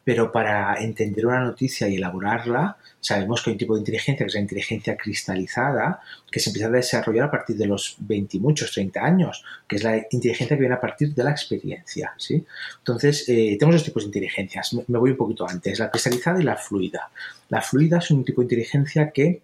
Pero 0.04 0.32
para 0.32 0.74
entender 0.82 1.26
una 1.26 1.40
noticia 1.40 1.88
y 1.88 1.96
elaborarla, 1.96 2.76
sabemos 3.00 3.42
que 3.42 3.50
hay 3.50 3.54
un 3.54 3.58
tipo 3.58 3.74
de 3.74 3.80
inteligencia 3.80 4.24
que 4.24 4.28
es 4.28 4.34
la 4.34 4.40
inteligencia 4.40 4.96
cristalizada, 4.96 6.00
que 6.30 6.40
se 6.40 6.50
empieza 6.50 6.68
a 6.68 6.72
desarrollar 6.72 7.24
a 7.26 7.30
partir 7.30 7.56
de 7.56 7.66
los 7.66 7.96
20 8.00 8.36
y 8.36 8.40
muchos, 8.40 8.72
30 8.72 9.04
años, 9.04 9.44
que 9.66 9.76
es 9.76 9.84
la 9.84 9.96
inteligencia 10.10 10.56
que 10.56 10.60
viene 10.60 10.74
a 10.74 10.80
partir 10.80 11.14
de 11.14 11.24
la 11.24 11.30
experiencia. 11.30 12.14
¿sí? 12.16 12.44
Entonces, 12.78 13.28
eh, 13.28 13.56
tenemos 13.58 13.76
dos 13.76 13.84
tipos 13.84 14.02
de 14.02 14.08
inteligencias. 14.08 14.74
Me 14.88 14.98
voy 14.98 15.10
un 15.10 15.16
poquito 15.16 15.48
antes, 15.48 15.78
la 15.78 15.90
cristalizada 15.90 16.40
y 16.40 16.44
la 16.44 16.56
fluida. 16.56 17.10
La 17.48 17.60
fluida 17.60 17.98
es 17.98 18.10
un 18.10 18.24
tipo 18.24 18.40
de 18.40 18.46
inteligencia 18.46 19.10
que 19.10 19.42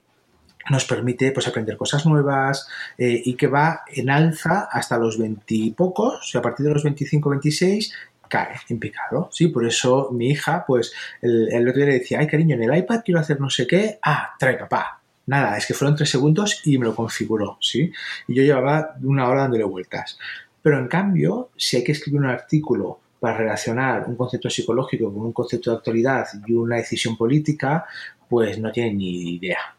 nos 0.71 0.85
permite 0.85 1.33
pues, 1.33 1.47
aprender 1.49 1.77
cosas 1.77 2.07
nuevas 2.07 2.69
eh, 2.99 3.23
y 3.25 3.35
que 3.35 3.47
va 3.47 3.83
en 3.93 4.11
alza 4.11 4.69
hasta 4.71 4.99
los 4.99 5.19
20 5.19 5.55
y 5.55 5.71
pocos, 5.73 6.31
y 6.35 6.39
a 6.39 6.43
partir 6.43 6.67
de 6.67 6.73
los 6.73 6.83
25, 6.83 7.31
26 7.31 7.93
cae 8.29 8.57
en 8.69 8.79
picado, 8.79 9.29
¿sí? 9.31 9.49
Por 9.49 9.67
eso 9.67 10.11
mi 10.11 10.31
hija, 10.31 10.65
pues, 10.67 10.93
el, 11.21 11.53
el 11.53 11.69
otro 11.69 11.81
día 11.81 11.87
le 11.87 11.99
decía, 11.99 12.19
ay, 12.21 12.27
cariño, 12.27 12.57
en 12.57 12.63
el 12.63 12.79
iPad 12.79 13.03
quiero 13.05 13.21
hacer 13.21 13.41
no 13.41 13.51
sé 13.51 13.67
qué, 13.67 13.99
ah, 14.03 14.35
trae 14.39 14.57
papá. 14.57 15.01
Nada, 15.27 15.57
es 15.57 15.67
que 15.67 15.75
fueron 15.75 15.97
tres 15.97 16.11
segundos 16.11 16.61
y 16.65 16.77
me 16.79 16.85
lo 16.85 16.95
configuró, 16.95 17.57
¿sí? 17.61 17.93
Y 18.29 18.35
yo 18.35 18.43
llevaba 18.43 18.95
una 19.03 19.29
hora 19.29 19.43
dándole 19.43 19.65
vueltas. 19.65 20.19
Pero 20.63 20.79
en 20.79 20.89
cambio, 20.89 21.51
si 21.57 21.77
hay 21.77 21.85
que 21.85 21.93
escribir 21.93 22.21
un 22.21 22.27
artículo 22.27 23.01
para 23.21 23.39
relacionar 23.39 24.05
un 24.07 24.17
concepto 24.17 24.51
psicológico 24.51 25.13
con 25.13 25.23
un 25.23 25.33
concepto 25.33 25.71
de 25.71 25.77
actualidad 25.77 26.27
y 26.47 26.53
una 26.53 26.77
decisión 26.77 27.17
política, 27.17 27.87
pues 28.29 28.59
no 28.59 28.71
tiene 28.71 28.95
ni 28.95 29.35
idea 29.37 29.75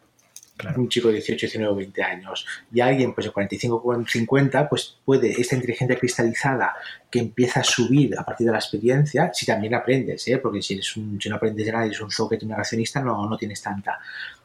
un 0.77 0.87
chico 0.89 1.09
de 1.09 1.15
18, 1.15 1.47
19 1.47 1.73
o 1.73 1.75
20 1.75 2.03
años 2.03 2.45
y 2.73 2.79
alguien 2.79 3.13
pues 3.13 3.25
de 3.25 3.31
45 3.31 3.81
o 3.83 4.05
50 4.05 4.69
pues 4.69 4.97
puede 5.03 5.29
esta 5.29 5.55
inteligencia 5.55 5.97
cristalizada 5.97 6.73
que 7.09 7.19
empieza 7.19 7.59
a 7.59 7.63
subir 7.63 8.17
a 8.17 8.23
partir 8.23 8.47
de 8.47 8.53
la 8.53 8.59
experiencia 8.59 9.31
si 9.33 9.45
también 9.45 9.73
aprendes 9.73 10.27
¿eh? 10.27 10.37
porque 10.37 10.61
si, 10.61 10.75
eres 10.75 10.95
un, 10.95 11.19
si 11.19 11.29
no 11.29 11.35
aprendes 11.35 11.65
de 11.65 11.71
nada 11.71 11.85
y 11.85 11.89
eres 11.89 12.01
un 12.01 12.11
zoquete 12.11 12.45
un 12.45 12.51
negacionista 12.51 13.01
no, 13.01 13.27
no 13.29 13.37
tienes 13.37 13.61
tanta 13.61 13.99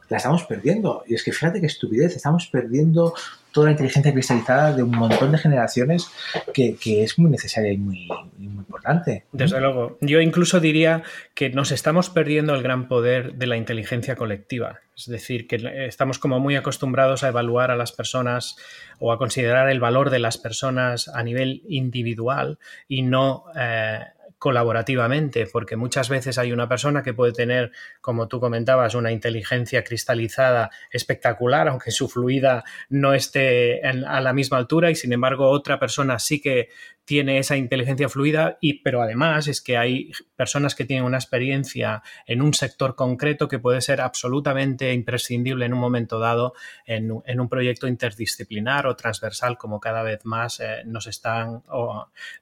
la 0.09 0.17
estamos 0.17 0.43
perdiendo 0.43 1.03
y 1.07 1.15
es 1.15 1.23
que 1.23 1.31
fíjate 1.31 1.61
qué 1.61 1.67
estupidez 1.67 2.15
estamos 2.15 2.47
perdiendo 2.47 3.13
toda 3.51 3.67
la 3.67 3.71
inteligencia 3.71 4.13
cristalizada 4.13 4.73
de 4.73 4.83
un 4.83 4.91
montón 4.91 5.31
de 5.31 5.37
generaciones 5.37 6.11
que, 6.53 6.77
es 6.83 7.19
muy 7.19 7.29
necesaria 7.31 7.71
y 7.71 7.77
muy, 7.77 8.07
importante. 8.39 9.25
Desde 9.31 9.59
luego. 9.59 9.97
Yo 10.01 10.21
incluso 10.21 10.59
diría 10.59 11.03
que 11.33 11.49
nos 11.49 11.71
estamos 11.71 12.09
perdiendo 12.09 12.55
el 12.55 12.63
gran 12.63 12.87
poder 12.87 13.33
de 13.33 13.47
la 13.47 13.57
inteligencia 13.57 14.15
colectiva. 14.15 14.79
Es 14.95 15.07
decir, 15.07 15.47
que 15.47 15.85
estamos 15.87 16.19
como 16.19 16.39
muy 16.39 16.55
acostumbrados 16.55 17.23
a 17.23 17.29
evaluar 17.29 17.71
a 17.71 17.75
las 17.75 17.91
personas 17.91 18.55
o 18.99 19.11
a 19.11 19.17
considerar 19.17 19.69
el 19.69 19.79
valor 19.79 20.09
de 20.09 20.19
las 20.19 20.37
personas 20.37 21.07
a 21.07 21.23
nivel 21.23 21.63
individual 21.67 22.59
y 22.87 23.01
no... 23.01 23.45
Eh, 23.55 23.99
colaborativamente, 24.41 25.45
porque 25.45 25.75
muchas 25.75 26.09
veces 26.09 26.39
hay 26.39 26.51
una 26.51 26.67
persona 26.67 27.03
que 27.03 27.13
puede 27.13 27.31
tener, 27.31 27.71
como 28.01 28.27
tú 28.27 28.39
comentabas, 28.39 28.95
una 28.95 29.11
inteligencia 29.11 29.83
cristalizada 29.83 30.71
espectacular, 30.89 31.67
aunque 31.67 31.91
su 31.91 32.09
fluida 32.09 32.63
no 32.89 33.13
esté 33.13 33.83
a 33.83 34.19
la 34.19 34.33
misma 34.33 34.57
altura, 34.57 34.89
y 34.89 34.95
sin 34.95 35.13
embargo 35.13 35.47
otra 35.47 35.77
persona 35.77 36.17
sí 36.17 36.41
que 36.41 36.69
tiene 37.11 37.39
esa 37.39 37.57
inteligencia 37.57 38.07
fluida, 38.07 38.57
y, 38.61 38.83
pero 38.83 39.01
además 39.01 39.49
es 39.49 39.59
que 39.59 39.75
hay 39.75 40.13
personas 40.37 40.75
que 40.75 40.85
tienen 40.85 41.03
una 41.03 41.17
experiencia 41.17 42.03
en 42.25 42.41
un 42.41 42.53
sector 42.53 42.95
concreto 42.95 43.49
que 43.49 43.59
puede 43.59 43.81
ser 43.81 43.99
absolutamente 43.99 44.93
imprescindible 44.93 45.65
en 45.65 45.73
un 45.73 45.79
momento 45.79 46.19
dado 46.19 46.53
en, 46.85 47.11
un 47.11 47.49
proyecto 47.49 47.89
interdisciplinar 47.89 48.87
o 48.87 48.95
transversal, 48.95 49.57
como 49.57 49.81
cada 49.81 50.03
vez 50.03 50.23
más 50.23 50.61
eh, 50.61 50.83
nos, 50.85 51.05
están, 51.05 51.63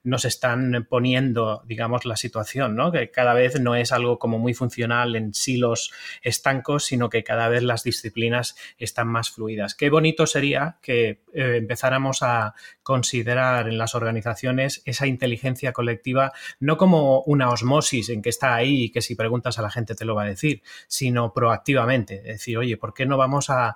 nos 0.04 0.26
están 0.26 0.86
poniendo, 0.88 1.64
digamos, 1.66 2.06
la 2.06 2.16
situación, 2.16 2.76
¿no? 2.76 2.92
que 2.92 3.10
cada 3.10 3.34
vez 3.34 3.60
no 3.60 3.76
es 3.76 3.92
algo 3.92 4.20
como 4.20 4.38
muy 4.38 4.54
funcional 4.54 5.16
en 5.16 5.34
silos 5.34 5.92
estancos, 6.22 6.86
sino 6.86 7.10
que 7.10 7.24
cada 7.24 7.50
vez 7.50 7.64
las 7.64 7.84
disciplinas 7.84 8.56
están 8.78 9.08
más 9.08 9.32
fluidas. 9.32 9.74
Qué 9.74 9.90
bonito 9.90 10.28
sería 10.28 10.78
que 10.84 11.24
eh, 11.34 11.56
empezáramos 11.58 12.22
a 12.22 12.54
considerar 12.84 13.68
en 13.68 13.80
las 13.80 13.96
organizaciones 13.96 14.59
esa 14.60 15.08
inteligencia 15.08 15.74
colectiva 15.74 16.32
no 16.60 16.78
como 16.78 17.22
una 17.22 17.50
osmosis 17.50 18.10
en 18.10 18.22
que 18.22 18.30
está 18.30 18.56
ahí 18.56 18.86
y 18.86 18.92
que 18.92 19.02
si 19.02 19.16
preguntas 19.16 19.60
a 19.60 19.62
la 19.62 19.72
gente 19.72 19.96
te 19.96 20.06
lo 20.06 20.16
va 20.16 20.24
a 20.24 20.28
decir, 20.28 20.62
sino 20.88 21.34
proactivamente. 21.34 22.22
Decir, 22.22 22.58
oye, 22.58 22.78
¿por 22.78 22.94
qué 22.94 23.06
no 23.06 23.18
vamos 23.18 23.50
a, 23.50 23.76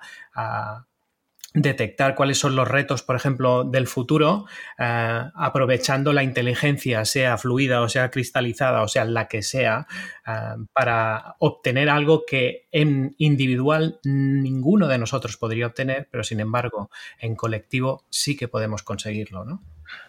detectar 1.54 2.16
cuáles 2.16 2.38
son 2.38 2.56
los 2.56 2.66
retos, 2.66 3.02
por 3.02 3.14
ejemplo, 3.14 3.62
del 3.62 3.86
futuro, 3.86 4.46
eh, 4.76 5.22
aprovechando 5.34 6.12
la 6.12 6.24
inteligencia, 6.24 7.04
sea 7.04 7.38
fluida 7.38 7.80
o 7.80 7.88
sea 7.88 8.10
cristalizada, 8.10 8.82
o 8.82 8.88
sea 8.88 9.04
la 9.04 9.28
que 9.28 9.42
sea, 9.42 9.86
eh, 10.26 10.56
para 10.72 11.36
obtener 11.38 11.88
algo 11.88 12.24
que 12.26 12.66
en 12.72 13.14
individual 13.18 14.00
ninguno 14.02 14.88
de 14.88 14.98
nosotros 14.98 15.36
podría 15.36 15.68
obtener, 15.68 16.08
pero 16.10 16.24
sin 16.24 16.40
embargo 16.40 16.90
en 17.20 17.36
colectivo 17.36 18.04
sí 18.10 18.36
que 18.36 18.48
podemos 18.48 18.82
conseguirlo, 18.82 19.44
¿no? 19.44 19.62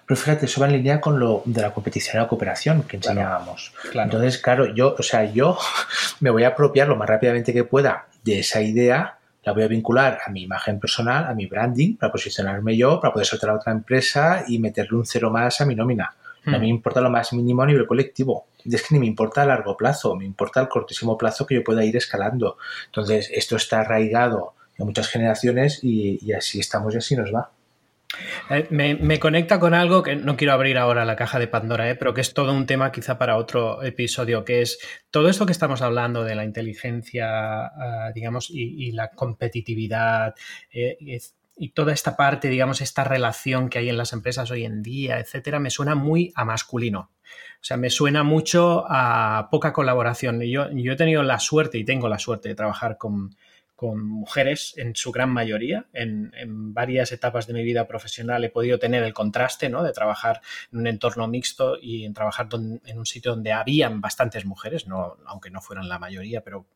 Pero 0.07 0.19
fíjate, 0.19 0.45
eso 0.45 0.61
va 0.61 0.67
en 0.67 0.73
línea 0.73 0.99
con 0.99 1.19
lo 1.19 1.43
de 1.45 1.61
la 1.61 1.73
competición 1.73 2.15
y 2.15 2.19
la 2.19 2.27
cooperación 2.27 2.83
que 2.83 2.97
enseñábamos. 2.97 3.71
Entonces, 3.93 4.39
claro, 4.39 4.73
yo, 4.73 4.95
o 4.97 5.03
sea, 5.03 5.31
yo 5.31 5.59
me 6.21 6.31
voy 6.31 6.43
a 6.43 6.49
apropiar 6.49 6.87
lo 6.87 6.95
más 6.95 7.07
rápidamente 7.07 7.53
que 7.53 7.63
pueda 7.63 8.07
de 8.23 8.39
esa 8.39 8.61
idea 8.61 9.19
la 9.45 9.53
voy 9.53 9.63
a 9.63 9.67
vincular 9.67 10.19
a 10.25 10.31
mi 10.31 10.41
imagen 10.41 10.79
personal, 10.79 11.25
a 11.25 11.33
mi 11.35 11.45
branding, 11.45 11.97
para 11.97 12.11
posicionarme 12.11 12.75
yo, 12.75 12.99
para 12.99 13.13
poder 13.13 13.27
soltar 13.27 13.51
a 13.51 13.55
otra 13.55 13.71
empresa 13.71 14.43
y 14.47 14.57
meterle 14.57 14.97
un 14.97 15.05
cero 15.05 15.29
más 15.29 15.61
a 15.61 15.65
mi 15.65 15.75
nómina. 15.75 16.15
No 16.45 16.57
hmm. 16.57 16.61
me 16.61 16.67
importa 16.67 16.99
lo 16.99 17.11
más 17.11 17.31
mínimo 17.31 17.61
a 17.61 17.67
nivel 17.67 17.85
colectivo. 17.85 18.47
Es 18.65 18.81
que 18.81 18.95
ni 18.95 18.99
me 18.99 19.05
importa 19.05 19.43
a 19.43 19.45
largo 19.45 19.77
plazo, 19.77 20.15
me 20.15 20.25
importa 20.25 20.61
el 20.61 20.67
cortísimo 20.67 21.15
plazo 21.15 21.45
que 21.45 21.55
yo 21.55 21.63
pueda 21.63 21.85
ir 21.85 21.95
escalando. 21.95 22.57
Entonces, 22.87 23.29
esto 23.31 23.55
está 23.55 23.81
arraigado 23.81 24.53
en 24.77 24.87
muchas 24.87 25.07
generaciones 25.07 25.79
y, 25.83 26.19
y 26.25 26.33
así 26.33 26.59
estamos 26.59 26.95
y 26.95 26.97
así 26.97 27.15
nos 27.15 27.33
va. 27.33 27.51
Eh, 28.49 28.67
me, 28.69 29.19
conecta 29.19 29.59
con 29.59 29.73
algo 29.73 30.03
que 30.03 30.15
no 30.15 30.37
quiero 30.37 30.53
abrir 30.53 30.77
ahora 30.77 31.05
la 31.05 31.15
caja 31.15 31.39
de 31.39 31.47
Pandora, 31.47 31.89
eh, 31.89 31.95
pero 31.95 32.13
que 32.13 32.21
es 32.21 32.33
todo 32.33 32.53
un 32.53 32.65
tema 32.65 32.91
quizá 32.91 33.17
para 33.17 33.37
otro 33.37 33.83
episodio, 33.83 34.45
que 34.45 34.61
es 34.61 34.79
todo 35.11 35.29
esto 35.29 35.45
que 35.45 35.51
estamos 35.51 35.81
hablando 35.81 36.23
de 36.23 36.35
la 36.35 36.45
inteligencia, 36.45 37.65
ah, 37.65 38.11
digamos, 38.13 38.49
y, 38.49 38.91
la 38.91 39.11
competitividad. 39.11 40.35
Eh, 40.71 41.19
y 41.57 41.69
toda 41.69 41.93
esta 41.93 42.17
parte, 42.17 42.49
digamos, 42.49 42.81
esta 42.81 43.03
relación 43.03 43.69
que 43.69 43.79
hay 43.79 43.89
en 43.89 43.97
las 43.97 44.13
empresas 44.13 44.51
hoy 44.51 44.65
en 44.65 44.83
día, 44.83 45.19
etcétera, 45.19 45.59
me 45.59 45.69
suena 45.69 45.95
muy 45.95 46.33
a 46.35 46.43
masculino. 46.43 47.11
O 47.61 47.67
sea, 47.67 47.77
me 47.77 47.89
suena 47.89 48.23
mucho 48.23 48.85
a 48.87 49.47
poca 49.49 49.73
colaboración. 49.73 50.41
Yo, 50.41 50.69
yo 50.71 50.91
he 50.91 50.95
tenido 50.95 51.23
la 51.23 51.39
suerte 51.39 51.77
y 51.77 51.85
tengo 51.85 52.09
la 52.09 52.19
suerte 52.19 52.49
de 52.49 52.55
trabajar 52.55 52.97
con, 52.97 53.35
con 53.75 54.07
mujeres 54.07 54.73
en 54.77 54.95
su 54.95 55.11
gran 55.11 55.29
mayoría. 55.29 55.85
En, 55.93 56.31
varias 56.73 57.11
etapas 57.11 57.47
de 57.47 57.53
mi 57.53 57.63
vida 57.63 57.87
profesional 57.87 58.43
he 58.43 58.49
podido 58.49 58.79
tener 58.79 59.03
el 59.03 59.13
contraste 59.13 59.69
¿no? 59.69 59.83
de 59.83 59.91
trabajar 59.91 60.41
en 60.71 60.79
un 60.79 60.87
entorno 60.87 61.27
mixto 61.27 61.77
y 61.81 62.05
en 62.05 62.13
trabajar 62.13 62.47
en 62.53 62.97
un 62.97 63.05
sitio 63.05 63.31
donde 63.31 63.51
habían 63.51 64.01
bastantes 64.01 64.45
mujeres, 64.45 64.87
no, 64.87 65.17
aunque 65.25 65.49
no 65.49 65.61
fueran 65.61 65.89
la 65.89 65.99
mayoría, 65.99 66.41
pero 66.41 66.67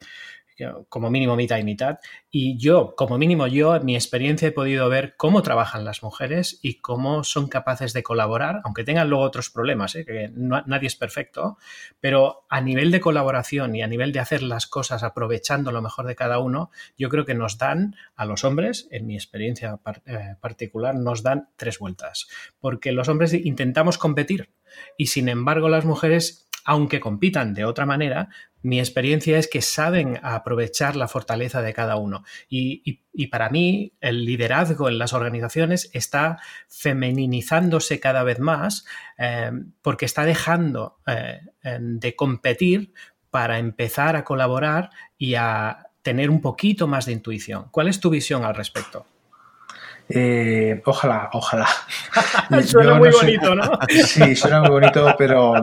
como 0.90 1.10
mínimo 1.10 1.36
mitad 1.36 1.58
y 1.58 1.64
mitad. 1.64 2.00
Y 2.30 2.58
yo, 2.58 2.96
como 2.96 3.18
mínimo 3.18 3.48
yo, 3.48 3.76
en 3.76 3.86
mi 3.86 3.96
experiencia 3.96 4.48
he 4.48 4.52
podido 4.52 4.90
ver 4.90 5.16
cómo 5.18 5.42
trabajan 5.42 5.86
las 5.86 6.04
mujeres 6.04 6.60
y 6.62 6.76
cómo 6.76 7.24
son 7.24 7.48
capaces 7.48 7.94
de 7.94 8.04
colaborar, 8.04 8.62
aunque 8.64 8.84
tengan 8.84 9.10
luego 9.10 9.24
otros 9.24 9.50
problemas, 9.50 9.96
¿eh? 9.96 10.06
que 10.06 10.32
nadie 10.34 10.88
es 10.88 10.96
perfecto, 10.96 11.58
pero 12.00 12.46
a 12.50 12.62
nivel 12.62 12.92
de 12.92 13.00
colaboración 13.00 13.76
y 13.76 13.82
a 13.82 13.88
nivel 13.88 14.12
de 14.12 14.20
hacer 14.20 14.44
las 14.44 14.68
cosas 14.68 15.04
aprovechando 15.04 15.72
lo 15.72 15.82
mejor 15.82 16.06
de 16.06 16.16
cada 16.16 16.40
uno, 16.40 16.72
yo 16.98 17.10
creo 17.10 17.26
que 17.26 17.34
nos 17.34 17.58
dan 17.58 17.96
a 18.16 18.26
los 18.26 18.44
hombres, 18.44 18.88
en 18.92 19.08
mi 19.08 19.16
experiencia 19.16 19.80
eh, 20.06 20.36
particular, 20.40 20.96
nos 20.96 21.24
dan 21.24 21.50
tres 21.56 21.80
vueltas, 21.80 22.28
porque 22.60 22.92
los 22.92 23.10
hombres 23.10 23.34
intentamos 23.34 23.98
competir 23.98 24.52
y 24.98 25.08
sin 25.08 25.30
embargo 25.30 25.70
las 25.70 25.86
mujeres 25.86 26.49
aunque 26.70 27.00
compitan 27.00 27.56
de 27.56 27.66
otra 27.66 27.88
manera, 27.88 28.30
mi 28.62 28.78
experiencia 28.78 29.40
es 29.40 29.48
que 29.48 29.60
saben 29.60 30.20
aprovechar 30.22 30.96
la 30.96 31.08
fortaleza 31.08 31.64
de 31.64 31.74
cada 31.74 31.96
uno. 31.96 32.24
Y, 32.48 33.00
para 33.32 33.50
mí, 33.50 33.94
el 34.02 34.24
liderazgo 34.24 34.88
en 34.88 35.00
las 35.00 35.14
organizaciones 35.14 35.90
está 35.94 36.38
femeninizándose 36.68 38.00
cada 38.00 38.22
vez 38.22 38.38
más 38.38 38.86
eh, 39.18 39.50
porque 39.82 40.06
está 40.06 40.26
dejando 40.26 41.00
eh, 41.08 41.40
de 41.64 42.16
competir 42.16 42.94
para 43.32 43.58
empezar 43.58 44.16
a 44.16 44.24
colaborar 44.24 44.92
y 45.18 45.34
a 45.34 45.88
tener 46.04 46.30
un 46.30 46.40
poquito 46.40 46.88
más 46.88 47.08
de 47.08 47.14
intuición. 47.14 47.70
¿Cuál 47.72 47.88
es 47.88 48.00
tu 48.00 48.12
visión 48.12 48.46
al 48.46 48.54
respecto? 48.54 49.08
Eh, 50.12 50.82
ojalá, 50.86 51.30
ojalá. 51.34 51.68
suena 52.66 52.96
muy 52.96 53.12
bonito, 53.12 53.54
¿no? 53.54 53.78
Sí, 53.88 54.36
suena 54.36 54.62
muy 54.62 54.72
bonito, 54.72 55.14
pero 55.18 55.54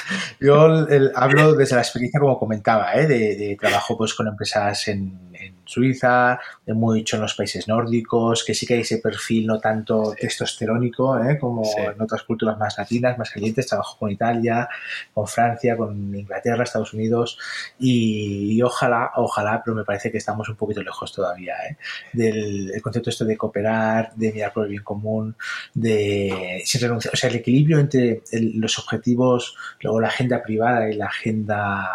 yo 0.40 0.86
hablo 1.14 1.54
desde 1.54 1.74
la 1.74 1.82
experiencia, 1.82 2.20
como 2.20 2.38
comentaba, 2.38 2.94
¿eh? 2.94 3.06
de, 3.06 3.56
trabajo 3.60 3.98
pues, 3.98 4.14
con 4.14 4.28
empresas 4.28 4.86
en, 4.88 5.32
Suiza, 5.66 6.38
de 6.64 6.74
mucho 6.74 7.16
en 7.16 7.22
los 7.22 7.34
países 7.34 7.68
nórdicos, 7.68 8.44
que 8.44 8.54
sí 8.54 8.66
que 8.66 8.74
hay 8.74 8.80
ese 8.80 8.98
perfil 8.98 9.46
no 9.46 9.58
tanto 9.58 10.14
testosterónico 10.18 11.18
¿eh? 11.18 11.38
como 11.38 11.62
en 11.76 12.00
otras 12.00 12.22
culturas 12.22 12.56
más 12.58 12.78
latinas, 12.78 13.18
más 13.18 13.30
calientes. 13.30 13.66
Trabajo 13.66 13.98
con 13.98 14.10
Italia, 14.10 14.68
con 15.12 15.26
Francia, 15.26 15.76
con 15.76 16.14
Inglaterra, 16.14 16.64
Estados 16.64 16.94
Unidos 16.94 17.38
y, 17.78 18.60
ojalá, 18.62 19.10
ojalá, 19.16 19.62
pero 19.64 19.76
me 19.76 19.84
parece 19.84 20.10
que 20.10 20.18
estamos 20.18 20.48
un 20.48 20.56
poquito 20.56 20.82
lejos 20.82 21.12
todavía 21.12 21.54
¿eh? 21.68 21.76
del 22.12 22.80
concepto 22.82 23.10
esto 23.10 23.24
de 23.24 23.36
cooperar, 23.36 24.14
de 24.14 24.32
mirar 24.32 24.52
por 24.52 24.64
el 24.64 24.70
bien 24.70 24.84
común, 24.84 25.36
de 25.74 26.62
sin 26.64 26.80
renunciar, 26.80 27.14
o 27.14 27.16
sea, 27.16 27.30
el 27.30 27.36
equilibrio 27.36 27.78
entre 27.78 28.22
los 28.54 28.78
objetivos, 28.78 29.56
luego 29.80 30.00
la 30.00 30.08
agenda 30.08 30.42
privada 30.42 30.88
y 30.88 30.94
la 30.94 31.06
agenda, 31.06 31.88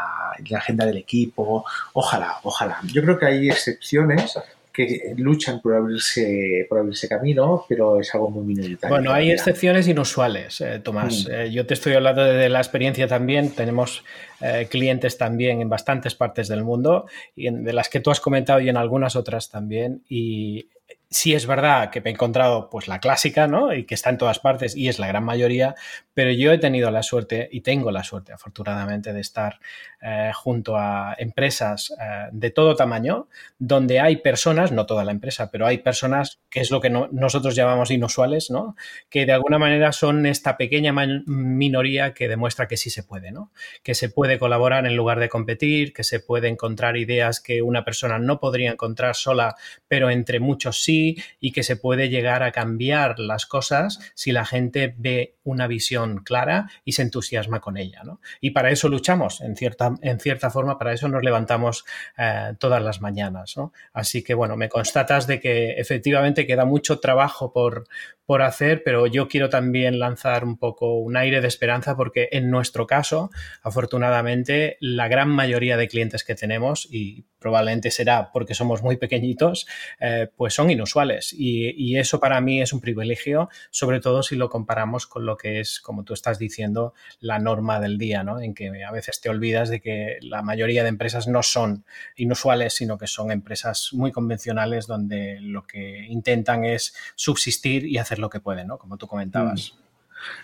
la 0.50 0.60
agenda 0.60 0.86
del 0.86 0.98
equipo. 0.98 1.66
Ojalá, 1.94 2.38
ojalá. 2.44 2.80
Yo 2.84 3.02
creo 3.02 3.18
que 3.18 3.26
hay 3.26 3.50
excepciones 3.50 4.38
que 4.72 5.14
luchan 5.18 5.62
por 5.62 5.76
abrirse, 5.76 6.66
por 6.70 6.80
abrirse 6.80 7.08
camino, 7.10 7.66
pero 7.68 8.00
es 8.00 8.14
algo 8.16 8.30
muy 8.30 8.46
minoritario. 8.46 8.96
Bueno, 8.96 9.12
hay 9.12 9.32
excepciones 9.32 9.88
inusuales, 9.88 10.62
eh, 10.62 10.80
Tomás. 10.80 11.26
Mm. 11.28 11.32
Eh, 11.32 11.52
yo 11.52 11.66
te 11.66 11.74
estoy 11.74 11.94
hablando 11.94 12.24
de 12.24 12.50
la 12.50 12.60
experiencia 12.60 13.08
también. 13.08 13.52
Tenemos 13.52 14.04
eh, 14.40 14.68
clientes 14.70 15.18
también 15.18 15.62
en 15.62 15.70
bastantes 15.70 16.16
partes 16.16 16.48
del 16.48 16.64
mundo, 16.64 17.06
y 17.36 17.50
de 17.50 17.74
las 17.74 17.90
que 17.90 18.00
tú 18.00 18.12
has 18.12 18.20
comentado 18.20 18.62
y 18.62 18.70
en 18.70 18.78
algunas 18.78 19.16
otras 19.16 19.50
también. 19.50 20.04
Y 20.08 20.68
sí 21.12 21.34
es 21.34 21.46
verdad 21.46 21.92
que 21.92 22.00
me 22.00 22.10
he 22.10 22.14
encontrado 22.14 22.70
pues 22.70 22.88
la 22.88 23.00
clásica, 23.00 23.46
¿no? 23.46 23.74
Y 23.74 23.84
que 23.84 23.96
está 23.96 24.10
en 24.10 24.18
todas 24.18 24.40
partes 24.40 24.78
y 24.78 24.88
es 24.88 24.98
la 24.98 25.08
gran 25.08 25.26
mayoría, 25.26 25.76
pero 26.14 26.32
yo 26.32 26.54
he 26.54 26.58
tenido 26.58 26.90
la 26.90 27.04
suerte 27.04 27.50
y 27.52 27.62
tengo 27.62 27.92
la 27.92 28.04
suerte, 28.06 28.32
afortunadamente, 28.32 29.12
de 29.12 29.20
estar 29.20 29.60
eh, 30.02 30.32
junto 30.34 30.78
a 30.78 31.14
empresas 31.18 31.94
eh, 32.00 32.30
de 32.32 32.50
todo 32.50 32.78
tamaño, 32.78 33.28
donde 33.60 34.00
hay 34.00 34.18
personas, 34.18 34.72
no 34.72 34.86
toda 34.86 35.04
la 35.04 35.12
empresa, 35.12 35.52
pero 35.52 35.68
hay 35.68 35.80
personas 35.80 36.40
que 36.50 36.62
es 36.62 36.72
lo 36.72 36.80
que 36.80 36.90
nosotros 36.90 37.56
llamamos 37.56 37.92
inusuales, 37.92 38.50
¿no? 38.50 38.78
Que 39.10 39.26
de 39.26 39.34
alguna 39.34 39.60
manera 39.60 39.92
son 39.92 40.26
esta 40.26 40.56
pequeña 40.56 40.94
minoría 40.94 42.14
que 42.14 42.30
demuestra 42.30 42.70
que 42.70 42.78
sí 42.78 42.90
se 42.90 43.04
puede, 43.04 43.34
¿no? 43.34 43.52
Que 43.84 43.96
se 43.96 44.08
puede 44.08 44.40
colaborar 44.40 44.86
en 44.86 44.96
lugar 44.96 45.20
de 45.20 45.28
competir, 45.28 45.92
que 45.92 46.06
se 46.06 46.22
puede 46.22 46.48
encontrar 46.48 46.96
ideas 46.96 47.42
que 47.42 47.62
una 47.62 47.84
persona 47.84 48.18
no 48.18 48.40
podría 48.40 48.72
encontrar 48.72 49.16
sola, 49.16 49.56
pero 49.90 50.10
entre 50.10 50.40
muchos 50.40 50.82
sí 50.82 51.01
y 51.40 51.52
que 51.52 51.64
se 51.64 51.76
puede 51.76 52.10
llegar 52.10 52.44
a 52.44 52.52
cambiar 52.52 53.20
las 53.20 53.46
cosas 53.46 54.00
si 54.16 54.32
la 54.32 54.46
gente 54.46 54.94
ve 54.98 55.36
una 55.44 55.68
visión 55.68 56.24
clara 56.24 56.70
y 56.86 56.94
se 56.94 57.02
entusiasma 57.02 57.60
con 57.60 57.78
ella. 57.78 58.02
Y 58.40 58.52
para 58.52 58.72
eso 58.72 58.90
luchamos, 58.90 59.42
en 59.42 59.56
cierta, 59.56 59.96
en 60.02 60.20
cierta 60.20 60.50
forma, 60.50 60.78
para 60.78 60.94
eso 60.94 61.08
nos 61.08 61.24
levantamos 61.24 61.86
eh, 62.18 62.54
todas 62.60 62.82
las 62.82 63.02
mañanas. 63.02 63.56
Así 63.94 64.24
que, 64.24 64.34
bueno, 64.34 64.56
me 64.56 64.70
constatas 64.70 65.28
de 65.28 65.40
que 65.40 65.72
efectivamente 65.74 66.46
queda 66.46 66.66
mucho 66.66 67.00
trabajo 67.00 67.52
por, 67.52 67.88
por 68.32 68.44
hacer, 68.44 68.82
pero 68.86 69.08
yo 69.08 69.28
quiero 69.28 69.50
también 69.50 70.00
lanzar 70.00 70.46
un 70.46 70.58
poco 70.58 70.96
un 70.96 71.18
aire 71.18 71.42
de 71.42 71.50
esperanza 71.50 71.98
porque 71.98 72.30
en 72.32 72.50
nuestro 72.50 72.88
caso, 72.88 73.30
afortunadamente, 73.62 74.78
la 74.80 75.10
gran 75.10 75.28
mayoría 75.28 75.76
de 75.76 75.90
clientes 75.90 76.24
que 76.24 76.34
tenemos, 76.34 76.88
y 76.90 77.26
probablemente 77.42 77.92
será 77.92 78.32
porque 78.32 78.54
somos 78.54 78.84
muy 78.84 78.96
pequeñitos, 78.96 79.68
eh, 80.00 80.30
pues 80.34 80.54
son 80.54 80.70
inusuales. 80.70 81.34
Y, 81.38 81.92
eso 81.98 82.22
para 82.22 82.40
mí 82.40 82.62
es 82.62 82.72
un 82.72 82.80
privilegio, 82.80 83.50
sobre 83.70 84.00
todo 84.00 84.24
si 84.24 84.38
lo 84.38 84.50
comparamos 84.50 85.08
con 85.08 85.26
lo 85.26 85.36
que 85.36 85.60
es, 85.60 85.82
como 85.82 86.06
tú 86.06 86.14
estás 86.14 86.40
diciendo, 86.40 86.94
la 87.20 87.38
norma 87.38 87.82
del 87.82 87.98
día, 87.98 88.24
¿no? 88.24 88.40
En 88.40 88.54
que 88.54 88.84
a 88.84 88.92
veces 88.92 89.20
te 89.20 89.30
olvidas 89.30 89.70
de 89.70 89.82
que 89.82 90.18
la 90.22 90.42
mayoría 90.42 90.84
de 90.84 90.90
empresas 90.90 91.28
no 91.28 91.44
son 91.44 91.84
inusuales, 92.16 92.76
sino 92.76 92.98
que 92.98 93.08
son 93.08 93.30
empresas 93.30 93.90
muy 93.92 94.12
convencionales 94.14 94.88
donde 94.88 95.40
lo 95.42 95.64
que 95.64 96.06
intentan 96.08 96.64
es 96.64 96.96
subsistir 97.16 97.86
y 97.86 97.98
hacer 97.98 98.20
lo 98.22 98.30
que 98.30 98.40
puede, 98.40 98.66
¿no? 98.66 98.78
Como 98.78 98.98
tú 98.98 99.08
comentabas. 99.08 99.74
Mm. 99.74 99.82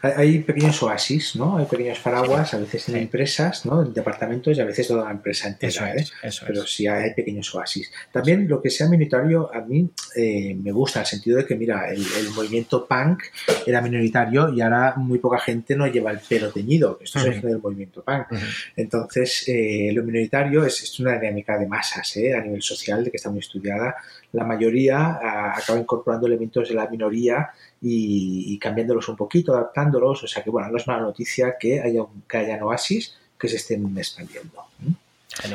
Hay 0.01 0.39
pequeños 0.39 0.81
oasis, 0.83 1.35
¿no? 1.35 1.57
Hay 1.57 1.65
pequeños 1.65 1.99
paraguas, 1.99 2.53
a 2.53 2.59
veces 2.59 2.89
en 2.89 2.97
empresas, 2.97 3.65
¿no? 3.65 3.83
En 3.83 3.93
departamentos 3.93 4.57
y 4.57 4.61
a 4.61 4.65
veces 4.65 4.87
toda 4.87 5.05
la 5.05 5.11
empresa 5.11 5.47
entera, 5.47 5.95
¿eh? 5.95 6.05
Pero 6.45 6.65
sí 6.65 6.87
hay 6.87 7.13
pequeños 7.13 7.53
oasis. 7.53 7.91
También 8.11 8.47
lo 8.47 8.61
que 8.61 8.69
sea 8.69 8.87
minoritario 8.87 9.53
a 9.53 9.61
mí 9.61 9.89
eh, 10.15 10.55
me 10.55 10.71
gusta, 10.71 10.99
en 10.99 11.01
el 11.03 11.07
sentido 11.07 11.37
de 11.37 11.45
que, 11.45 11.55
mira, 11.55 11.89
el, 11.89 12.05
movimiento 12.35 12.85
punk 12.87 13.23
era 13.65 13.81
minoritario 13.81 14.53
y 14.53 14.61
ahora 14.61 14.93
muy 14.97 15.19
poca 15.19 15.39
gente 15.39 15.75
no 15.75 15.87
lleva 15.87 16.11
el 16.11 16.19
pelo 16.19 16.51
teñido. 16.51 16.99
Esto 17.01 17.19
es 17.19 17.43
el 17.43 17.59
movimiento 17.59 18.03
punk. 18.03 18.27
Entonces, 18.75 19.45
eh, 19.47 19.91
lo 19.93 20.03
minoritario 20.03 20.63
es, 20.65 20.83
es, 20.83 20.99
una 20.99 21.17
dinámica 21.17 21.57
de 21.57 21.67
masas, 21.67 22.15
¿eh? 22.17 22.35
A 22.35 22.41
nivel 22.41 22.61
social, 22.61 23.03
de 23.03 23.11
que 23.11 23.17
está 23.17 23.29
muy 23.29 23.39
estudiada. 23.39 23.95
La 24.33 24.43
mayoría 24.43 25.19
ah, 25.21 25.53
acaba 25.55 25.79
incorporando 25.79 26.27
elementos 26.27 26.67
de 26.67 26.75
la 26.75 26.87
minoría 26.87 27.49
y, 27.81 28.57
cambiándolos 28.59 29.07
un 29.09 29.15
poquito, 29.15 29.53
adaptándolos. 29.53 30.23
O 30.23 30.27
sea 30.27 30.43
que, 30.43 30.49
bueno, 30.49 30.69
no 30.69 30.77
es 30.77 30.87
mala 30.87 31.01
noticia 31.01 31.55
que 31.59 31.81
haya, 31.81 32.01
que 32.27 32.37
haya 32.37 32.63
oasis 32.63 33.15
que 33.39 33.47
se 33.47 33.57
estén 33.57 33.97
expandiendo. 33.97 34.65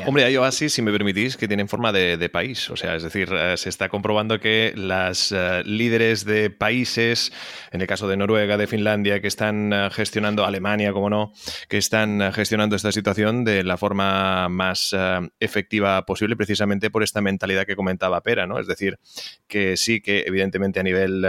Hombre, 0.06 0.24
hay 0.24 0.36
oasis, 0.36 0.72
si 0.72 0.82
me 0.82 0.92
permitís, 0.92 1.36
que 1.36 1.48
tienen 1.48 1.68
forma 1.68 1.92
de, 1.92 2.28
país. 2.28 2.70
O 2.70 2.76
sea, 2.76 2.94
es 2.94 3.02
decir, 3.02 3.28
eh, 3.32 3.56
se 3.56 3.68
está 3.68 3.88
comprobando 3.88 4.38
que 4.38 4.72
las 4.76 5.32
eh, 5.32 5.62
líderes 5.64 6.24
de 6.24 6.50
países, 6.50 7.32
en 7.72 7.80
el 7.80 7.86
caso 7.86 8.08
de 8.08 8.16
Noruega, 8.16 8.56
de 8.56 8.66
Finlandia, 8.66 9.20
que 9.20 9.26
están 9.26 9.72
eh, 9.72 9.88
gestionando, 9.90 10.44
Alemania, 10.44 10.92
como 10.92 11.10
no, 11.10 11.32
que 11.68 11.78
están 11.78 12.32
gestionando 12.32 12.76
esta 12.76 12.92
situación 12.92 13.44
de 13.44 13.64
la 13.64 13.76
forma 13.76 14.48
más 14.48 14.94
efectiva 15.40 16.04
posible, 16.06 16.36
precisamente 16.36 16.90
por 16.90 17.02
esta 17.02 17.20
mentalidad 17.20 17.66
que 17.66 17.76
comentaba 17.76 18.22
Pera, 18.22 18.46
¿no? 18.46 18.58
Es 18.58 18.66
decir, 18.66 18.98
que 19.46 19.76
sí 19.76 20.00
que 20.00 20.24
evidentemente 20.26 20.80
a 20.80 20.82
nivel 20.82 21.24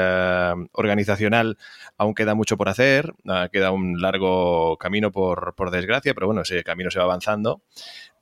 organizacional 0.73 1.57
aún 1.97 2.13
queda 2.13 2.35
mucho 2.35 2.57
por 2.57 2.69
hacer, 2.69 3.13
queda 3.51 3.71
un 3.71 4.01
largo 4.01 4.77
camino 4.77 5.11
por, 5.11 5.55
por 5.55 5.71
desgracia, 5.71 6.13
pero 6.13 6.27
bueno, 6.27 6.41
ese 6.41 6.63
camino 6.63 6.91
se 6.91 6.99
va 6.99 7.05
avanzando 7.05 7.61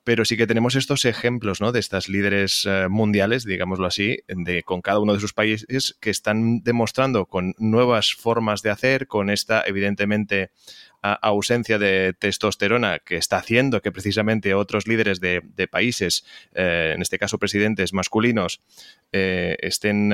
pero 0.04 0.26
sí 0.26 0.38
que 0.38 0.47
tenemos 0.47 0.76
estos 0.76 1.06
ejemplos 1.06 1.62
¿no? 1.62 1.72
de 1.72 1.80
estas 1.80 2.10
líderes 2.10 2.66
eh, 2.66 2.88
mundiales, 2.89 3.45
digámoslo 3.45 3.86
así, 3.86 4.20
de, 4.28 4.64
con 4.64 4.82
cada 4.82 4.99
uno 4.99 5.14
de 5.14 5.20
sus 5.20 5.34
países 5.34 5.95
que 5.99 6.10
están 6.10 6.64
demostrando 6.64 7.26
con 7.26 7.54
nuevas 7.60 8.14
formas 8.14 8.62
de 8.62 8.72
hacer, 8.72 9.08
con 9.08 9.30
esta 9.30 9.64
evidentemente 9.66 10.52
ausencia 11.04 11.80
de 11.80 12.14
testosterona 12.14 12.99
que 12.99 13.16
está 13.16 13.38
haciendo 13.38 13.82
que 13.82 13.91
precisamente 13.91 14.54
otros 14.54 14.88
líderes 14.88 15.20
de, 15.20 15.41
países, 15.70 16.24
eh, 16.54 16.93
en 16.95 17.02
este 17.02 17.18
caso 17.18 17.39
presidentes 17.39 17.91
masculinos, 17.91 18.62
eh, 19.12 19.58
estén 19.62 20.14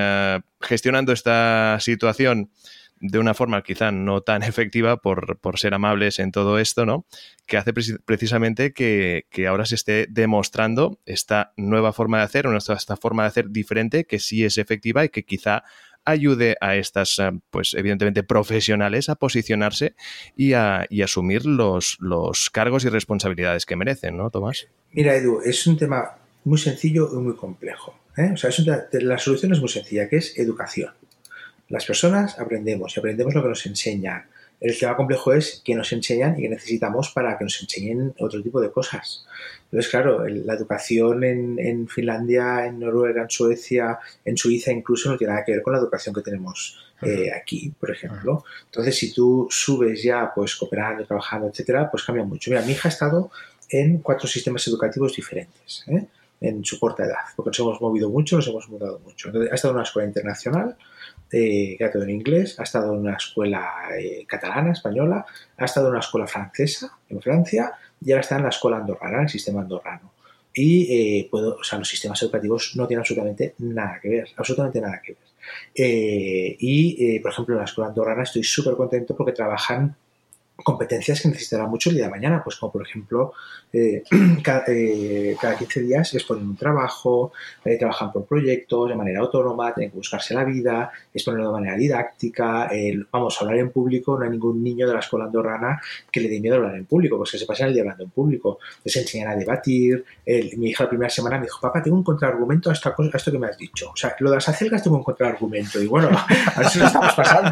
gestionando 0.62 1.12
esta 1.12 1.78
situación 1.82 2.52
de 3.00 3.20
una 3.20 3.34
forma 3.34 3.62
quizá 3.64 3.92
no 3.92 4.22
tan 4.22 4.44
efectiva 4.44 4.98
por, 4.98 5.40
ser 5.56 5.74
amables 5.74 6.20
en 6.20 6.32
todo 6.32 6.60
esto, 6.60 6.86
¿no? 6.86 7.06
Que 7.46 7.58
hace 7.58 7.74
precisamente 7.74 8.74
que, 8.74 9.26
ahora 9.48 9.66
se 9.66 9.76
esté 9.76 10.08
demostrando 10.10 11.00
esta 11.06 11.54
nueva 11.58 11.94
forma 11.94 12.20
de 12.20 12.24
hacer, 12.24 12.46
esta 12.48 12.98
forma 12.98 13.24
de 13.24 13.28
hacer 13.30 13.50
diferente 13.50 14.06
que 14.06 14.20
sí 14.20 14.44
es 14.44 14.58
efectiva 14.58 15.06
y 15.06 15.10
que 15.10 15.24
quizá 15.24 15.64
ayude 16.06 16.56
a 16.62 16.76
estas, 16.76 17.20
eh, 17.20 17.32
pues 17.50 17.74
evidentemente, 17.74 18.24
profesionales 18.24 19.10
a 19.10 19.16
posicionarse 19.16 19.96
y 20.36 20.54
a 20.54 20.88
asumir 21.04 21.46
los, 21.46 21.98
los 22.00 22.50
cargos 22.50 22.86
y 22.86 22.90
responsabilidades 22.90 23.66
que 23.66 23.76
merecen, 23.76 24.16
¿no, 24.16 24.30
Tomás? 24.30 24.68
Mira, 24.94 25.16
Edu, 25.16 25.42
es 25.44 25.68
un 25.68 25.78
tema 25.78 26.18
muy 26.46 26.58
sencillo 26.58 27.10
y 27.12 27.18
muy 27.18 27.36
complejo. 27.36 28.00
¿eh? 28.18 28.32
O 28.34 28.38
sea, 28.38 28.50
la 28.92 29.18
solución 29.18 29.54
es 29.54 29.60
muy 29.60 29.70
sencilla, 29.70 30.10
que 30.10 30.18
es 30.18 30.38
educación. 30.40 30.92
Las 31.70 31.86
personas 31.86 32.40
aprendemos 32.40 32.96
y 32.96 33.00
aprendemos 33.00 33.34
lo 33.34 33.44
que 33.44 33.50
nos 33.50 33.66
enseñan. 33.66 34.26
El 34.60 34.78
tema 34.78 34.96
complejo 34.96 35.34
es 35.34 35.62
que 35.64 35.76
nos 35.76 35.92
enseñan 35.92 36.38
y 36.38 36.42
que 36.42 36.50
necesitamos 36.50 37.12
para 37.12 37.38
que 37.38 37.44
nos 37.44 37.62
enseñen 37.62 38.16
otro 38.18 38.42
tipo 38.42 38.60
de 38.60 38.72
cosas. 38.72 39.26
Entonces, 39.66 39.92
claro, 39.92 40.28
la 40.28 40.54
educación 40.54 41.24
en, 41.24 41.88
Finlandia, 41.88 42.66
en 42.66 42.80
Noruega, 42.80 43.22
en 43.22 43.30
Suecia, 43.30 44.00
en 44.26 44.36
Suiza 44.36 44.72
incluso 44.72 45.12
no 45.12 45.18
tiene 45.18 45.34
nada 45.34 45.46
que 45.46 45.52
ver 45.52 45.62
con 45.62 45.74
la 45.74 45.80
educación 45.80 46.16
que 46.16 46.22
tenemos 46.22 46.80
eh, 47.04 47.32
aquí, 47.32 47.72
por 47.80 47.92
ejemplo. 47.92 48.46
Entonces, 48.66 48.98
si 48.98 49.14
tú 49.14 49.48
subes 49.52 50.02
ya, 50.02 50.32
pues 50.34 50.56
cooperando, 50.56 51.06
trabajando, 51.06 51.48
etcétera, 51.48 51.92
pues 51.92 52.04
cambia 52.04 52.24
mucho. 52.24 52.50
Mira, 52.50 52.64
mi 52.64 52.72
hija 52.72 52.88
ha 52.88 52.92
estado 52.92 53.30
en 53.70 54.00
cuatro 54.00 54.28
sistemas 54.28 54.68
educativos 54.68 55.16
diferentes. 55.16 55.84
¿eh? 55.88 56.08
en 56.40 56.64
su 56.64 56.80
corta 56.80 57.04
edad, 57.04 57.16
porque 57.36 57.50
nos 57.50 57.60
hemos 57.60 57.82
movido 57.82 58.10
mucho, 58.10 58.36
nos 58.36 58.48
hemos 58.48 58.70
mudado 58.70 59.00
mucho. 59.00 59.30
Entonces, 59.30 59.52
ha 59.52 59.56
estado 59.56 59.72
en 59.72 59.78
una 59.78 59.84
escuela 59.84 60.08
internacional, 60.08 60.78
eh, 61.32 61.78
ha 61.80 61.86
estado 61.86 62.04
en 62.06 62.12
inglés, 62.12 62.60
ha 62.60 62.64
estado 62.64 62.94
en 62.94 63.00
una 63.02 63.16
escuela 63.16 63.70
eh, 64.00 64.26
catalana, 64.26 64.72
española, 64.72 65.26
ha 65.58 65.66
estado 65.66 65.88
en 65.88 65.92
una 65.92 66.00
escuela 66.00 66.28
francesa, 66.28 66.98
en 67.10 67.22
Francia, 67.22 67.74
y 68.02 68.12
ahora 68.12 68.22
está 68.22 68.38
en 68.38 68.44
la 68.44 68.50
escuela 68.50 68.78
andorrana, 68.78 69.24
el 69.24 69.30
sistema 69.30 69.62
andorrano. 69.62 70.14
Y 70.54 71.20
eh, 71.20 71.28
puedo, 71.30 71.58
o 71.58 71.64
sea, 71.64 71.78
los 71.78 71.88
sistemas 71.88 72.22
educativos 72.24 72.74
no 72.76 72.88
tienen 72.88 73.02
absolutamente 73.02 73.56
nada 73.60 74.00
que 74.02 74.10
ver, 74.10 74.28
absolutamente 74.38 74.82
nada 74.82 75.02
que 75.04 75.14
ver. 75.14 76.56
y, 76.60 77.20
por 77.20 77.32
ejemplo, 77.32 77.56
en 77.56 77.60
la 77.60 77.66
escuela 77.66 77.90
andorrana 77.90 78.24
estoy 78.24 78.44
súper 78.44 78.76
contento 78.76 79.16
porque 79.16 79.34
trabajan 79.34 79.96
competencias 80.64 81.22
que 81.22 81.30
necesitará 81.30 81.68
mucho 81.68 81.90
el 81.90 81.96
día 81.96 82.06
de 82.06 82.12
mañana, 82.12 82.42
pues 82.44 82.56
como 82.56 82.72
por 82.72 82.82
ejemplo, 82.82 83.34
eh, 83.72 84.04
eh, 84.68 85.38
cada, 85.40 85.58
15 85.58 85.82
días 85.82 86.14
exponen 86.14 86.48
un 86.48 86.58
trabajo, 86.58 87.32
eh, 87.64 87.78
trabajan 87.78 88.12
por 88.12 88.26
proyectos 88.26 88.90
de 88.90 88.96
manera 88.96 89.20
autónoma, 89.20 89.74
tienen 89.74 89.92
que 89.92 89.98
buscarse 89.98 90.34
la 90.34 90.44
vida, 90.44 90.92
exponerlo 91.14 91.48
de 91.48 91.54
manera 91.54 91.78
didáctica, 91.78 92.70
vamos 93.12 93.38
a 93.40 93.46
hablar 93.46 93.60
en 93.60 93.72
público, 93.72 94.18
no 94.18 94.26
hay 94.26 94.32
ningún 94.32 94.64
niño 94.64 94.88
de 94.88 94.94
la 94.94 95.00
escuela 95.00 95.26
andorrana 95.26 95.82
que 96.12 96.20
le 96.20 96.30
dé 96.30 96.40
miedo 96.40 96.56
a 96.56 96.58
hablar 96.58 96.76
en 96.76 96.86
público, 96.86 97.18
pues 97.18 97.32
que 97.32 97.38
se 97.38 97.46
pasan 97.46 97.68
el 97.68 97.74
día 97.74 97.84
hablando 97.84 98.06
en 98.06 98.10
público, 98.10 98.60
les 98.84 98.96
enseñan 98.96 99.30
a 99.30 99.36
debatir, 99.36 100.04
mi 100.58 100.70
hija 100.70 100.84
la 100.84 100.90
primera 100.90 101.10
semana 101.10 101.38
me 101.38 101.46
dijo, 101.46 101.60
papá, 101.62 101.82
tengo 101.82 101.98
un 101.98 102.04
contraargumento 102.04 102.70
a, 102.70 102.74
esta 102.74 102.94
cosa, 102.94 103.12
a 103.14 103.18
esto 103.18 103.32
que 103.32 103.40
me 103.40 103.48
has 103.48 103.58
dicho, 103.58 103.92
o 103.92 103.96
sea, 103.96 104.16
lo 104.20 104.30
de 104.30 104.38
las 104.38 104.50
acelgas 104.50 104.84
tengo 104.84 104.98
un 104.98 105.04
contraargumento, 105.04 105.82
y 105.82 105.88
bueno, 105.88 106.10
a 106.56 106.70
si 106.70 106.80
lo 106.80 106.86
estamos 106.86 107.14
pasando. 107.14 107.52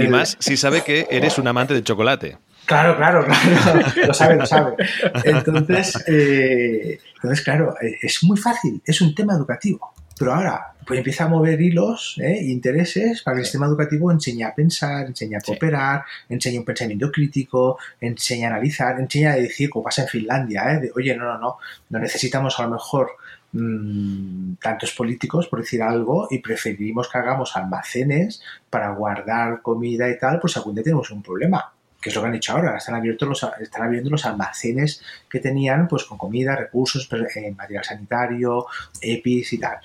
y 0.00 0.08
más 0.08 0.36
si 0.38 0.56
sabe 0.56 0.82
que 0.82 1.06
eres 1.10 1.38
un 1.38 1.48
amante 1.48 1.65
de 1.74 1.84
chocolate. 1.84 2.38
Claro, 2.66 2.96
claro, 2.96 3.24
claro, 3.24 3.80
lo 4.06 4.12
sabe, 4.14 4.36
lo 4.36 4.46
sabe. 4.46 4.76
Entonces, 5.24 6.04
eh, 6.08 6.98
entonces, 7.14 7.44
claro, 7.44 7.76
eh, 7.80 7.96
es 8.02 8.24
muy 8.24 8.36
fácil, 8.36 8.82
es 8.84 9.00
un 9.00 9.14
tema 9.14 9.34
educativo. 9.34 9.92
Pero 10.18 10.34
ahora, 10.34 10.72
pues 10.86 10.98
empieza 10.98 11.24
a 11.24 11.28
mover 11.28 11.60
hilos 11.60 12.16
e 12.18 12.44
intereses 12.44 13.22
para 13.22 13.34
que 13.34 13.40
el 13.40 13.44
sistema 13.44 13.66
educativo 13.66 14.10
enseñe 14.10 14.44
a 14.44 14.54
pensar, 14.54 15.06
enseñe 15.06 15.36
a 15.36 15.40
cooperar, 15.40 16.04
enseñe 16.28 16.58
un 16.58 16.64
pensamiento 16.64 17.10
crítico, 17.12 17.78
enseñe 18.00 18.44
a 18.44 18.48
analizar, 18.48 18.98
enseñe 18.98 19.26
a 19.26 19.34
decir, 19.34 19.68
como 19.68 19.84
pasa 19.84 20.02
en 20.02 20.08
Finlandia, 20.08 20.72
¿eh? 20.72 20.80
de, 20.80 20.92
oye, 20.94 21.14
no, 21.16 21.24
no, 21.24 21.38
no, 21.38 21.58
no 21.90 21.98
necesitamos 21.98 22.58
a 22.58 22.62
lo 22.62 22.70
mejor 22.70 23.10
mm, 23.56 24.56
tantos 24.60 24.92
políticos, 24.92 25.48
por 25.48 25.60
decir 25.60 25.82
algo, 25.82 26.28
y 26.30 26.38
preferimos 26.38 27.08
que 27.08 27.18
hagamos 27.18 27.56
almacenes 27.56 28.42
para 28.70 28.90
guardar 28.90 29.62
comida 29.62 30.08
y 30.10 30.18
tal, 30.18 30.40
pues 30.40 30.56
algún 30.56 30.74
día 30.74 30.84
tenemos 30.84 31.10
un 31.10 31.22
problema 31.22 31.72
que 32.06 32.10
es 32.10 32.14
lo 32.14 32.22
que 32.22 32.28
han 32.28 32.34
hecho 32.36 32.52
ahora, 32.52 32.76
están 32.76 32.94
abiertos 32.94 33.28
los, 33.28 33.46
están 33.60 33.82
abriendo 33.82 34.10
los 34.10 34.24
almacenes 34.24 35.02
que 35.28 35.40
tenían 35.40 35.88
pues 35.88 36.04
con 36.04 36.16
comida, 36.16 36.54
recursos, 36.54 37.08
eh, 37.12 37.50
material 37.50 37.82
sanitario, 37.82 38.66
EPIs 39.00 39.54
y 39.54 39.58
tal. 39.58 39.78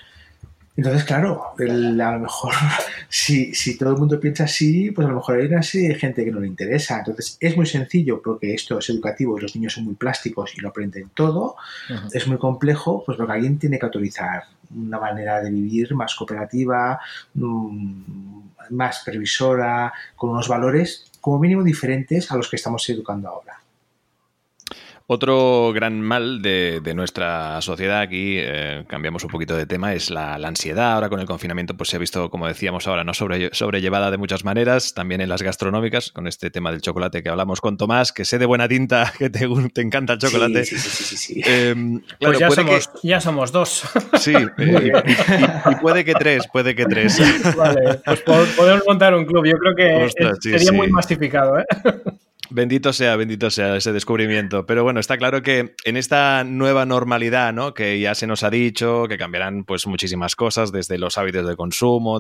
Entonces, 0.78 1.04
claro, 1.04 1.54
a 1.58 1.64
lo 1.64 2.20
mejor 2.20 2.54
si, 3.10 3.54
si, 3.54 3.78
todo 3.78 3.92
el 3.92 3.98
mundo 3.98 4.20
piensa 4.20 4.46
así, 4.46 4.92
pues 4.92 5.06
a 5.06 5.10
lo 5.10 5.18
mejor 5.18 5.40
hay 5.40 5.48
una 5.48 5.64
serie 5.64 5.90
de 5.90 5.96
gente 5.96 6.24
que 6.24 6.32
no 6.32 6.40
le 6.40 6.48
interesa. 6.48 7.00
Entonces, 7.00 7.38
es 7.40 7.58
muy 7.58 7.66
sencillo 7.66 8.22
porque 8.22 8.54
esto 8.54 8.80
es 8.80 8.90
educativo 8.90 9.38
y 9.38 9.42
los 9.42 9.56
niños 9.56 9.74
son 9.74 9.86
muy 9.86 9.96
plásticos 9.96 10.54
y 10.58 10.62
lo 10.62 10.70
aprenden 10.70 11.10
todo. 11.14 11.56
Es 12.14 12.28
muy 12.28 12.38
complejo, 12.38 13.04
pues 13.06 13.18
porque 13.18 13.34
alguien 13.34 13.60
tiene 13.60 13.78
que 13.78 13.86
autorizar 13.86 14.44
una 14.74 15.00
manera 15.00 15.42
de 15.42 15.52
vivir 15.52 15.94
más 15.94 16.16
cooperativa, 16.16 17.00
mm, 17.34 18.42
más 18.70 19.02
previsora, 19.06 19.92
con 20.16 20.30
unos 20.30 20.48
valores 20.48 21.12
como 21.20 21.40
mínimo 21.40 21.64
diferentes 21.64 22.32
a 22.32 22.38
los 22.38 22.50
que 22.50 22.56
estamos 22.56 22.90
educando 22.90 23.30
ahora. 23.30 23.61
Otro 25.14 25.74
gran 25.74 26.00
mal 26.00 26.42
de, 26.42 26.94
nuestra 26.96 27.62
sociedad, 27.62 28.00
aquí 28.00 28.38
eh, 28.38 28.86
cambiamos 28.88 29.26
un 29.26 29.30
poquito 29.30 29.58
de 29.58 29.66
tema, 29.66 29.94
es 29.94 30.10
la, 30.10 30.36
ansiedad. 30.36 30.94
Ahora 30.94 31.10
con 31.10 31.20
el 31.20 31.26
confinamiento 31.26 31.76
pues 31.76 31.90
se 31.90 31.98
ha 31.98 32.00
visto, 32.00 32.30
como 32.30 32.48
decíamos 32.48 32.88
ahora, 32.88 33.04
no 33.04 33.14
sobre, 33.14 33.54
sobrellevada 33.54 34.10
de 34.10 34.16
muchas 34.16 34.46
maneras, 34.46 34.94
también 34.94 35.20
en 35.20 35.28
las 35.28 35.42
gastronómicas, 35.42 36.14
con 36.14 36.28
este 36.28 36.50
tema 36.50 36.72
del 36.72 36.80
chocolate 36.80 37.22
que 37.24 37.28
hablamos 37.28 37.60
con 37.60 37.76
Tomás, 37.76 38.14
que 38.14 38.24
sé 38.24 38.40
de 38.40 38.46
buena 38.46 38.70
tinta 38.70 39.12
que 39.20 39.30
te, 39.30 39.44
encanta 39.82 40.14
el 40.14 40.20
chocolate. 40.20 40.64
Sí, 40.64 40.78
sí, 40.78 41.18
sí, 41.18 41.42
em, 41.44 42.02
pues 42.18 42.40
ya 42.40 42.50
somos, 42.50 42.90
ya 43.04 43.20
somos, 43.20 43.52
dos. 43.52 43.84
Sí, 44.18 44.34
eh, 44.60 44.94
y, 45.72 45.76
puede 45.82 46.06
que 46.06 46.14
tres, 46.14 46.48
puede 46.48 46.74
que 46.74 46.86
tres. 46.86 47.20
Vale, 47.58 48.00
pues 48.06 48.22
podemos 48.22 48.84
montar 48.88 49.14
un 49.14 49.26
club. 49.26 49.46
Yo 49.46 49.58
creo 49.58 49.76
que 49.76 50.40
sería 50.40 50.72
muy 50.72 50.90
masificado. 50.90 51.60
¿eh? 51.60 51.66
Bendito 52.54 52.92
sea, 52.92 53.16
bendito 53.16 53.50
sea 53.50 53.78
ese 53.78 53.94
descubrimiento. 53.94 54.66
Pero 54.66 54.84
bueno, 54.84 55.00
está 55.00 55.18
claro 55.18 55.42
que 55.42 55.74
en 55.86 55.96
esta 55.96 56.44
nueva 56.44 56.86
normalidad, 56.86 57.54
¿no? 57.54 57.74
Que 57.74 57.98
ya 58.02 58.14
se 58.14 58.28
nos 58.28 58.44
ha 58.44 58.50
dicho 58.50 59.06
que 59.08 59.18
cambiarán 59.18 59.64
pues 59.64 59.88
muchísimas 59.88 60.36
cosas, 60.36 60.74
desde 60.74 60.98
los 60.98 61.18
hábitos 61.18 61.48
de 61.48 61.56
consumo, 61.56 62.20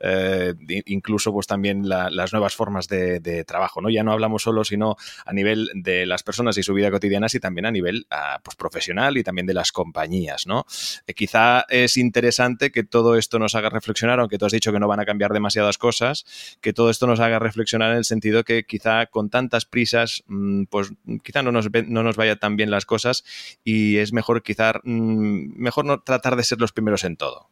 eh, 0.00 0.54
incluso 0.86 1.32
pues 1.32 1.46
también 1.46 1.88
las 1.88 2.32
nuevas 2.32 2.56
formas 2.56 2.88
de, 2.88 3.44
trabajo, 3.46 3.80
¿no? 3.80 3.88
Ya 3.88 4.02
no 4.02 4.10
hablamos 4.10 4.42
solo, 4.42 4.64
sino 4.64 4.96
a 5.24 5.32
nivel 5.32 5.70
de 5.74 6.06
las 6.06 6.24
personas 6.24 6.58
y 6.58 6.64
su 6.64 6.74
vida 6.74 6.90
cotidiana, 6.90 7.28
sino 7.28 7.42
también 7.42 7.66
a 7.66 7.70
nivel 7.70 8.04
ah, 8.10 8.40
pues, 8.42 8.56
profesional 8.56 9.16
y 9.16 9.22
también 9.22 9.46
de 9.46 9.54
las 9.54 9.70
compañías, 9.70 10.48
¿no? 10.48 10.66
Eh, 11.06 11.14
quizá 11.14 11.66
es 11.68 11.96
interesante 11.98 12.72
que 12.72 12.82
todo 12.82 13.16
esto 13.16 13.38
nos 13.38 13.54
haga 13.54 13.70
reflexionar, 13.70 14.18
aunque 14.18 14.38
tú 14.38 14.46
has 14.46 14.52
dicho 14.52 14.72
que 14.72 14.80
no 14.80 14.88
van 14.88 14.98
a 14.98 15.04
cambiar 15.04 15.32
demasiadas 15.32 15.78
cosas, 15.78 16.56
que 16.60 16.72
todo 16.72 16.90
esto 16.90 17.06
nos 17.06 17.20
haga 17.20 17.38
reflexionar 17.38 17.92
en 17.92 17.98
el 17.98 18.04
sentido 18.04 18.42
que 18.42 18.64
quizá 18.64 19.06
con 19.06 19.30
tantas 19.30 19.67
prisas, 19.68 20.24
mm, 20.26 20.64
pues 20.64 20.92
quizá 21.22 21.42
no 21.42 21.52
nos, 21.52 21.68
no 21.86 22.02
nos 22.02 22.16
vaya 22.16 22.36
tan 22.36 22.56
bien 22.56 22.70
las 22.70 22.86
cosas 22.86 23.24
y 23.64 23.98
es 23.98 24.12
mejor 24.12 24.42
quizá, 24.42 24.74
mm, 24.82 25.60
mejor 25.60 25.84
no 25.84 26.00
tratar 26.00 26.36
de 26.36 26.44
ser 26.44 26.60
los 26.60 26.72
primeros 26.72 27.04
en 27.04 27.16
todo. 27.16 27.48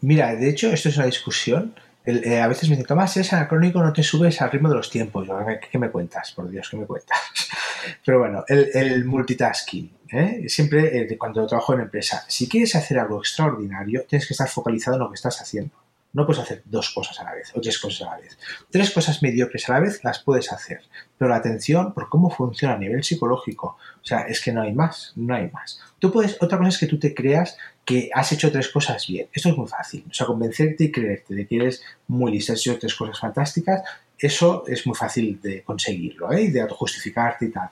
Mira, 0.00 0.34
de 0.36 0.48
hecho, 0.48 0.70
esto 0.70 0.88
es 0.88 0.96
una 0.96 1.06
discusión. 1.06 1.74
Eh, 2.04 2.40
a 2.40 2.48
veces 2.48 2.70
me 2.70 2.76
dicen, 2.76 2.86
Tomás, 2.86 3.12
si 3.12 3.18
eres 3.18 3.32
anacrónico, 3.32 3.82
no 3.82 3.92
te 3.92 4.02
subes 4.02 4.40
al 4.40 4.50
ritmo 4.50 4.68
de 4.68 4.76
los 4.76 4.88
tiempos. 4.88 5.26
Yo, 5.26 5.36
¿qué, 5.70 5.78
me 5.78 5.90
cuentas? 5.90 6.32
Por 6.32 6.48
Dios, 6.48 6.68
¿qué 6.70 6.76
me 6.76 6.86
cuentas? 6.86 7.18
Pero 8.04 8.20
bueno, 8.20 8.44
el, 8.48 9.04
multitasking. 9.04 9.98
¿eh? 10.12 10.44
Siempre 10.48 11.00
eh, 11.00 11.18
cuando 11.18 11.46
trabajo 11.46 11.74
en 11.74 11.80
empresa, 11.80 12.24
si 12.28 12.48
quieres 12.48 12.74
hacer 12.76 12.98
algo 12.98 13.18
extraordinario, 13.18 14.04
tienes 14.08 14.26
que 14.26 14.34
estar 14.34 14.48
focalizado 14.48 14.96
en 14.96 15.02
lo 15.02 15.08
que 15.10 15.16
estás 15.16 15.40
haciendo. 15.40 15.74
No 16.12 16.24
puedes 16.24 16.42
hacer 16.42 16.62
dos 16.64 16.90
cosas 16.90 17.20
a 17.20 17.24
la 17.24 17.34
vez 17.34 17.52
o 17.54 17.60
tres 17.60 17.78
cosas 17.78 18.08
a 18.08 18.12
la 18.12 18.20
vez. 18.22 18.38
Tres 18.70 18.90
cosas 18.90 19.22
mediocres 19.22 19.68
a 19.68 19.74
la 19.74 19.80
vez 19.80 20.02
las 20.04 20.20
puedes 20.20 20.50
hacer, 20.52 20.82
pero 21.18 21.30
la 21.30 21.36
atención 21.36 21.92
por 21.92 22.08
cómo 22.08 22.30
funciona 22.30 22.74
a 22.74 22.78
nivel 22.78 23.02
psicológico, 23.02 23.76
o 24.00 24.04
sea, 24.04 24.20
es 24.20 24.40
que 24.40 24.52
no 24.52 24.62
hay 24.62 24.72
más, 24.72 25.12
no 25.16 25.34
hay 25.34 25.50
más. 25.50 25.80
Tú 25.98 26.12
puedes, 26.12 26.40
otra 26.40 26.56
cosa 26.56 26.70
es 26.70 26.78
que 26.78 26.86
tú 26.86 26.98
te 26.98 27.12
creas 27.12 27.56
que 27.84 28.10
has 28.14 28.30
hecho 28.32 28.52
tres 28.52 28.68
cosas 28.68 29.06
bien. 29.06 29.28
Esto 29.32 29.48
es 29.48 29.56
muy 29.56 29.66
fácil. 29.66 30.04
O 30.08 30.14
sea, 30.14 30.26
convencerte 30.26 30.84
y 30.84 30.92
creerte 30.92 31.34
de 31.34 31.46
que 31.46 31.56
eres 31.56 31.82
muy 32.06 32.32
listo, 32.32 32.52
has 32.52 32.60
hecho 32.60 32.78
tres 32.78 32.94
cosas 32.94 33.18
fantásticas, 33.18 33.82
eso 34.18 34.64
es 34.66 34.86
muy 34.86 34.96
fácil 34.96 35.40
de 35.40 35.62
conseguirlo 35.62 36.32
¿eh? 36.32 36.42
y 36.42 36.50
de 36.50 36.60
autojustificarte 36.60 37.46
y 37.46 37.50
tal. 37.50 37.70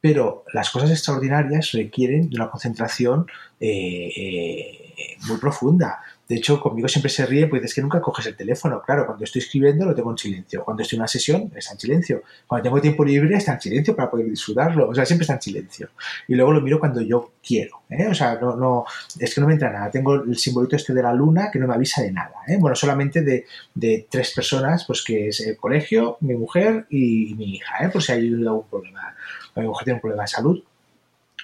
pero 0.00 0.44
las 0.52 0.70
cosas 0.70 0.90
extraordinarias 0.90 1.72
requieren 1.72 2.30
de 2.30 2.36
una 2.36 2.50
concentración 2.50 3.26
eh, 3.60 4.10
eh, 4.16 5.16
muy 5.26 5.38
profunda. 5.38 6.00
De 6.28 6.36
hecho, 6.36 6.60
conmigo 6.60 6.88
siempre 6.88 7.08
se 7.08 7.24
ríe, 7.24 7.46
pues 7.46 7.64
es 7.64 7.72
que 7.72 7.80
nunca 7.80 8.02
coges 8.02 8.26
el 8.26 8.36
teléfono. 8.36 8.82
Claro, 8.84 9.06
cuando 9.06 9.24
estoy 9.24 9.40
escribiendo 9.40 9.86
lo 9.86 9.94
tengo 9.94 10.10
en 10.10 10.18
silencio. 10.18 10.62
Cuando 10.62 10.82
estoy 10.82 10.96
en 10.96 11.00
una 11.00 11.08
sesión 11.08 11.50
está 11.56 11.72
en 11.72 11.80
silencio. 11.80 12.22
Cuando 12.46 12.64
tengo 12.64 12.80
tiempo 12.82 13.02
libre 13.02 13.34
está 13.34 13.54
en 13.54 13.60
silencio 13.62 13.96
para 13.96 14.10
poder 14.10 14.26
disfrutarlo. 14.26 14.90
O 14.90 14.94
sea, 14.94 15.06
siempre 15.06 15.22
está 15.22 15.34
en 15.34 15.40
silencio. 15.40 15.88
Y 16.26 16.34
luego 16.34 16.52
lo 16.52 16.60
miro 16.60 16.78
cuando 16.78 17.00
yo 17.00 17.32
quiero. 17.42 17.80
¿eh? 17.88 18.06
O 18.08 18.14
sea, 18.14 18.38
no, 18.38 18.56
no, 18.56 18.84
es 19.18 19.34
que 19.34 19.40
no 19.40 19.46
me 19.46 19.54
entra 19.54 19.72
nada. 19.72 19.90
Tengo 19.90 20.16
el 20.16 20.36
simbolito 20.36 20.76
este 20.76 20.92
de 20.92 21.02
la 21.02 21.14
luna 21.14 21.50
que 21.50 21.58
no 21.58 21.66
me 21.66 21.74
avisa 21.74 22.02
de 22.02 22.12
nada. 22.12 22.34
¿eh? 22.46 22.58
Bueno, 22.60 22.76
solamente 22.76 23.22
de, 23.22 23.46
de, 23.74 24.06
tres 24.10 24.32
personas, 24.34 24.84
pues 24.84 25.02
que 25.02 25.28
es 25.28 25.40
el 25.40 25.56
colegio, 25.56 26.18
mi 26.20 26.34
mujer 26.34 26.86
y, 26.90 27.34
mi 27.36 27.54
hija, 27.54 27.86
¿eh? 27.86 27.88
por 27.88 28.02
si 28.02 28.12
hay 28.12 28.28
algún 28.28 28.68
problema. 28.68 29.16
Mi 29.56 29.66
mujer 29.66 29.84
tiene 29.84 29.94
un 29.94 30.02
problema 30.02 30.24
de 30.24 30.28
salud 30.28 30.62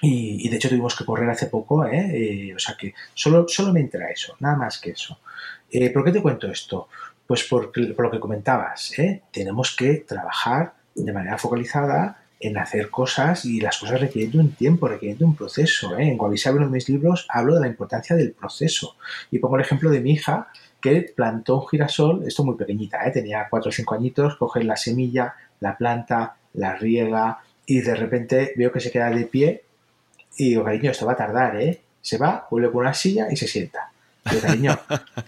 y, 0.05 0.49
de 0.49 0.55
hecho 0.55 0.69
tuvimos 0.69 0.95
que 0.95 1.05
correr 1.05 1.29
hace 1.29 1.47
poco, 1.47 1.85
¿eh? 1.85 2.49
Eh, 2.49 2.55
o 2.55 2.59
sea 2.59 2.75
que 2.77 2.93
solo, 3.13 3.47
solo 3.47 3.73
me 3.73 3.79
entra 3.79 4.09
eso, 4.09 4.35
nada 4.39 4.55
más 4.55 4.79
que 4.79 4.91
eso. 4.91 5.19
Eh, 5.71 5.89
¿Por 5.91 6.03
qué 6.03 6.11
te 6.11 6.21
cuento 6.21 6.47
esto? 6.49 6.87
Pues 7.25 7.43
por, 7.43 7.71
por 7.71 8.05
lo 8.05 8.11
que 8.11 8.19
comentabas, 8.19 8.91
tenemos 9.31 9.75
que 9.75 10.05
trabajar 10.07 10.75
de 10.93 11.11
manera 11.11 11.37
focalizada 11.37 12.25
en 12.39 12.57
hacer 12.57 12.89
cosas 12.89 13.45
y 13.45 13.59
las 13.59 13.77
cosas 13.77 13.99
requieren 13.99 14.39
un 14.39 14.51
tiempo, 14.51 14.87
requieren 14.87 15.23
un 15.23 15.35
proceso. 15.35 15.97
En 15.97 16.17
Guavisab, 16.17 16.55
uno 16.55 16.65
de 16.65 16.71
mis 16.71 16.89
libros, 16.89 17.25
hablo 17.29 17.55
de 17.55 17.61
la 17.61 17.67
importancia 17.67 18.15
del 18.15 18.33
proceso. 18.33 18.95
Y 19.31 19.39
pongo 19.39 19.55
el 19.55 19.63
ejemplo 19.63 19.89
de 19.89 20.01
mi 20.01 20.11
hija 20.11 20.49
que 20.79 21.13
plantó 21.15 21.61
un 21.61 21.67
girasol, 21.67 22.27
esto 22.27 22.43
muy 22.43 22.55
pequeñita, 22.55 22.99
tenía 23.11 23.47
4 23.49 23.69
o 23.69 23.71
5 23.71 23.95
añitos, 23.95 24.35
coge 24.35 24.63
la 24.63 24.75
semilla, 24.75 25.33
la 25.59 25.77
planta, 25.77 26.37
la 26.53 26.75
riega 26.75 27.39
y 27.65 27.81
de 27.81 27.95
repente 27.95 28.53
veo 28.55 28.71
que 28.71 28.79
se 28.79 28.91
queda 28.91 29.09
de 29.09 29.25
pie 29.25 29.64
y 30.37 30.49
digo, 30.49 30.63
cariño, 30.63 30.91
esto 30.91 31.05
va 31.05 31.13
a 31.13 31.17
tardar, 31.17 31.59
¿eh? 31.61 31.81
Se 32.01 32.17
va, 32.17 32.47
vuelve 32.49 32.71
con 32.71 32.81
una 32.81 32.93
silla 32.93 33.27
y 33.31 33.35
se 33.35 33.47
sienta. 33.47 33.91
Digo, 34.29 34.41
cariño, 34.41 34.77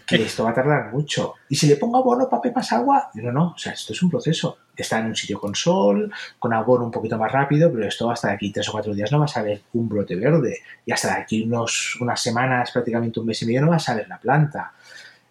que 0.05 0.15
esto 0.23 0.43
va 0.43 0.51
a 0.51 0.53
tardar 0.53 0.91
mucho. 0.91 1.35
Y 1.49 1.55
si 1.55 1.67
le 1.67 1.77
pongo 1.77 1.97
abono 1.97 2.29
para 2.29 2.41
pepas 2.41 2.71
agua, 2.73 3.09
no, 3.15 3.31
no, 3.31 3.53
o 3.55 3.57
sea, 3.57 3.73
esto 3.73 3.93
es 3.93 4.01
un 4.01 4.09
proceso. 4.09 4.57
Está 4.75 4.99
en 4.99 5.07
un 5.07 5.15
sitio 5.15 5.39
con 5.39 5.55
sol, 5.55 6.11
con 6.37 6.53
abono 6.53 6.85
un 6.85 6.91
poquito 6.91 7.17
más 7.17 7.31
rápido, 7.31 7.71
pero 7.71 7.87
esto 7.87 8.09
hasta 8.11 8.29
de 8.29 8.33
aquí 8.35 8.51
tres 8.51 8.69
o 8.69 8.71
cuatro 8.71 8.93
días 8.93 9.11
no 9.11 9.19
vas 9.19 9.35
a 9.37 9.41
ver 9.41 9.61
un 9.73 9.89
brote 9.89 10.15
verde. 10.15 10.59
Y 10.85 10.91
hasta 10.91 11.15
de 11.15 11.21
aquí 11.21 11.43
unos, 11.43 11.97
unas 11.99 12.21
semanas, 12.21 12.71
prácticamente 12.71 13.19
un 13.19 13.25
mes 13.25 13.41
y 13.41 13.45
medio, 13.45 13.61
no 13.61 13.69
vas 13.69 13.89
a 13.89 13.95
ver 13.95 14.07
la 14.07 14.19
planta. 14.19 14.73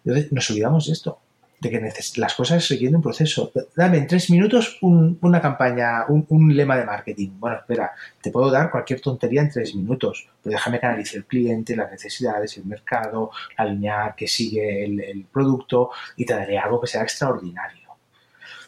Entonces, 0.03 0.31
nos 0.31 0.49
olvidamos 0.49 0.87
de 0.87 0.93
esto 0.93 1.19
de 1.59 1.69
que 1.71 1.93
las 2.17 2.35
cosas 2.35 2.67
requieren 2.69 2.97
un 2.97 3.01
proceso. 3.01 3.51
Dame 3.75 3.97
en 3.97 4.07
tres 4.07 4.29
minutos 4.29 4.77
una 4.81 5.41
campaña, 5.41 6.05
un, 6.07 6.55
lema 6.55 6.77
de 6.77 6.85
marketing. 6.85 7.31
Bueno, 7.39 7.57
espera, 7.57 7.93
te 8.21 8.29
puedo 8.29 8.51
dar 8.51 8.69
cualquier 8.69 9.01
tontería 9.01 9.41
en 9.41 9.49
tres 9.49 9.73
minutos, 9.73 10.27
pero 10.43 10.53
déjame 10.53 10.79
analice 10.81 11.17
el 11.17 11.25
cliente, 11.25 11.75
las 11.75 11.89
necesidades, 11.89 12.57
el 12.57 12.65
mercado, 12.65 13.31
la 13.57 13.65
línea 13.65 14.13
que 14.15 14.27
sigue 14.27 14.85
el, 14.85 15.25
producto 15.31 15.89
y 16.15 16.25
te 16.25 16.33
daré 16.33 16.59
algo 16.59 16.79
que 16.79 16.87
sea 16.87 17.01
extraordinario. 17.01 17.87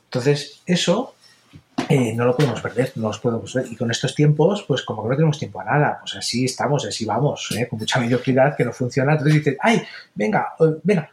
Entonces, 0.05 0.63
eso 0.65 1.13
eh, 1.87 2.13
no 2.15 2.25
lo 2.25 2.35
podemos 2.35 2.59
perder, 2.59 2.93
no 2.95 3.11
lo 3.11 3.21
podemos 3.21 3.53
ver. 3.53 3.67
Y 3.71 3.75
con 3.75 3.91
estos 3.91 4.15
tiempos, 4.15 4.63
pues 4.67 4.81
como 4.81 5.03
que 5.03 5.09
no 5.09 5.15
tenemos 5.15 5.37
tiempo 5.37 5.61
a 5.61 5.65
nada, 5.65 5.99
pues 6.01 6.15
así 6.15 6.45
estamos, 6.45 6.85
así 6.85 7.05
vamos, 7.05 7.49
¿eh? 7.55 7.67
con 7.69 7.77
mucha 7.77 7.99
mediocridad 7.99 8.57
que 8.57 8.65
no 8.65 8.73
funciona. 8.73 9.11
Entonces 9.11 9.35
dices, 9.35 9.57
ay, 9.61 9.83
venga, 10.15 10.53
venga, 10.83 11.11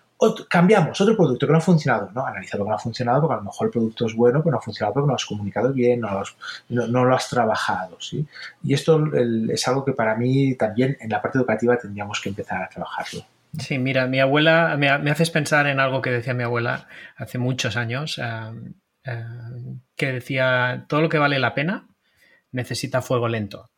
cambiamos 0.48 1.00
otro 1.00 1.16
producto 1.16 1.46
que 1.46 1.52
no 1.52 1.58
ha 1.58 1.62
funcionado, 1.62 2.10
¿no? 2.14 2.26
Analiza 2.26 2.56
lo 2.56 2.64
que 2.64 2.70
no 2.70 2.76
ha 2.76 2.78
funcionado 2.78 3.20
porque 3.20 3.34
a 3.34 3.36
lo 3.38 3.44
mejor 3.44 3.66
el 3.66 3.70
producto 3.70 4.06
es 4.06 4.14
bueno, 4.14 4.40
pero 4.40 4.52
no 4.52 4.58
ha 4.58 4.62
funcionado 4.62 4.94
porque 4.94 5.06
no 5.06 5.10
lo 5.12 5.16
has 5.16 5.24
comunicado 5.26 5.72
bien, 5.72 6.00
no 6.00 7.04
lo 7.04 7.14
has, 7.14 7.28
trabajado, 7.28 8.00
¿sí? 8.00 8.26
Y 8.62 8.74
esto 8.74 9.04
es 9.50 9.68
algo 9.68 9.84
que 9.84 9.92
para 9.92 10.14
mí 10.16 10.54
también 10.54 10.96
en 11.00 11.10
la 11.10 11.20
parte 11.20 11.38
educativa 11.38 11.76
tendríamos 11.76 12.20
que 12.20 12.30
empezar 12.30 12.62
a 12.62 12.68
trabajarlo. 12.68 13.24
Sí, 13.58 13.78
mira, 13.78 14.06
mi 14.06 14.20
abuela, 14.20 14.76
me, 14.78 14.88
haces 14.88 15.30
pensar 15.30 15.66
en 15.66 15.80
algo 15.80 16.02
que 16.02 16.10
decía 16.10 16.34
mi 16.34 16.44
abuela 16.44 16.88
hace 17.16 17.38
muchos 17.38 17.76
años, 17.76 18.18
eh, 18.18 18.24
eh, 19.04 19.24
que 19.96 20.12
decía, 20.12 20.84
todo 20.88 21.02
lo 21.02 21.08
que 21.08 21.18
vale 21.18 21.38
la 21.38 21.54
pena 21.54 21.88
necesita 22.52 23.02
fuego 23.02 23.28
lento. 23.28 23.70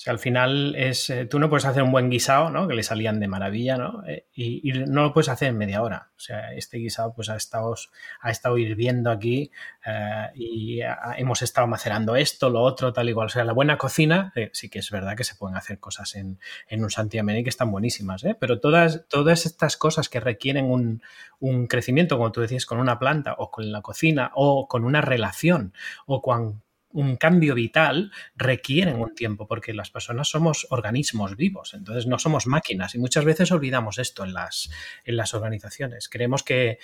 O 0.00 0.02
sea, 0.02 0.14
al 0.14 0.18
final 0.18 0.74
es, 0.76 1.10
eh, 1.10 1.26
tú 1.26 1.38
no 1.38 1.50
puedes 1.50 1.66
hacer 1.66 1.82
un 1.82 1.92
buen 1.92 2.08
guisado, 2.08 2.48
¿no? 2.48 2.66
Que 2.66 2.72
le 2.72 2.82
salían 2.82 3.20
de 3.20 3.28
maravilla, 3.28 3.76
¿no? 3.76 4.02
Eh, 4.06 4.28
y, 4.32 4.72
no 4.72 5.02
lo 5.02 5.12
puedes 5.12 5.28
hacer 5.28 5.48
en 5.48 5.58
media 5.58 5.82
hora. 5.82 6.08
O 6.16 6.18
sea, 6.18 6.54
este 6.54 6.78
guisado 6.78 7.12
pues 7.12 7.28
ha 7.28 7.36
estado, 7.36 7.74
ha 8.22 8.30
estado 8.30 8.56
hirviendo 8.56 9.10
aquí 9.10 9.50
eh, 9.84 10.28
y 10.34 10.80
hemos 11.18 11.42
estado 11.42 11.66
macerando 11.66 12.16
esto, 12.16 12.48
lo 12.48 12.62
otro, 12.62 12.94
tal 12.94 13.10
igual. 13.10 13.26
O 13.26 13.28
sea, 13.28 13.44
la 13.44 13.52
buena 13.52 13.76
cocina, 13.76 14.32
sí 14.54 14.70
que 14.70 14.78
es 14.78 14.90
verdad 14.90 15.18
que 15.18 15.24
se 15.24 15.34
pueden 15.34 15.58
hacer 15.58 15.78
cosas 15.78 16.14
en, 16.16 16.38
un 16.70 16.90
Santiamén 16.90 17.44
que 17.44 17.50
están 17.50 17.70
buenísimas, 17.70 18.24
¿eh? 18.24 18.34
Pero 18.40 18.58
todas, 18.58 19.06
todas 19.06 19.44
estas 19.44 19.76
cosas 19.76 20.08
que 20.08 20.18
requieren 20.18 20.70
un, 20.70 21.02
un 21.40 21.66
crecimiento, 21.66 22.16
como 22.16 22.32
tú 22.32 22.40
decías, 22.40 22.64
con 22.64 22.78
una 22.78 22.98
planta 22.98 23.34
o 23.36 23.50
con 23.50 23.70
la 23.70 23.82
cocina 23.82 24.30
o 24.34 24.66
con 24.66 24.86
una 24.86 25.02
relación 25.02 25.74
o 26.06 26.22
con 26.22 26.62
un 26.92 27.16
cambio 27.16 27.54
vital 27.54 28.10
requieren 28.36 29.00
un 29.00 29.14
tiempo, 29.14 29.46
porque 29.46 29.72
las 29.74 29.90
personas 29.90 30.28
somos 30.28 30.66
organismos 30.70 31.36
vivos, 31.36 31.74
entonces 31.74 32.06
no 32.06 32.18
somos 32.18 32.46
máquinas 32.46 32.94
y 32.94 32.98
muchas 32.98 33.24
veces 33.24 33.52
olvidamos 33.52 33.98
esto 33.98 34.24
en 34.24 34.32
las, 34.32 34.70
en 35.04 35.16
las 35.16 35.34
organizaciones. 35.34 36.08
Creemos 36.08 36.42
que, 36.42 36.78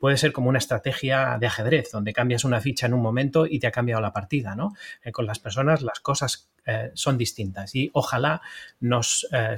puede 0.00 0.16
ser 0.16 0.32
como 0.32 0.48
una 0.48 0.58
estrategia 0.58 1.38
de 1.38 1.46
ajedrez, 1.46 1.90
donde 1.92 2.12
cambias 2.12 2.44
una 2.44 2.60
ficha 2.60 2.86
en 2.86 2.94
un 2.94 3.02
momento 3.02 3.46
y 3.46 3.58
te 3.58 3.66
ha 3.66 3.72
cambiado 3.72 4.00
la 4.00 4.12
partida, 4.12 4.54
¿no? 4.54 4.74
Eh, 5.02 5.12
con 5.12 5.26
las 5.26 5.38
personas 5.38 5.82
las 5.82 6.00
cosas 6.00 6.50
eh, 6.66 6.90
son 6.94 7.18
distintas 7.18 7.74
y 7.74 7.90
ojalá 7.92 8.42
nos... 8.80 9.26
Eh, 9.32 9.56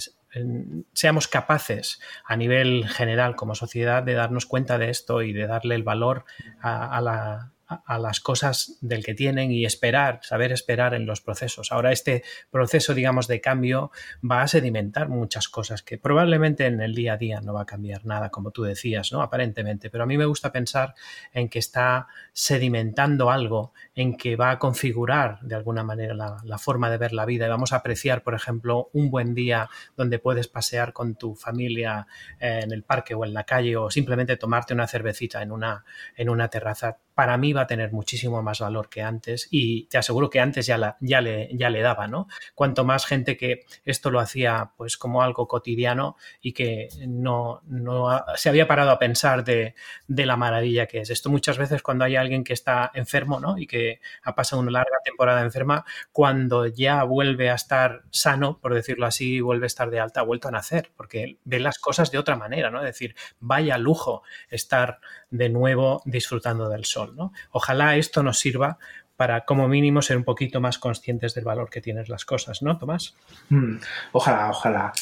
seamos 0.95 1.29
capaces 1.29 2.01
a 2.25 2.37
nivel 2.37 2.89
general 2.89 3.37
como 3.37 3.55
sociedad 3.55 4.03
de 4.03 4.15
darnos 4.15 4.47
cuenta 4.47 4.79
de 4.79 4.91
esto 4.91 5.23
y 5.23 5.33
de 5.33 5.47
darle 5.47 5.77
el 5.77 5.85
valor 5.85 6.25
a 6.61 7.01
la, 7.01 7.55
a 7.87 7.99
las 7.99 8.21
cosas 8.21 8.79
del 8.81 9.05
que 9.05 9.15
tienen 9.15 9.51
y 9.51 9.65
esperar, 9.65 10.21
saber 10.23 10.53
esperar 10.53 10.95
en 10.95 11.07
los 11.07 11.21
procesos. 11.21 11.73
Ahora 11.73 11.93
este 11.93 12.23
proceso, 12.51 12.95
digamos, 12.95 13.27
de 13.27 13.41
cambio 13.41 13.91
va 14.29 14.43
a 14.43 14.49
sedimentar 14.49 15.09
muchas 15.09 15.49
cosas 15.49 15.83
que 15.83 15.99
probablemente 15.99 16.67
en 16.67 16.81
el 16.81 16.95
día 16.95 17.15
a 17.15 17.17
día 17.17 17.41
no 17.41 17.55
va 17.55 17.63
a 17.63 17.67
cambiar 17.67 18.07
nada, 18.07 18.31
como 18.31 18.51
tú 18.51 18.63
decías, 18.63 19.13
¿no? 19.13 19.23
Aparentemente. 19.23 19.91
Pero 19.91 20.05
a 20.05 20.07
mí 20.07 20.17
me 20.17 20.27
gusta 20.27 20.53
pensar 20.53 20.95
en 21.33 21.49
que 21.49 21.59
está 21.59 22.07
sedimentando 22.33 23.31
algo, 23.31 23.73
en 23.95 24.17
que 24.17 24.37
va 24.37 24.51
a 24.51 24.59
configurar 24.59 25.41
de 25.41 25.55
alguna 25.55 25.83
manera 25.83 26.15
la, 26.15 26.59
forma 26.59 26.89
de 26.89 26.99
ver 26.99 27.13
la 27.13 27.27
vida 27.27 27.47
y 27.47 27.49
vamos 27.49 27.73
a 27.73 27.77
apreciar, 27.77 28.23
por 28.23 28.35
ejemplo, 28.35 28.91
un 28.93 29.11
buen 29.11 29.35
día 29.35 29.69
donde 29.97 30.19
puedes 30.19 30.49
pasear 30.49 30.93
con 30.93 31.17
tu 31.17 31.35
familia 31.35 32.07
en 32.39 32.73
el 32.73 32.85
parque 32.85 33.15
o 33.15 33.25
en 33.25 33.35
la 33.35 33.45
calle 33.45 33.77
o 33.77 33.91
simplemente 33.91 34.37
tomarte 34.37 34.73
una 34.73 34.87
cervecita 34.87 35.43
en 35.43 35.53
una, 35.53 35.85
en 36.17 36.29
una 36.29 36.49
terraza 36.49 36.99
para 37.15 37.37
mí 37.39 37.53
va 37.53 37.63
a 37.63 37.67
tener 37.67 37.93
muchísimo 37.93 38.43
más 38.43 38.61
valor 38.61 38.89
que 38.89 39.03
antes 39.03 39.49
y 39.51 39.87
te 39.87 39.99
aseguro 39.99 40.31
que 40.31 40.41
antes 40.41 40.67
ya, 40.67 40.79
le 41.21 41.83
daba, 41.83 42.09
¿no? 42.09 42.27
Cuanto 42.55 42.85
más 42.85 43.07
gente 43.07 43.37
que 43.37 43.65
esto 43.85 44.11
lo 44.11 44.21
hacía 44.21 44.73
pues 44.77 44.97
como 44.97 45.23
algo 45.23 45.47
cotidiano 45.47 46.17
y 46.41 46.53
que 46.53 46.89
no, 47.07 47.63
no 47.67 48.25
se 48.37 48.49
había 48.49 48.67
parado 48.67 48.91
a 48.91 48.99
pensar 48.99 49.45
de, 49.45 49.75
de, 50.09 50.27
la 50.27 50.37
maravilla 50.37 50.87
que 50.87 51.01
es. 51.01 51.11
Esto 51.11 51.31
muchas 51.31 51.59
veces 51.59 51.83
cuando 51.83 52.05
hay 52.05 52.17
alguien 52.17 52.43
que 52.43 52.53
está 52.53 52.91
enfermo, 52.95 53.39
¿no? 53.39 53.59
Y 53.59 53.67
que 53.67 54.01
ha 54.23 54.35
pasado 54.35 54.61
una 54.63 54.73
larga 54.73 54.97
temporada 55.05 55.43
enferma, 55.43 55.85
cuando 56.13 56.67
ya 56.67 57.05
vuelve 57.05 57.51
a 57.51 57.55
estar 57.55 58.03
sano, 58.11 58.59
por 58.61 58.75
decirlo 58.75 59.07
así, 59.07 59.41
vuelve 59.41 59.67
a 59.67 59.69
estar 59.69 59.91
de 59.91 60.01
alta, 60.01 60.21
ha 60.21 60.25
vuelto 60.25 60.49
a 60.49 60.51
nacer, 60.51 60.91
porque 60.97 61.39
ve 61.45 61.61
las 61.61 61.79
cosas 61.79 62.11
de 62.11 62.19
otra 62.19 62.37
manera, 62.37 62.71
¿no? 62.71 62.79
Es 62.81 62.87
decir, 62.87 63.15
vaya 63.39 63.79
lujo 63.79 64.23
estar 64.49 64.99
de 65.31 65.49
nuevo 65.49 66.03
disfrutando 66.05 66.69
del 66.69 66.85
sol. 66.85 67.04
¿No? 67.13 67.33
Ojalá 67.51 67.97
esto 67.97 68.23
nos 68.23 68.39
sirva 68.39 68.79
para 69.17 69.45
como 69.45 69.69
mínimo 69.69 70.03
ser 70.03 70.17
un 70.17 70.25
poquito 70.25 70.61
más 70.61 70.79
conscientes 70.79 71.35
del 71.35 71.45
valor 71.45 71.71
que 71.71 71.81
tienen 71.81 72.05
las 72.09 72.25
cosas, 72.25 72.63
¿no, 72.63 72.79
Tomás? 72.79 73.15
Mm, 73.49 73.77
ojalá, 74.13 74.51
ojalá. 74.51 74.93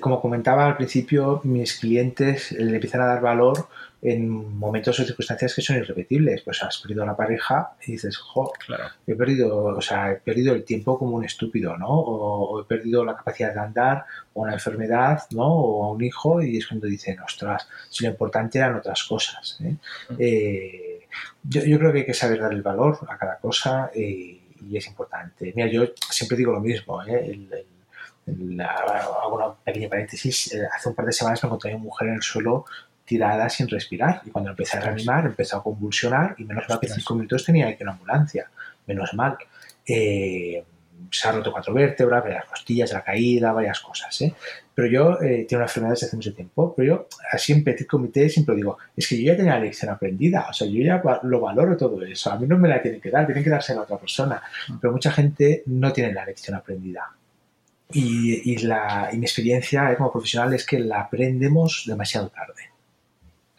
como 0.00 0.20
comentaba 0.20 0.66
al 0.66 0.76
principio, 0.76 1.40
mis 1.44 1.78
clientes 1.78 2.52
le 2.52 2.74
empiezan 2.74 3.00
a 3.00 3.06
dar 3.06 3.22
valor 3.22 3.68
en 4.02 4.58
momentos 4.58 4.98
o 4.98 5.04
circunstancias 5.04 5.54
que 5.54 5.62
son 5.62 5.76
irrepetibles. 5.76 6.42
Pues 6.42 6.62
has 6.62 6.78
perdido 6.78 7.04
a 7.04 7.06
la 7.06 7.16
pareja 7.16 7.70
y 7.86 7.92
dices, 7.92 8.16
jo, 8.18 8.52
he 9.06 9.14
perdido, 9.14 9.64
o 9.64 9.80
sea, 9.80 10.12
he 10.12 10.16
perdido 10.16 10.54
el 10.54 10.64
tiempo 10.64 10.98
como 10.98 11.16
un 11.16 11.24
estúpido, 11.24 11.76
¿no? 11.78 11.88
O, 11.88 12.60
he 12.60 12.64
perdido 12.64 13.04
la 13.04 13.16
capacidad 13.16 13.54
de 13.54 13.60
andar, 13.60 14.04
o 14.34 14.42
una 14.42 14.54
enfermedad, 14.54 15.22
¿no? 15.30 15.46
O 15.46 15.84
a 15.84 15.92
un 15.92 16.02
hijo, 16.02 16.42
y 16.42 16.58
es 16.58 16.66
cuando 16.66 16.88
dicen, 16.88 17.20
ostras, 17.20 17.68
si 17.88 18.04
lo 18.04 18.10
importante 18.10 18.58
eran 18.58 18.74
otras 18.74 19.04
cosas. 19.04 19.58
¿eh? 19.62 19.76
Mm. 20.10 20.14
Eh, 20.18 20.91
yo, 21.42 21.62
yo, 21.64 21.78
creo 21.78 21.92
que 21.92 21.98
hay 22.00 22.06
que 22.06 22.14
saber 22.14 22.40
dar 22.40 22.52
el 22.52 22.62
valor 22.62 22.98
a 23.08 23.16
cada 23.16 23.38
cosa 23.38 23.90
y, 23.94 24.40
es 24.72 24.86
importante. 24.86 25.52
Mira, 25.56 25.68
yo 25.68 25.82
siempre 26.08 26.36
digo 26.36 26.52
lo 26.52 26.60
mismo, 26.60 27.02
¿eh? 27.02 27.64
hago 28.26 29.34
una 29.36 29.54
pequeña 29.54 29.88
paréntesis. 29.88 30.54
Eh, 30.54 30.62
hace 30.72 30.88
un 30.88 30.94
par 30.94 31.06
de 31.06 31.12
semanas 31.12 31.42
me 31.42 31.48
encontré 31.48 31.74
una 31.74 31.82
mujer 31.82 32.08
en 32.08 32.14
el 32.14 32.22
suelo 32.22 32.64
tirada 33.04 33.48
sin 33.48 33.68
respirar. 33.68 34.22
Y 34.24 34.30
cuando 34.30 34.50
empecé 34.50 34.78
a 34.78 34.80
reanimar, 34.80 35.26
empezó 35.26 35.58
a 35.58 35.62
convulsionar 35.62 36.36
y 36.38 36.44
menos 36.44 36.68
mal 36.68 36.78
que 36.80 36.88
cinco 36.88 37.14
minutos 37.14 37.44
tenía 37.44 37.66
que 37.76 37.82
ir 37.82 37.88
a 37.88 37.90
una 37.90 37.92
ambulancia. 37.92 38.50
Menos 38.86 39.12
mal. 39.14 39.36
Eh, 39.86 40.64
se 41.10 41.28
ha 41.28 41.32
roto 41.32 41.52
cuatro 41.52 41.74
vértebras, 41.74 42.22
varias 42.22 42.44
costillas, 42.46 42.92
la 42.92 43.02
caída, 43.02 43.52
varias 43.52 43.80
cosas. 43.80 44.20
¿eh? 44.22 44.34
Pero 44.74 44.88
yo 44.88 45.20
eh, 45.20 45.46
tengo 45.48 45.60
una 45.60 45.66
enfermedad 45.66 45.94
desde 45.94 46.06
hace 46.06 46.16
mucho 46.16 46.34
tiempo, 46.34 46.74
pero 46.74 46.88
yo 46.88 47.08
así 47.30 47.52
en 47.52 47.62
petit 47.62 47.86
comité 47.86 48.28
siempre 48.28 48.54
digo, 48.54 48.78
es 48.96 49.06
que 49.06 49.22
yo 49.22 49.32
ya 49.32 49.36
tenía 49.36 49.54
la 49.54 49.60
lección 49.60 49.90
aprendida, 49.90 50.46
o 50.48 50.52
sea, 50.52 50.66
yo 50.66 50.82
ya 50.82 51.02
lo 51.24 51.40
valoro 51.40 51.76
todo 51.76 52.02
eso, 52.02 52.32
a 52.32 52.38
mí 52.38 52.46
no 52.46 52.58
me 52.58 52.68
la 52.68 52.80
tienen 52.80 53.00
que 53.00 53.10
dar, 53.10 53.26
tienen 53.26 53.44
que 53.44 53.50
darse 53.50 53.72
a 53.72 53.76
la 53.76 53.82
otra 53.82 53.98
persona, 53.98 54.42
mm. 54.68 54.78
pero 54.80 54.92
mucha 54.92 55.12
gente 55.12 55.62
no 55.66 55.92
tiene 55.92 56.12
la 56.12 56.24
lección 56.24 56.56
aprendida. 56.56 57.10
Y, 57.94 58.52
y, 58.52 58.56
la, 58.58 59.10
y 59.12 59.18
mi 59.18 59.26
experiencia 59.26 59.94
como 59.96 60.10
profesional 60.10 60.54
es 60.54 60.64
que 60.64 60.78
la 60.78 61.02
aprendemos 61.02 61.84
demasiado 61.86 62.28
tarde. 62.28 62.71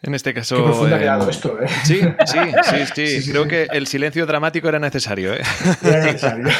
En 0.06 0.14
este 0.14 0.34
caso. 0.34 0.56
Qué 0.56 0.62
profundo 0.62 0.96
ha 0.96 0.98
quedado 0.98 1.30
esto, 1.30 1.58
¿eh? 1.62 1.66
Sí, 1.84 2.00
sí, 2.26 2.38
sí, 2.94 3.22
sí. 3.22 3.30
Creo 3.30 3.48
que 3.48 3.66
el 3.72 3.86
silencio 3.86 4.26
dramático 4.26 4.68
era 4.68 4.78
necesario, 4.78 5.32
¿eh? 5.32 5.42
Era 5.82 6.04
necesario. 6.04 6.46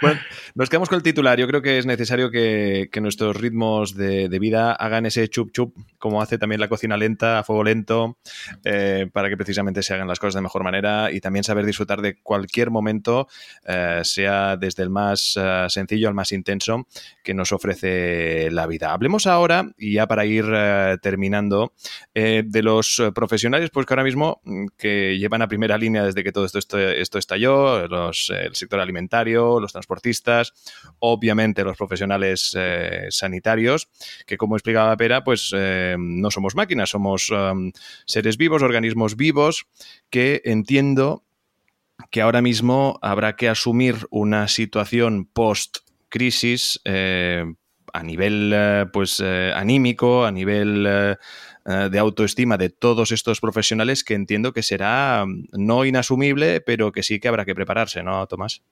Bueno, 0.00 0.20
nos 0.54 0.68
quedamos 0.68 0.88
con 0.88 0.96
el 0.96 1.02
titular. 1.02 1.38
Yo 1.38 1.46
creo 1.46 1.62
que 1.62 1.78
es 1.78 1.86
necesario 1.86 2.30
que, 2.30 2.88
nuestros 3.00 3.36
ritmos 3.36 3.94
de, 3.94 4.28
vida 4.38 4.72
hagan 4.72 5.06
ese 5.06 5.28
chup 5.28 5.50
chup, 5.52 5.76
como 5.98 6.22
hace 6.22 6.38
también 6.38 6.60
la 6.60 6.68
cocina 6.68 6.96
lenta, 6.96 7.38
a 7.38 7.44
fuego 7.44 7.64
lento, 7.64 8.18
eh, 8.64 9.08
para 9.12 9.28
que 9.28 9.36
precisamente 9.36 9.82
se 9.82 9.94
hagan 9.94 10.08
las 10.08 10.18
cosas 10.18 10.34
de 10.34 10.42
mejor 10.42 10.64
manera 10.64 11.10
y 11.12 11.20
también 11.20 11.44
saber 11.44 11.66
disfrutar 11.66 12.00
de 12.00 12.20
cualquier 12.20 12.70
momento, 12.70 13.28
eh, 13.66 14.00
sea 14.04 14.56
desde 14.56 14.84
el 14.84 14.90
más 14.90 15.34
eh, 15.36 15.66
sencillo 15.68 16.08
al 16.08 16.14
más 16.14 16.32
intenso 16.32 16.86
que 17.22 17.34
nos 17.34 17.52
ofrece 17.52 18.50
la 18.50 18.66
vida. 18.66 18.92
Hablemos 18.92 19.26
ahora, 19.26 19.70
y 19.76 19.94
ya 19.94 20.06
para 20.06 20.24
ir 20.24 20.46
terminando, 21.02 21.72
de 22.44 22.62
los 22.62 22.98
eh, 22.98 23.12
profesionales, 23.12 23.70
pues 23.70 23.86
que 23.86 23.94
ahora 23.94 24.04
mismo 24.04 24.40
mm, 24.44 24.66
que 24.76 25.18
llevan 25.18 25.42
a 25.42 25.48
primera 25.48 25.78
línea 25.78 26.04
desde 26.04 26.24
que 26.24 26.32
todo 26.32 26.44
esto, 26.44 26.58
esto, 26.78 27.18
estalló, 27.18 27.86
los, 27.86 28.30
el 28.30 28.54
sector 28.54 28.80
alimentario, 28.80 29.60
los 29.60 29.72
transportistas, 29.72 30.52
obviamente 30.98 31.64
los 31.64 31.76
profesionales 31.76 32.56
eh, 32.58 33.06
sanitarios, 33.10 33.88
que 34.26 34.36
como 34.36 34.56
explicaba 34.56 34.96
Pera, 34.96 35.24
pues 35.24 35.50
eh, 35.54 35.96
no 35.98 36.30
somos 36.30 36.54
máquinas, 36.54 36.90
somos 36.90 37.30
um, 37.30 37.72
seres 38.04 38.36
vivos, 38.36 38.62
organismos 38.62 39.16
vivos, 39.16 39.66
que 40.10 40.42
entiendo 40.44 41.24
que 42.10 42.22
ahora 42.22 42.42
mismo 42.42 42.98
habrá 43.02 43.36
que 43.36 43.48
asumir 43.48 44.06
una 44.10 44.48
situación 44.48 45.26
post 45.26 45.78
crisis 46.08 46.80
a 46.84 48.02
nivel 48.02 48.88
pues 48.92 49.20
anímico, 49.20 50.24
a 50.24 50.30
nivel 50.30 51.18
eh, 51.70 51.90
de 51.90 51.98
autoestima 51.98 52.56
de 52.56 52.70
todos 52.70 53.12
estos 53.12 53.42
profesionales 53.42 54.02
que 54.02 54.14
entiendo 54.14 54.54
que 54.54 54.62
será 54.62 55.26
mm, 55.26 55.48
no 55.52 55.84
inasumible, 55.84 56.62
pero 56.62 56.92
que 56.92 57.02
sí 57.02 57.20
que 57.20 57.28
habrá 57.28 57.44
que 57.44 57.54
prepararse, 57.54 58.02
¿no, 58.02 58.26
Tomás? 58.26 58.62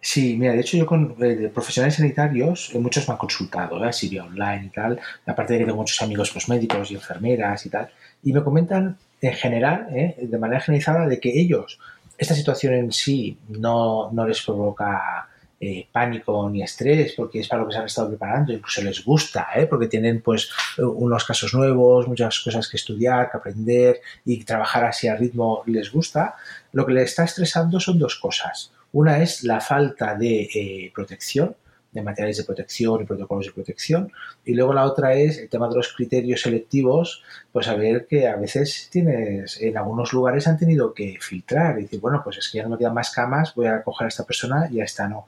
Sí, 0.00 0.36
mira, 0.36 0.54
de 0.54 0.60
hecho 0.60 0.76
yo 0.76 0.84
con 0.84 1.14
eh, 1.20 1.48
profesionales 1.54 1.94
sanitarios, 1.94 2.74
eh, 2.74 2.80
muchos 2.80 3.06
me 3.06 3.12
han 3.12 3.18
consultado, 3.18 3.80
así 3.84 4.08
vía 4.08 4.24
online 4.24 4.64
y 4.66 4.70
tal, 4.70 4.98
aparte 5.26 5.52
de 5.52 5.58
que 5.60 5.64
tengo 5.66 5.76
muchos 5.76 6.02
amigos 6.02 6.32
pues, 6.32 6.48
médicos 6.48 6.90
y 6.90 6.94
enfermeras 6.94 7.64
y 7.66 7.70
tal, 7.70 7.88
y 8.24 8.32
me 8.32 8.42
comentan 8.42 8.98
en 9.20 9.34
general, 9.34 9.86
de 9.90 10.38
manera 10.38 10.60
generalizada, 10.60 11.06
de 11.06 11.20
que 11.20 11.38
ellos, 11.38 11.78
esta 12.18 12.34
situación 12.34 12.74
en 12.74 12.90
sí 12.90 13.38
no, 13.48 14.10
no 14.10 14.26
les 14.26 14.42
provoca 14.42 15.29
eh, 15.60 15.86
pánico 15.92 16.48
ni 16.48 16.62
estrés, 16.62 17.12
porque 17.14 17.40
es 17.40 17.48
para 17.48 17.60
lo 17.60 17.68
que 17.68 17.74
se 17.74 17.80
han 17.80 17.86
estado 17.86 18.08
preparando, 18.08 18.52
incluso 18.52 18.82
les 18.82 19.04
gusta, 19.04 19.48
¿eh? 19.54 19.66
porque 19.66 19.88
tienen 19.88 20.22
pues 20.22 20.50
unos 20.78 21.24
casos 21.24 21.52
nuevos, 21.52 22.08
muchas 22.08 22.40
cosas 22.40 22.66
que 22.66 22.78
estudiar, 22.78 23.30
que 23.30 23.36
aprender 23.36 24.00
y 24.24 24.42
trabajar 24.42 24.84
así 24.84 25.06
a 25.06 25.16
ritmo 25.16 25.62
les 25.66 25.92
gusta. 25.92 26.36
Lo 26.72 26.86
que 26.86 26.94
les 26.94 27.10
está 27.10 27.24
estresando 27.24 27.78
son 27.78 27.98
dos 27.98 28.16
cosas. 28.16 28.72
Una 28.92 29.22
es 29.22 29.44
la 29.44 29.60
falta 29.60 30.14
de 30.14 30.48
eh, 30.54 30.92
protección, 30.94 31.54
de 31.92 32.02
materiales 32.02 32.36
de 32.38 32.44
protección 32.44 33.02
y 33.02 33.04
protocolos 33.04 33.46
de 33.46 33.52
protección. 33.52 34.12
Y 34.44 34.54
luego 34.54 34.72
la 34.72 34.84
otra 34.84 35.14
es 35.14 35.38
el 35.38 35.48
tema 35.48 35.68
de 35.68 35.76
los 35.76 35.92
criterios 35.92 36.42
selectivos, 36.42 37.22
pues 37.52 37.68
a 37.68 37.74
ver 37.74 38.06
que 38.06 38.28
a 38.28 38.36
veces 38.36 38.88
tienes, 38.90 39.60
en 39.60 39.76
algunos 39.76 40.12
lugares 40.12 40.46
han 40.46 40.58
tenido 40.58 40.94
que 40.94 41.18
filtrar 41.20 41.78
y 41.78 41.82
decir, 41.82 42.00
bueno, 42.00 42.20
pues 42.22 42.38
es 42.38 42.48
que 42.48 42.58
ya 42.58 42.64
no 42.64 42.70
me 42.70 42.78
quedan 42.78 42.94
más 42.94 43.10
camas, 43.10 43.54
voy 43.54 43.66
a 43.66 43.82
coger 43.82 44.06
a 44.06 44.08
esta 44.08 44.24
persona 44.24 44.68
y 44.70 44.80
a 44.80 44.84
esta 44.84 45.08
no. 45.08 45.26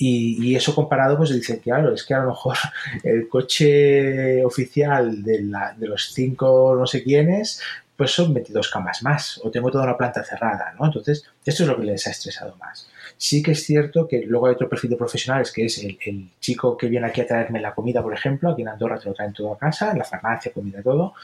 Y, 0.00 0.54
eso 0.54 0.76
comparado, 0.76 1.16
pues 1.16 1.30
dice, 1.30 1.58
claro, 1.58 1.92
es 1.92 2.04
que 2.04 2.14
a 2.14 2.20
lo 2.20 2.28
mejor 2.28 2.56
el 3.02 3.28
coche 3.28 4.44
oficial 4.44 5.24
de, 5.24 5.42
la, 5.42 5.74
de 5.76 5.88
los 5.88 6.12
cinco 6.14 6.76
no 6.78 6.86
sé 6.86 7.02
quiénes, 7.02 7.60
pues 7.96 8.12
son 8.12 8.32
22 8.32 8.70
camas 8.70 9.02
más, 9.02 9.40
o 9.42 9.50
tengo 9.50 9.72
toda 9.72 9.82
una 9.82 9.96
planta 9.96 10.22
cerrada, 10.22 10.72
¿no? 10.78 10.86
Entonces, 10.86 11.24
esto 11.44 11.64
es 11.64 11.68
lo 11.68 11.76
que 11.76 11.82
les 11.82 12.06
ha 12.06 12.10
estresado 12.10 12.54
más. 12.56 12.88
Sí 13.18 13.42
que 13.42 13.50
es 13.50 13.64
cierto 13.64 14.06
que 14.06 14.22
luego 14.22 14.46
hay 14.46 14.54
otro 14.54 14.68
perfil 14.68 14.90
de 14.90 14.96
profesionales 14.96 15.50
que 15.50 15.64
es 15.64 15.82
el, 15.82 15.98
chico 16.38 16.76
que 16.76 16.86
viene 16.86 17.08
aquí 17.08 17.20
a 17.20 17.26
traerme 17.26 17.60
la 17.60 17.74
comida, 17.74 18.00
por 18.00 18.14
ejemplo, 18.14 18.50
aquí 18.50 18.62
en 18.62 18.68
Andorra 18.68 18.98
te 18.98 19.08
lo 19.08 19.14
traen 19.14 19.32
todo 19.32 19.52
a 19.52 19.58
casa, 19.58 19.90
en 19.90 19.98
la 19.98 20.04
farmacia, 20.04 20.52
comida, 20.52 20.80
todo. 20.82 21.14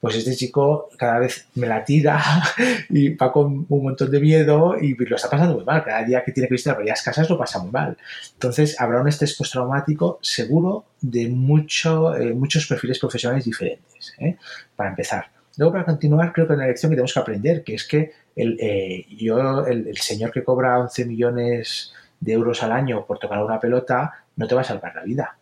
Pues 0.00 0.16
este 0.16 0.34
chico 0.34 0.88
cada 0.96 1.18
vez 1.18 1.48
me 1.54 1.66
la 1.66 1.84
tira 1.84 2.22
y 2.90 3.10
va 3.14 3.30
con 3.32 3.66
un 3.68 3.82
montón 3.82 4.10
de 4.10 4.20
miedo 4.20 4.76
y 4.80 4.94
lo 4.94 5.16
está 5.16 5.28
pasando 5.28 5.56
muy 5.56 5.64
mal. 5.64 5.84
Cada 5.84 6.04
día 6.04 6.24
que 6.24 6.32
tiene 6.32 6.48
que 6.48 6.54
visitar 6.54 6.76
varias 6.76 7.02
casas 7.02 7.28
lo 7.28 7.38
pasa 7.38 7.58
muy 7.58 7.70
mal. 7.70 7.96
Entonces 8.32 8.80
habrá 8.80 9.00
un 9.00 9.08
estrés 9.08 9.34
postraumático 9.36 10.18
seguro 10.22 10.86
de 11.02 11.28
mucho, 11.28 12.16
eh, 12.16 12.32
muchos 12.32 12.66
perfiles 12.66 12.98
profesionales 12.98 13.44
diferentes, 13.44 14.14
¿eh? 14.18 14.36
para 14.74 14.90
empezar. 14.90 15.35
Luego, 15.56 15.72
para 15.72 15.84
continuar, 15.84 16.32
creo 16.32 16.46
que 16.46 16.52
hay 16.52 16.58
una 16.58 16.66
lección 16.66 16.90
que 16.90 16.96
tenemos 16.96 17.14
que 17.14 17.20
aprender, 17.20 17.64
que 17.64 17.74
es 17.74 17.86
que 17.86 18.12
el, 18.34 18.58
eh, 18.60 19.06
yo, 19.16 19.66
el, 19.66 19.96
señor 19.96 20.30
que 20.30 20.44
cobra 20.44 20.78
11 20.78 21.06
millones 21.06 21.94
de 22.20 22.32
euros 22.32 22.62
al 22.62 22.72
año 22.72 23.06
por 23.06 23.18
tocar 23.18 23.42
una 23.42 23.58
pelota, 23.58 24.26
no 24.36 24.46
te 24.46 24.54
va 24.54 24.60
a 24.60 24.64
salvar 24.64 24.94
la 24.94 25.02
vida. 25.02 25.38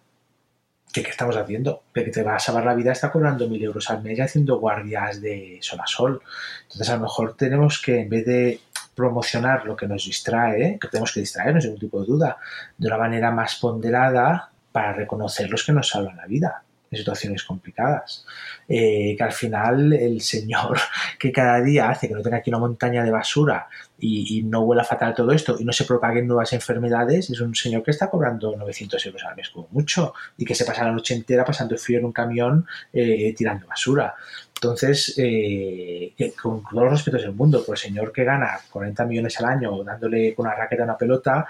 ¿Qué, 0.92 1.02
qué 1.02 1.10
estamos 1.10 1.36
haciendo? 1.36 1.82
Que 1.92 2.02
te 2.02 2.22
va 2.22 2.36
a 2.36 2.38
salvar 2.38 2.64
la 2.64 2.74
vida 2.74 2.92
está 2.92 3.10
cobrando 3.10 3.48
mil 3.48 3.62
euros 3.64 3.90
al 3.90 4.02
mes 4.02 4.18
y 4.18 4.22
haciendo 4.22 4.60
guardias 4.60 5.20
de 5.20 5.58
sol 5.60 5.80
a 5.82 5.86
sol. 5.88 6.22
Entonces, 6.62 6.88
a 6.90 6.96
lo 6.96 7.02
mejor 7.02 7.36
tenemos 7.36 7.82
que, 7.82 8.00
en 8.00 8.08
vez 8.08 8.24
de 8.24 8.60
promocionar 8.94 9.66
lo 9.66 9.74
que 9.74 9.88
nos 9.88 10.04
distrae, 10.04 10.78
que 10.80 10.86
tenemos 10.86 11.12
que 11.12 11.20
distraernos, 11.20 11.64
sin 11.64 11.72
ningún 11.72 11.88
tipo 11.88 12.00
de 12.00 12.06
duda, 12.06 12.38
de 12.78 12.86
una 12.86 12.98
manera 12.98 13.32
más 13.32 13.56
ponderada 13.56 14.52
para 14.70 14.92
reconocer 14.92 15.50
los 15.50 15.64
que 15.64 15.72
nos 15.72 15.88
salvan 15.88 16.16
la 16.16 16.26
vida 16.26 16.62
situaciones 16.96 17.44
complicadas. 17.44 18.26
Eh, 18.66 19.14
que 19.16 19.22
al 19.22 19.32
final 19.32 19.92
el 19.92 20.22
señor 20.22 20.78
que 21.18 21.30
cada 21.30 21.60
día 21.60 21.90
hace 21.90 22.08
que 22.08 22.14
no 22.14 22.22
tenga 22.22 22.38
aquí 22.38 22.48
una 22.48 22.58
montaña 22.58 23.04
de 23.04 23.10
basura 23.10 23.68
y, 23.98 24.42
no 24.42 24.62
huela 24.62 24.84
fatal 24.84 25.14
todo 25.14 25.32
esto 25.32 25.56
y 25.58 25.64
no 25.64 25.72
se 25.72 25.84
propaguen 25.84 26.26
nuevas 26.26 26.52
enfermedades, 26.52 27.30
es 27.30 27.40
un 27.40 27.54
señor 27.54 27.82
que 27.82 27.90
está 27.90 28.10
cobrando 28.10 28.56
900 28.56 29.04
euros 29.06 29.24
al 29.24 29.36
mes 29.36 29.50
como 29.50 29.68
mucho 29.70 30.14
y 30.36 30.44
que 30.44 30.54
se 30.54 30.64
pasa 30.64 30.84
la 30.84 30.92
noche 30.92 31.14
entera 31.14 31.44
pasando 31.44 31.76
frío 31.76 31.98
en 31.98 32.06
un 32.06 32.12
camión 32.12 32.66
eh, 32.92 33.34
tirando 33.36 33.66
basura. 33.66 34.14
Entonces, 34.54 35.14
eh, 35.18 36.14
con 36.40 36.62
todos 36.62 36.84
los 36.84 36.92
respetos 36.92 37.22
del 37.22 37.32
mundo, 37.32 37.62
pues 37.66 37.84
el 37.84 37.90
señor 37.90 38.12
que 38.12 38.24
gana 38.24 38.58
40 38.70 39.04
millones 39.04 39.38
al 39.40 39.46
año 39.46 39.84
dándole 39.84 40.34
con 40.34 40.46
una 40.46 40.54
raqueta 40.54 40.82
a 40.82 40.86
una 40.86 40.98
pelota, 40.98 41.46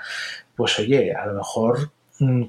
pues 0.57 0.79
oye, 0.81 1.15
a 1.15 1.27
lo 1.27 1.35
mejor 1.35 1.91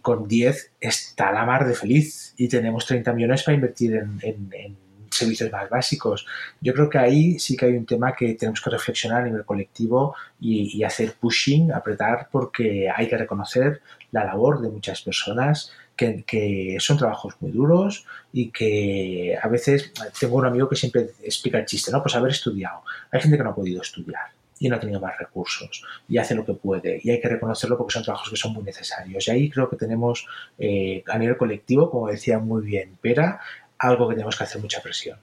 con 0.02 0.28
10 0.28 0.72
está 0.80 1.32
la 1.32 1.46
mar 1.46 1.68
de 1.68 1.74
feliz 1.74 2.34
y 2.38 2.48
tenemos 2.48 2.86
30 2.86 3.14
millones 3.14 3.44
para 3.44 3.56
invertir 3.56 3.96
en, 3.96 4.78
servicios 5.10 5.50
más 5.50 5.70
básicos. 5.70 6.26
Yo 6.60 6.74
creo 6.74 6.90
que 6.90 6.98
ahí 6.98 7.40
sí 7.40 7.56
que 7.56 7.68
hay 7.68 7.78
un 7.78 7.86
tema 7.86 8.14
que 8.14 8.34
tenemos 8.34 8.60
que 8.60 8.70
reflexionar 8.70 9.22
a 9.22 9.26
nivel 9.26 9.46
colectivo 9.46 10.14
y, 10.42 10.84
hacer 10.84 11.14
pushing, 11.14 11.72
apretar, 11.72 12.28
porque 12.30 12.90
hay 12.94 13.08
que 13.08 13.18
reconocer 13.18 13.82
la 14.12 14.26
labor 14.26 14.62
de 14.62 14.70
muchas 14.70 15.02
personas 15.02 15.72
que, 15.96 16.26
que, 16.28 16.76
son 16.80 16.98
trabajos 16.98 17.36
muy 17.40 17.52
duros 17.52 18.06
y 18.34 18.52
que 18.52 19.38
a 19.42 19.48
veces 19.48 19.94
tengo 20.20 20.36
un 20.36 20.48
amigo 20.48 20.68
que 20.68 20.76
siempre 20.76 21.12
explica 21.24 21.60
el 21.60 21.66
chiste, 21.66 21.92
¿no? 21.92 22.04
Pues 22.04 22.16
haber 22.16 22.32
estudiado. 22.32 22.82
Hay 23.10 23.22
gente 23.22 23.38
que 23.38 23.44
no 23.44 23.52
ha 23.52 23.56
podido 23.56 23.82
estudiar 23.82 24.35
y 24.60 24.70
no 24.70 24.76
ha 24.76 24.80
tenido 24.80 25.00
más 25.00 25.18
recursos 25.18 25.84
y 26.08 26.18
hace 26.18 26.36
lo 26.36 26.46
que 26.46 26.54
puede 26.54 27.00
y 27.04 27.10
hay 27.12 27.20
que 27.20 27.28
reconocerlo 27.28 27.78
porque 27.78 27.94
son 27.94 28.04
trabajos 28.04 28.30
que 28.30 28.38
son 28.38 28.54
muy 28.54 28.64
necesarios 28.64 29.28
y 29.28 29.32
ahí 29.32 29.50
creo 29.50 29.70
que 29.70 29.76
tenemos 29.76 30.28
eh, 30.58 31.04
a 31.08 31.18
nivel 31.18 31.38
colectivo, 31.38 31.90
como 31.92 32.08
decía 32.08 32.40
muy 32.40 32.64
bien 32.64 32.98
Pera, 33.02 33.42
algo 33.78 34.08
que 34.08 34.16
tenemos 34.16 34.38
que 34.38 34.44
hacer 34.44 34.62
mucha 34.62 34.82
presión. 34.82 35.20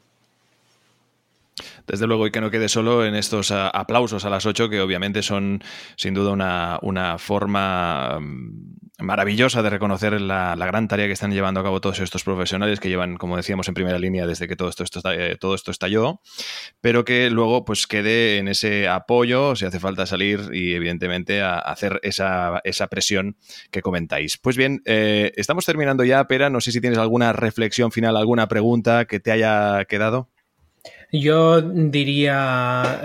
Desde 1.87 2.07
luego, 2.07 2.27
y 2.27 2.31
que 2.31 2.41
no 2.41 2.51
quede 2.51 2.69
solo 2.69 3.05
en 3.05 3.15
estos 3.15 3.51
ah, 3.51 3.69
aplausos 3.69 4.25
a 4.25 4.31
las 4.31 4.47
8, 4.47 4.69
que 4.69 4.81
obviamente 4.81 5.23
son 5.23 5.63
sin 5.97 6.15
duda 6.15 6.33
una, 6.33 6.79
una 6.83 7.19
forma 7.19 8.19
mm, 8.21 8.83
maravillosa 9.03 9.63
de 9.63 9.71
reconocer 9.71 10.21
la, 10.21 10.55
gran 10.57 10.89
tarea 10.89 11.07
que 11.07 11.13
están 11.13 11.33
llevando 11.33 11.61
a 11.61 11.63
cabo 11.63 11.81
todos 11.81 12.01
estos 12.01 12.25
profesionales 12.25 12.81
que 12.81 12.89
llevan, 12.89 13.17
como 13.17 13.37
decíamos, 13.37 13.69
en 13.69 13.75
primera 13.75 13.99
línea 13.99 14.27
desde 14.27 14.49
que 14.49 14.57
todo 14.57 14.69
esto, 14.69 14.85
eh, 15.11 15.37
todo 15.39 15.55
esto 15.55 15.71
estalló, 15.71 16.21
pero 16.81 17.05
que 17.05 17.31
luego 17.31 17.65
pues 17.65 17.87
quede 17.87 18.39
en 18.39 18.49
ese 18.49 18.89
apoyo, 18.89 19.57
si 19.57 19.65
hace 19.65 19.81
falta 19.81 20.07
salir 20.07 20.51
y 20.53 20.75
evidentemente 20.75 21.43
hacer 21.43 22.01
esa, 22.03 22.61
esa 22.65 22.87
presión 22.87 23.37
que 23.71 23.83
comentáis. 23.83 24.39
Pues 24.39 24.57
bien, 24.57 24.83
eh, 24.85 25.33
estamos 25.37 25.65
terminando 25.65 26.05
ya, 26.05 26.27
Pera, 26.27 26.51
no 26.51 26.61
sé 26.61 26.73
si 26.73 26.81
tienes 26.81 26.99
alguna 26.99 27.33
reflexión 27.33 27.93
final, 27.93 28.17
alguna 28.17 28.49
pregunta 28.49 29.05
que 29.07 29.21
te 29.21 29.33
haya 29.33 29.85
quedado. 29.87 30.29
Yo 31.15 31.61
diría, 31.61 33.03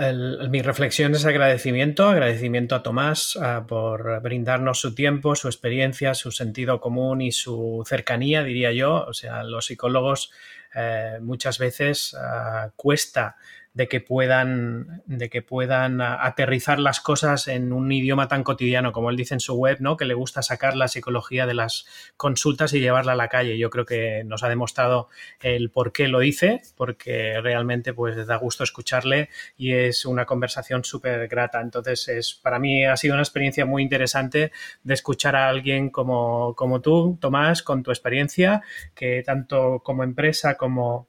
mi 0.48 0.62
reflexión 0.62 1.14
es 1.14 1.26
agradecimiento, 1.26 2.08
agradecimiento 2.08 2.74
a 2.74 2.82
Tomás 2.82 3.38
por 3.68 4.22
brindarnos 4.22 4.80
su 4.80 4.94
tiempo, 4.94 5.36
su 5.36 5.46
experiencia, 5.46 6.14
su 6.14 6.32
sentido 6.32 6.80
común 6.80 7.20
y 7.20 7.32
su 7.32 7.84
cercanía, 7.86 8.42
diría 8.42 8.72
yo. 8.72 9.04
O 9.06 9.12
sea, 9.12 9.44
los 9.44 9.66
psicólogos 9.66 10.30
eh, 10.74 11.18
muchas 11.20 11.58
veces 11.58 12.16
ah, 12.18 12.70
cuesta 12.76 13.36
de 13.78 13.86
que 13.86 14.00
puedan, 14.00 15.04
de 15.06 15.30
que 15.30 15.40
puedan 15.40 16.00
aterrizar 16.00 16.80
las 16.80 16.98
cosas 17.00 17.46
en 17.46 17.72
un 17.72 17.92
idioma 17.92 18.26
tan 18.26 18.42
cotidiano 18.42 18.90
como 18.90 19.08
él 19.08 19.16
dice 19.16 19.34
en 19.34 19.40
su 19.40 19.54
web, 19.54 19.76
¿no? 19.78 19.96
Que 19.96 20.04
le 20.04 20.14
gusta 20.14 20.42
sacar 20.42 20.74
la 20.74 20.88
psicología 20.88 21.46
de 21.46 21.54
las 21.54 21.86
consultas 22.16 22.74
y 22.74 22.80
llevarla 22.80 23.12
a 23.12 23.14
la 23.14 23.28
calle. 23.28 23.56
Yo 23.56 23.70
creo 23.70 23.84
que 23.84 24.24
nos 24.24 24.42
ha 24.42 24.48
demostrado 24.48 25.08
el 25.40 25.70
por 25.70 25.92
qué 25.92 26.08
lo 26.08 26.18
dice, 26.18 26.60
porque 26.76 27.40
realmente 27.40 27.94
pues 27.94 28.26
da 28.26 28.34
gusto 28.34 28.64
escucharle 28.64 29.28
y 29.56 29.70
es 29.70 30.04
una 30.06 30.24
conversación 30.24 30.82
súper 30.82 31.28
grata. 31.28 31.60
Entonces, 31.60 32.08
es, 32.08 32.34
para 32.34 32.58
mí 32.58 32.84
ha 32.84 32.96
sido 32.96 33.14
una 33.14 33.22
experiencia 33.22 33.64
muy 33.64 33.84
interesante 33.84 34.50
de 34.82 34.94
escuchar 34.94 35.36
a 35.36 35.48
alguien 35.48 35.90
como, 35.90 36.56
como 36.56 36.80
tú, 36.80 37.16
Tomás, 37.20 37.62
con 37.62 37.84
tu 37.84 37.92
experiencia, 37.92 38.60
que 38.96 39.22
tanto 39.24 39.82
como 39.84 40.02
empresa 40.02 40.56
como 40.56 41.06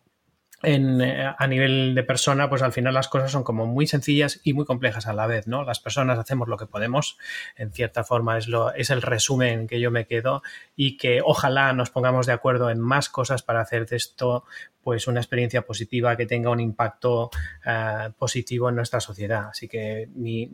eh, 0.62 1.34
a 1.38 1.48
nivel 1.48 1.96
de 1.96 2.04
persona, 2.04 2.50
pues 2.50 2.62
al 2.62 2.74
final 2.74 2.94
las 2.94 3.08
cosas 3.08 3.32
son 3.32 3.44
como 3.44 3.66
muy 3.66 3.88
sencillas 3.88 4.42
y 4.44 4.54
muy 4.54 4.66
complejas 4.66 5.08
a 5.08 5.14
la 5.14 5.26
vez, 5.26 5.48
¿no? 5.48 5.64
Las 5.64 5.80
personas 5.80 6.20
hacemos 6.20 6.48
lo 6.48 6.58
que 6.58 6.66
podemos, 6.66 7.18
en 7.56 7.72
cierta 7.72 8.04
forma 8.04 8.38
es, 8.38 8.48
lo, 8.48 8.74
es 8.74 8.90
el 8.90 9.02
resumen 9.02 9.68
que 9.68 9.80
yo 9.80 9.90
me 9.90 10.06
quedo 10.06 10.44
y 10.76 10.98
que 10.98 11.22
ojalá 11.24 11.72
nos 11.74 11.92
pongamos 11.92 12.26
de 12.26 12.34
acuerdo 12.34 12.70
en 12.70 12.80
más 12.80 13.10
cosas 13.10 13.42
para 13.42 13.62
hacer 13.62 13.86
de 13.86 13.96
esto 13.96 14.44
pues 14.84 15.08
una 15.08 15.20
experiencia 15.20 15.62
positiva 15.62 16.16
que 16.16 16.26
tenga 16.26 16.50
un 16.50 16.60
impacto 16.60 17.30
eh, 17.66 18.10
positivo 18.18 18.70
en 18.70 18.76
nuestra 18.76 19.00
sociedad. 19.00 19.50
Así 19.50 19.68
que 19.68 20.10
mi, 20.16 20.48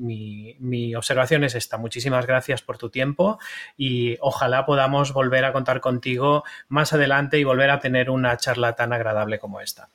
mi 0.59 0.95
observación 0.95 1.43
es 1.43 1.55
esta. 1.55 1.77
Muchísimas 1.77 2.25
gracias 2.25 2.61
por 2.61 2.77
tu 2.77 2.89
tiempo 2.89 3.39
y 3.77 4.17
ojalá 4.19 4.65
podamos 4.65 5.13
volver 5.13 5.45
a 5.45 5.53
contar 5.53 5.79
contigo 5.79 6.43
más 6.67 6.93
adelante 6.93 7.39
y 7.39 7.43
volver 7.43 7.69
a 7.69 7.79
tener 7.79 8.09
una 8.09 8.37
charla 8.37 8.73
tan 8.73 8.93
agradable 8.93 9.39
como 9.39 9.61
esta. 9.61 9.89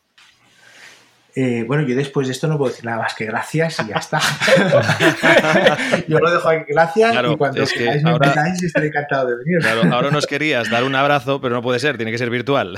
Eh, 1.36 1.64
bueno, 1.66 1.84
yo 1.84 1.94
después 1.94 2.26
de 2.26 2.32
esto 2.32 2.48
no 2.48 2.58
puedo 2.58 2.70
decir 2.70 2.84
nada 2.84 2.98
más 2.98 3.14
que 3.14 3.24
gracias 3.24 3.78
y 3.80 3.88
ya 3.88 3.96
está. 3.96 4.20
yo 6.08 6.18
lo 6.18 6.30
dejo 6.30 6.48
aquí, 6.48 6.64
gracias 6.72 7.14
y 7.14 7.36
cuando 7.36 7.62
es 7.62 7.72
que 7.72 7.88
ahora, 8.04 8.34
me 8.60 8.66
estaré 8.66 8.88
encantado 8.88 9.28
de 9.28 9.36
venir. 9.36 9.58
Claro, 9.60 9.94
ahora 9.94 10.10
nos 10.10 10.26
querías 10.26 10.68
dar 10.70 10.82
un 10.82 10.94
abrazo, 10.94 11.40
pero 11.40 11.54
no 11.54 11.62
puede 11.62 11.78
ser, 11.78 11.96
tiene 11.96 12.10
que 12.10 12.18
ser 12.18 12.30
virtual. 12.30 12.76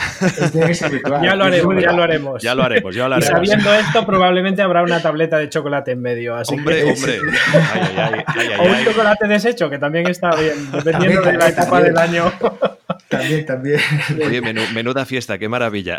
Tiene 0.53 0.67
que 0.67 0.75
ser 0.75 0.91
virtual. 0.91 1.23
Ya 1.23 1.35
lo 1.35 1.45
haremos, 1.45 1.83
ya 1.83 1.93
lo 1.93 2.03
haremos. 2.03 2.43
Ya 2.43 2.55
lo 2.55 2.63
haremos, 2.63 2.95
ya 2.95 3.09
lo 3.09 3.15
haremos. 3.15 3.43
Y 3.43 3.47
sabiendo 3.47 3.73
esto, 3.75 4.05
probablemente 4.05 4.61
habrá 4.61 4.83
una 4.83 5.01
tableta 5.01 5.39
de 5.39 5.49
chocolate 5.49 5.93
en 5.93 6.03
medio. 6.03 6.37
Así 6.37 6.55
hombre, 6.55 6.85
que... 6.85 6.93
hombre. 6.93 7.21
Ay, 7.73 8.25
ay, 8.27 8.49
o 8.59 8.65
un 8.65 8.85
chocolate 8.85 9.27
deshecho, 9.27 9.71
que 9.71 9.79
también 9.79 10.09
está 10.09 10.35
bien, 10.37 10.71
dependiendo 10.73 11.23
de 11.23 11.33
la 11.35 11.49
etapa 11.49 11.81
del 11.81 11.97
año. 11.97 12.33
También, 13.13 13.45
también. 13.45 13.81
Oye, 14.27 14.41
menuda 14.41 15.05
fiesta, 15.05 15.39
qué 15.39 15.49
maravilla. 15.49 15.99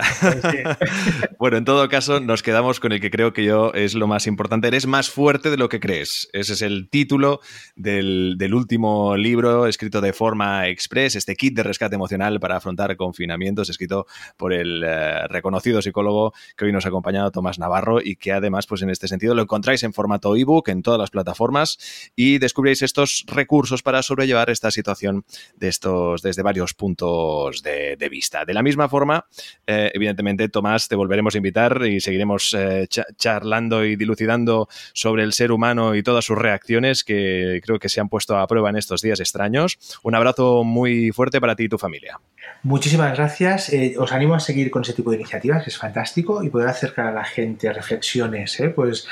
bueno, 1.40 1.58
en 1.58 1.66
todo 1.66 1.88
caso, 1.90 2.20
nos 2.20 2.42
quedamos 2.42 2.80
con 2.80 2.92
el 2.92 3.00
que 3.00 3.12
creo 3.12 3.34
que 3.34 3.46
yo 3.46 3.72
es 3.74 3.94
lo 3.94 4.08
más 4.08 4.26
importante. 4.26 4.68
Eres 4.68 4.88
más 4.88 5.12
fuerte 5.12 5.52
de 5.52 5.58
lo 5.58 5.70
que 5.70 5.80
crees. 5.80 6.28
Ese 6.34 6.54
es 6.54 6.62
el 6.64 6.90
título 6.90 7.40
del, 7.76 8.38
último 8.54 9.16
libro 9.16 9.68
escrito 9.68 10.02
de 10.02 10.14
forma 10.14 10.68
express, 10.68 11.16
este 11.16 11.36
kit 11.36 11.56
de 11.56 11.64
rescate 11.64 11.96
emocional 11.96 12.40
para 12.40 12.58
afrontar 12.58 12.96
confinamientos, 12.98 13.70
escrito 13.70 14.08
por 14.38 14.52
el 14.52 14.84
eh, 14.84 15.28
reconocido 15.28 15.82
psicólogo 15.82 16.34
que 16.58 16.66
hoy 16.66 16.72
nos 16.72 16.86
ha 16.86 16.90
acompañado, 16.90 17.32
Tomás 17.32 17.60
Navarro, 17.60 18.00
y 18.02 18.16
que 18.16 18.32
además, 18.32 18.66
pues 18.66 18.82
en 18.82 18.90
este 18.90 19.08
sentido, 19.08 19.36
lo 19.36 19.44
encontráis 19.44 19.84
en 19.84 19.94
formato 19.94 20.36
ebook 20.36 20.70
en 20.70 20.82
todas 20.82 21.00
las 21.00 21.12
plataformas 21.12 22.12
y 22.16 22.40
descubréis 22.40 22.82
estos 22.82 23.26
recursos 23.28 23.84
para 23.84 24.02
sobrellevar 24.02 24.50
esta 24.50 24.72
situación 24.72 25.26
de 25.56 25.68
estos, 25.68 26.22
desde 26.22 26.42
varios 26.42 26.74
puntos 26.74 27.03
de, 27.64 28.08
vista. 28.10 28.46
De 28.46 28.54
la 28.54 28.64
misma 28.64 28.90
forma, 28.90 29.26
eh, 29.66 29.92
evidentemente, 29.94 30.50
Tomás, 30.50 30.88
te 30.88 30.96
volveremos 30.96 31.36
a 31.36 31.38
invitar 31.38 31.82
y 31.86 32.00
seguiremos 32.00 32.56
eh, 32.58 32.88
charlando 33.18 33.86
y 33.86 33.96
dilucidando 33.96 34.68
sobre 34.94 35.24
el 35.24 35.34
ser 35.34 35.52
humano 35.52 35.96
y 35.96 36.04
todas 36.04 36.26
sus 36.26 36.38
reacciones 36.38 37.04
que 37.04 37.62
creo 37.64 37.80
que 37.80 37.90
se 37.90 38.02
han 38.02 38.10
puesto 38.10 38.38
a 38.38 38.48
prueba 38.48 38.70
en 38.70 38.78
estos 38.78 39.02
días 39.02 39.20
extraños. 39.20 39.78
Un 40.04 40.16
abrazo 40.16 40.64
muy 40.64 41.12
fuerte 41.12 41.40
para 41.40 41.56
ti 41.56 41.64
y 41.64 41.70
tu 41.70 41.78
familia. 41.78 42.20
Muchísimas 42.64 43.16
gracias. 43.18 43.72
Eh, 43.72 43.96
os 43.98 44.12
animo 44.12 44.36
a 44.36 44.40
seguir 44.40 44.70
con 44.70 44.82
ese 44.82 44.94
tipo 44.94 45.12
de 45.12 45.18
iniciativas, 45.18 45.64
que 45.64 45.70
es 45.70 45.78
fantástico, 45.78 46.44
y 46.44 46.50
poder 46.50 46.68
acercar 46.68 47.08
a 47.08 47.12
la 47.12 47.24
gente 47.24 47.72
reflexiones, 47.72 48.60
¿eh? 48.60 48.70
pues 48.70 49.08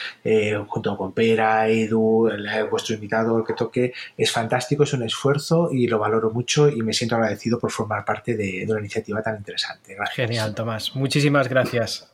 junto 0.67 0.97
con 0.97 1.13
Pera, 1.13 1.67
Edu, 1.67 2.29
vuestro 2.69 2.95
invitado, 2.95 3.37
el 3.37 3.45
que 3.45 3.53
toque, 3.53 3.93
es 4.17 4.31
fantástico, 4.31 4.83
es 4.83 4.93
un 4.93 5.03
esfuerzo 5.03 5.69
y 5.71 5.87
lo 5.87 5.99
valoro 5.99 6.31
mucho 6.31 6.69
y 6.69 6.81
me 6.81 6.93
siento 6.93 7.15
agradecido 7.15 7.59
por 7.59 7.71
formar 7.81 8.05
parte 8.05 8.35
de, 8.35 8.65
una 8.69 8.79
iniciativa 8.79 9.21
tan 9.21 9.37
interesante. 9.37 9.97
Genial, 10.13 10.53
Tomás. 10.53 10.95
Muchísimas 10.95 11.47
gracias. 11.47 12.10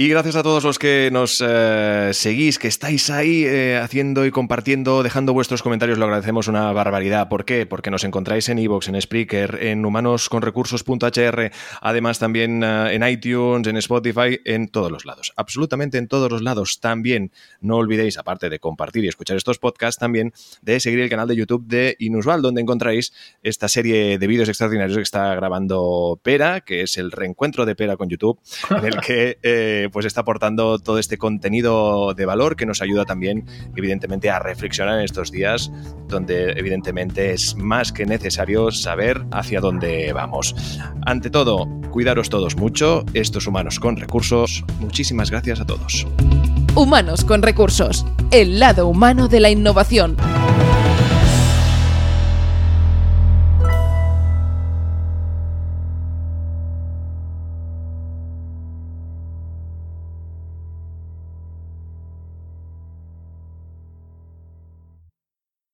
Y 0.00 0.08
gracias 0.08 0.36
a 0.36 0.44
todos 0.44 0.62
los 0.62 0.78
que 0.78 1.10
nos 1.12 1.42
eh, 1.44 2.10
seguís, 2.12 2.60
que 2.60 2.68
estáis 2.68 3.10
ahí 3.10 3.44
eh, 3.44 3.80
haciendo 3.82 4.26
y 4.26 4.30
compartiendo, 4.30 5.02
dejando 5.02 5.32
vuestros 5.32 5.60
comentarios, 5.60 5.98
lo 5.98 6.04
agradecemos 6.04 6.46
una 6.46 6.70
barbaridad. 6.70 7.28
¿Por 7.28 7.44
qué? 7.44 7.66
Porque 7.66 7.90
nos 7.90 8.04
encontráis 8.04 8.48
en 8.48 8.60
iVoox, 8.60 8.86
en 8.90 9.02
Spreaker, 9.02 9.58
en 9.60 9.84
humanosconrecursos.hr, 9.84 11.50
además 11.80 12.20
también 12.20 12.62
eh, 12.62 12.94
en 12.94 13.08
iTunes, 13.08 13.66
en 13.66 13.76
Spotify, 13.78 14.38
en 14.44 14.68
todos 14.68 14.92
los 14.92 15.04
lados. 15.04 15.32
Absolutamente 15.34 15.98
en 15.98 16.06
todos 16.06 16.30
los 16.30 16.42
lados. 16.42 16.78
También 16.78 17.32
no 17.60 17.74
olvidéis, 17.78 18.18
aparte 18.18 18.48
de 18.50 18.60
compartir 18.60 19.04
y 19.04 19.08
escuchar 19.08 19.36
estos 19.36 19.58
podcasts, 19.58 19.98
también 19.98 20.32
de 20.62 20.78
seguir 20.78 21.00
el 21.00 21.10
canal 21.10 21.26
de 21.26 21.34
YouTube 21.34 21.66
de 21.66 21.96
Inusual, 21.98 22.40
donde 22.40 22.60
encontráis 22.60 23.12
esta 23.42 23.66
serie 23.66 24.16
de 24.16 24.26
vídeos 24.28 24.48
extraordinarios 24.48 24.96
que 24.96 25.02
está 25.02 25.34
grabando 25.34 26.20
Pera, 26.22 26.60
que 26.60 26.82
es 26.82 26.98
el 26.98 27.10
reencuentro 27.10 27.66
de 27.66 27.74
Pera 27.74 27.96
con 27.96 28.08
YouTube, 28.08 28.38
en 28.70 28.84
el 28.84 29.00
que 29.00 29.87
pues 29.90 30.06
está 30.06 30.22
aportando 30.22 30.78
todo 30.78 30.98
este 30.98 31.18
contenido 31.18 32.14
de 32.14 32.26
valor 32.26 32.56
que 32.56 32.66
nos 32.66 32.82
ayuda 32.82 33.04
también, 33.04 33.46
evidentemente, 33.76 34.30
a 34.30 34.38
reflexionar 34.38 34.98
en 34.98 35.04
estos 35.04 35.30
días, 35.30 35.70
donde 36.08 36.52
evidentemente 36.52 37.32
es 37.32 37.56
más 37.56 37.92
que 37.92 38.06
necesario 38.06 38.70
saber 38.70 39.24
hacia 39.32 39.60
dónde 39.60 40.12
vamos. 40.12 40.54
Ante 41.06 41.30
todo, 41.30 41.66
cuidaros 41.90 42.28
todos 42.30 42.56
mucho, 42.56 43.04
estos 43.14 43.46
humanos 43.46 43.78
con 43.80 43.96
recursos. 43.96 44.64
Muchísimas 44.80 45.30
gracias 45.30 45.60
a 45.60 45.66
todos. 45.66 46.06
Humanos 46.74 47.24
con 47.24 47.42
recursos, 47.42 48.06
el 48.30 48.60
lado 48.60 48.86
humano 48.86 49.28
de 49.28 49.40
la 49.40 49.50
innovación. 49.50 50.16